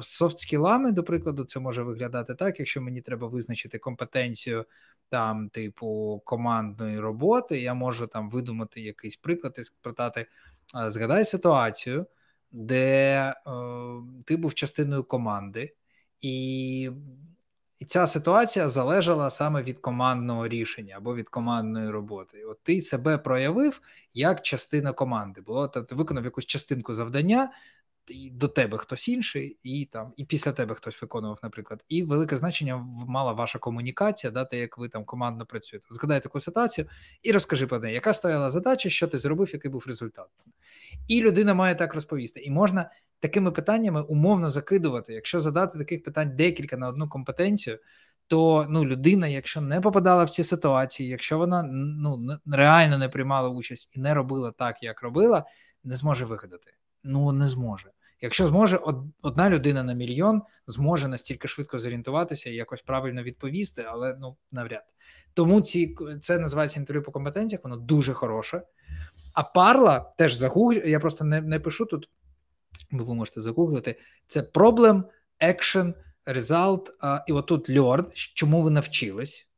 [0.00, 4.64] Софт-скілами, до прикладу, це може виглядати так, якщо мені треба визначити компетенцію
[5.08, 10.26] там, типу, командної роботи, я можу там видумати якийсь приклад і спитати:
[10.86, 12.06] згадай ситуацію,
[12.52, 13.34] де е,
[14.24, 15.74] ти був частиною команди,
[16.20, 16.90] і
[17.78, 22.44] і ця ситуація залежала саме від командного рішення або від командної роботи.
[22.44, 23.80] От ти себе проявив
[24.12, 25.40] як частина команди.
[25.40, 27.52] Було тобто ти виконав якусь частинку завдання,
[28.32, 32.76] до тебе хтось інший, і там, і після тебе хтось виконував, наприклад, і велике значення
[33.08, 35.86] мала ваша комунікація, да, те, як ви там командно працюєте.
[35.90, 36.86] Згадай таку ситуацію
[37.22, 40.26] і розкажи про неї, яка стояла задача, що ти зробив, який був результат.
[41.08, 42.40] І людина має так розповісти.
[42.40, 42.90] І можна
[43.20, 45.14] такими питаннями умовно закидувати.
[45.14, 47.78] Якщо задати таких питань декілька на одну компетенцію,
[48.26, 53.48] то ну, людина, якщо не попадала в ці ситуації, якщо вона ну, реально не приймала
[53.48, 55.44] участь і не робила так, як робила,
[55.84, 56.72] не зможе вигадати.
[57.04, 57.90] Ну не зможе.
[58.20, 58.80] Якщо зможе,
[59.22, 64.84] одна людина на мільйон зможе настільки швидко зорієнтуватися і якось правильно відповісти, але ну навряд.
[65.34, 68.62] Тому ці це називається інтерв'ю по компетенціях, воно дуже хороше.
[69.32, 72.08] А парла теж загуглю, я просто не не пишу тут,
[72.90, 73.96] бо ви можете загуглити.
[74.26, 75.02] Це problem,
[75.40, 75.94] action,
[76.26, 79.48] result, а, і отут learn, чому ви навчились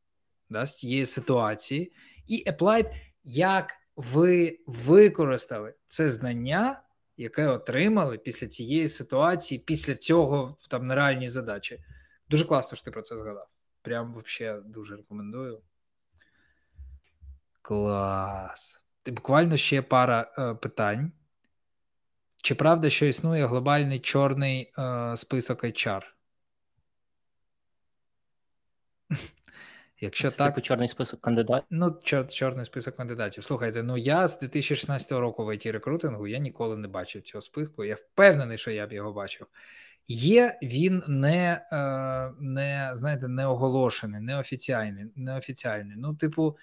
[0.50, 1.92] да, з цієї ситуації,
[2.26, 2.90] і applied,
[3.24, 6.82] як ви використали це знання
[7.16, 11.80] яке отримали після цієї ситуації, після цього там на реальній задачі.
[12.30, 13.48] Дуже класно, що ти про це згадав.
[13.82, 15.60] Прям вообще дуже рекомендую.
[17.62, 18.82] Клас.
[19.06, 21.12] Буквально ще пара е, питань.
[22.36, 26.02] Чи правда, що існує глобальний чорний е, список HR?
[30.00, 31.66] Якщо Це так, типу чорний список кандидатів?
[31.70, 33.44] Ну, чор, чорний список кандидатів.
[33.44, 37.84] Слухайте, ну я з 2016 року в it рекрутингу я ніколи не бачив цього списку.
[37.84, 39.46] Я впевнений, що я б його бачив.
[40.08, 45.04] Є він не е, не знаєте, не оголошений, неофіційний.
[45.16, 45.96] неофіційний.
[45.96, 46.56] Ну, типу,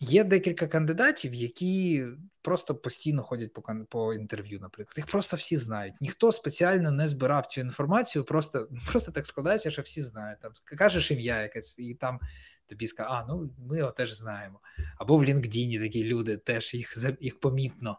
[0.00, 2.06] є декілька кандидатів, які
[2.42, 4.94] просто постійно ходять по по інтерв'ю, наприклад.
[4.96, 5.94] Їх просто всі знають.
[6.00, 10.40] Ніхто спеціально не збирав цю інформацію, просто просто так складається, що всі знають.
[10.40, 12.20] Там Кажеш ім'я якесь, і там
[12.66, 14.60] тобі скажуть, а ну ми його теж знаємо.
[14.98, 17.98] Або в LinkedIn такі люди теж їх їх помітно.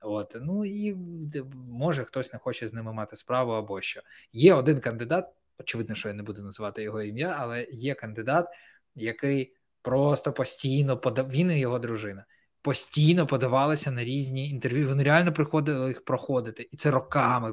[0.00, 0.94] От, ну і
[1.54, 4.00] може хтось не хоче з ними мати справу або що.
[4.32, 5.28] Є один кандидат,
[5.58, 8.48] очевидно, що я не буду називати його ім'я, але є кандидат,
[8.94, 12.24] який просто постійно подав, він і його дружина
[12.62, 14.88] постійно подавалися на різні інтерв'ю.
[14.88, 17.52] Вони реально приходили їх проходити, і це роками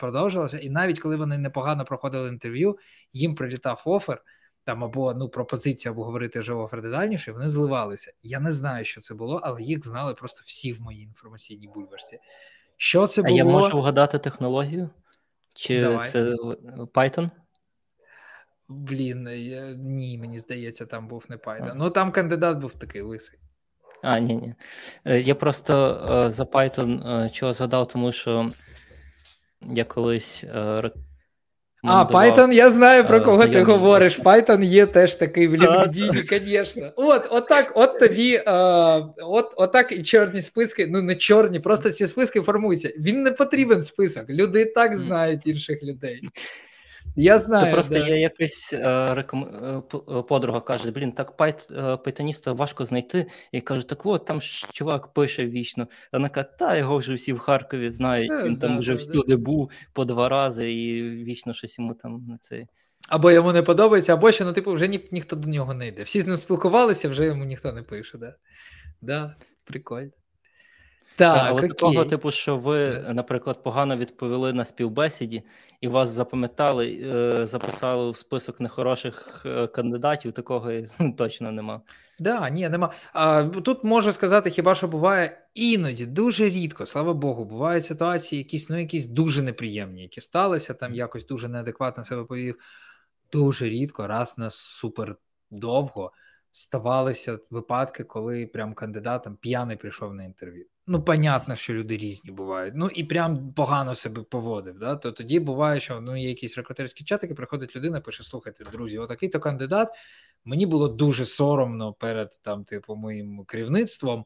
[0.00, 0.58] продовжувалося.
[0.58, 2.78] І навіть коли вони непогано проходили інтерв'ю,
[3.12, 4.22] їм прилітав офер
[4.64, 8.12] там або ну пропозиція або говорити вже офер детальніше, вони зливалися.
[8.22, 12.18] Я не знаю, що це було, але їх знали просто всі в моїй інформаційній бульбашці.
[12.76, 13.34] Що це було?
[13.34, 14.90] А я можу вгадати технологію?
[15.54, 16.08] Чи Давай.
[16.08, 16.34] це
[16.94, 17.30] Python?
[18.68, 19.28] Блін,
[19.78, 21.72] ні, мені здається, там був не Python.
[21.76, 23.38] Ну там кандидат був такий лисий.
[24.02, 24.54] А, ні, ні.
[25.04, 28.50] Е, я просто е, за Python е, чого згадав, тому що
[29.60, 30.44] я колись.
[31.82, 33.54] А, Python, я знаю, про кого знайомі.
[33.54, 34.20] ти говориш.
[34.20, 36.92] Python є теж такий в LinkedIn, звісно.
[36.96, 38.38] От, отак, от тобі,
[39.22, 42.92] от, отак і чорні списки, ну не чорні, просто ці списки формуються.
[42.98, 44.30] Він не потрібен список.
[44.30, 46.22] Люди і так знають інших людей.
[47.16, 47.66] Я знаю.
[47.66, 48.08] То просто да.
[48.08, 49.44] я якась е, реком...
[49.44, 49.82] Е,
[50.18, 51.68] е, подруга каже: блін, так пайт,
[52.04, 53.26] пайтоніста важко знайти.
[53.52, 55.88] І каже, так от там ж чувак пише вічно.
[56.12, 58.32] Вона каже, та його вже всі в Харкові знають.
[58.44, 62.24] Він да, там да, вже всюди був по два рази, і вічно щось йому там
[62.28, 62.66] на цей.
[63.08, 66.02] Або йому не подобається, або що ну, типу, вже ні, ніхто до нього не йде.
[66.02, 68.18] Всі з ним спілкувалися, вже йому ніхто не пише.
[68.18, 68.34] Да,
[69.00, 70.10] да прикольно.
[71.16, 71.68] Так, Але окей.
[71.68, 75.42] такого, типу, що ви, наприклад, погано відповіли на співбесіді,
[75.80, 80.72] і вас запам'ятали, е, записали в список нехороших е, кандидатів, такого
[81.18, 81.80] точно нема.
[82.18, 82.92] Да, ні, нема.
[83.12, 88.68] А, Тут можу сказати, хіба що буває іноді, дуже рідко, слава Богу, бувають ситуації, якісь
[88.68, 92.58] ну, якісь дуже неприємні, які сталися, там якось дуже неадекватно себе повів.
[93.32, 95.16] Дуже рідко, раз на супер
[95.50, 96.12] довго
[96.52, 102.74] ставалися випадки, коли прям кандидатом п'яний прийшов на інтерв'ю ну, понятно, що люди різні бувають.
[102.76, 104.78] Ну і прям погано себе поводив.
[104.78, 104.96] Да?
[104.96, 109.28] То тоді буває, що ну, є якісь рекрутерські чатики, приходить людина, пише: слухайте, друзі, отакий
[109.28, 109.88] то кандидат.
[110.44, 114.24] Мені було дуже соромно перед там, типу, моїм керівництвом.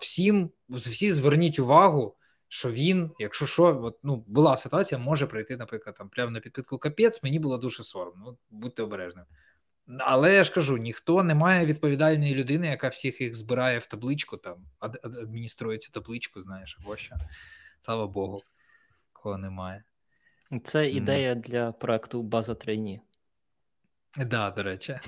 [0.00, 2.16] Всім всі зверніть увагу,
[2.48, 6.78] що він, якщо що, от, ну, була ситуація, може прийти, наприклад, там прямо на підпитку
[6.78, 8.36] капець, мені було дуже соромно.
[8.50, 9.26] Будьте обережними.
[9.98, 14.36] Але я ж кажу: ніхто не має відповідальної людини, яка всіх їх збирає в табличку,
[14.36, 14.66] там
[15.02, 17.16] адмініструє цю табличку, знаєш, або що.
[17.84, 18.42] Слава Богу,
[19.12, 19.84] кого немає.
[20.64, 21.40] Це ідея mm.
[21.40, 23.00] для проекту База трейні.
[24.10, 25.00] Так, да, до речі.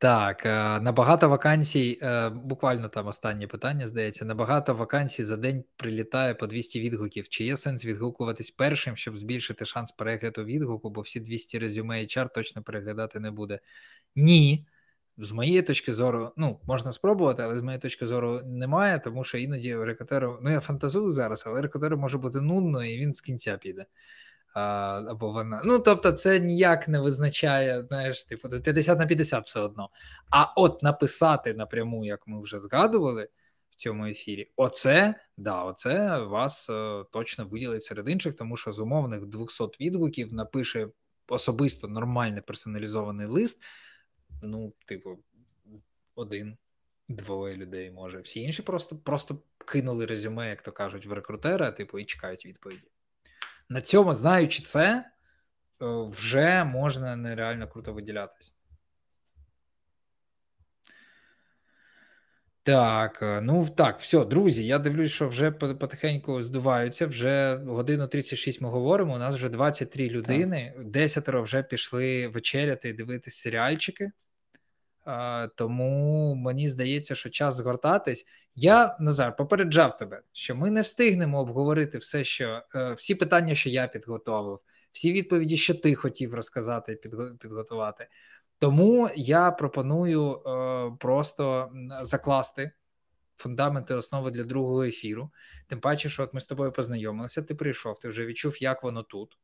[0.00, 6.34] Так, е, набагато вакансій, е, буквально там останнє питання, здається, набагато вакансій за день прилітає
[6.34, 7.28] по 200 відгуків.
[7.28, 12.34] Чи є сенс відгукуватись першим, щоб збільшити шанс перегляду відгуку, бо всі 200 резюме HR
[12.34, 13.58] точно переглядати не буде?
[14.16, 14.66] Ні.
[15.18, 19.38] З моєї точки зору, ну, можна спробувати, але з моєї точки зору немає, тому що
[19.38, 23.56] іноді рекрутеру, ну я фантазую зараз, але рекрутеру може бути нудно, і він з кінця
[23.56, 23.86] піде
[24.52, 25.62] або вона.
[25.64, 29.90] Ну, тобто, це ніяк не визначає, знаєш, типу, 50 на 50 все одно.
[30.30, 33.28] А от написати напряму, як ми вже згадували
[33.70, 38.78] в цьому ефірі, оце, да, оце вас е, точно виділить серед інших, тому що з
[38.78, 40.88] умовних 200 відгуків напише
[41.28, 43.62] особисто нормальний персоналізований лист.
[44.42, 45.18] Ну, типу,
[46.14, 46.56] один.
[47.08, 48.20] Двоє людей може.
[48.20, 52.90] Всі інші просто просто кинули резюме, як то кажуть, в рекрутера, типу, і чекають відповіді
[53.70, 55.04] на цьому, знаючи це, е,
[56.10, 58.52] вже можна нереально круто виділятися.
[62.62, 64.66] Так, е, ну так, все, друзі.
[64.66, 67.06] Я дивлюсь, що вже потихеньку здуваються.
[67.06, 69.14] Вже годину 36 ми говоримо.
[69.14, 74.10] У нас вже 23 людини, десятеро вже пішли вечеряти і дивитися серіальчики.
[75.56, 78.26] Тому мені здається, що час згортатись.
[78.54, 83.70] Я Назар попереджав тебе, що ми не встигнемо обговорити все, що е, всі питання, що
[83.70, 84.60] я підготовив,
[84.92, 86.96] всі відповіді, що ти хотів розказати і
[87.38, 88.08] підготувати.
[88.58, 91.72] Тому я пропоную е, просто
[92.02, 92.70] закласти
[93.36, 95.30] фундаменти основи для другого ефіру.
[95.66, 99.02] Тим паче, що от ми з тобою познайомилися, ти прийшов, ти вже відчув, як воно
[99.02, 99.38] тут.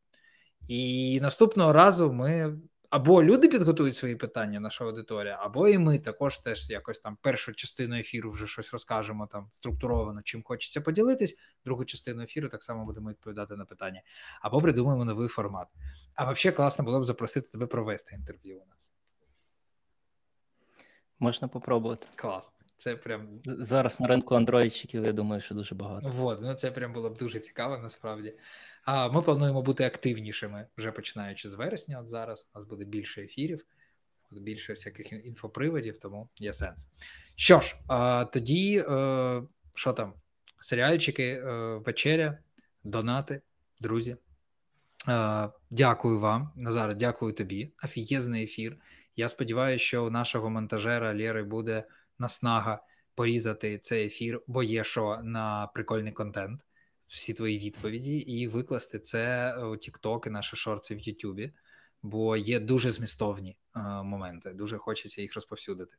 [0.69, 2.59] І наступного разу ми
[2.91, 7.55] або люди підготують свої питання, наша аудиторія, або і ми також теж якось там першу
[7.55, 11.37] частину ефіру вже щось розкажемо там структуровано, чим хочеться поділитись.
[11.65, 14.03] Другу частину ефіру так само будемо відповідати на питання,
[14.41, 15.69] або придумаємо новий формат.
[16.15, 18.93] А взагалі класно було б запросити тебе провести інтерв'ю у нас.
[21.19, 22.07] Можна попробувати.
[22.15, 22.56] Клас.
[22.77, 26.09] Це прям зараз на ринку андроїдчиків, я думаю, що дуже багато.
[26.09, 28.35] Вот, ну це прям було б дуже цікаво, насправді.
[28.85, 32.01] А ми плануємо бути активнішими вже починаючи з вересня.
[32.01, 33.65] От зараз у нас буде більше ефірів,
[34.31, 36.89] більше всяких інфоприводів, тому є сенс.
[37.37, 39.43] Що ж, а, тоді е,
[39.75, 40.15] що там?
[40.61, 42.39] Серіальчики, е, вечеря,
[42.85, 43.41] донати,
[43.81, 44.17] друзі.
[45.09, 47.73] Е, дякую вам, Назаре, дякую тобі.
[47.85, 48.77] Офігезний ефір.
[49.17, 51.85] Я сподіваюся, що у нашого монтажера Лєри буде
[52.19, 52.83] наснага
[53.15, 56.61] порізати цей ефір, бо є що на прикольний контент,
[57.07, 61.53] всі твої відповіді, і викласти це у TikTok і наші шорти в Ютубі,
[62.03, 64.51] бо є дуже змістовні е, моменти.
[64.51, 65.97] Дуже хочеться їх розповсюдити.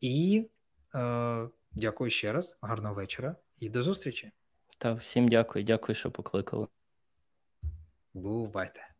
[0.00, 0.46] І
[0.94, 4.32] е, дякую ще раз, гарного вечора і до зустрічі.
[4.78, 6.66] Та всім дякую, дякую, що покликали.
[8.14, 8.95] Бувайте.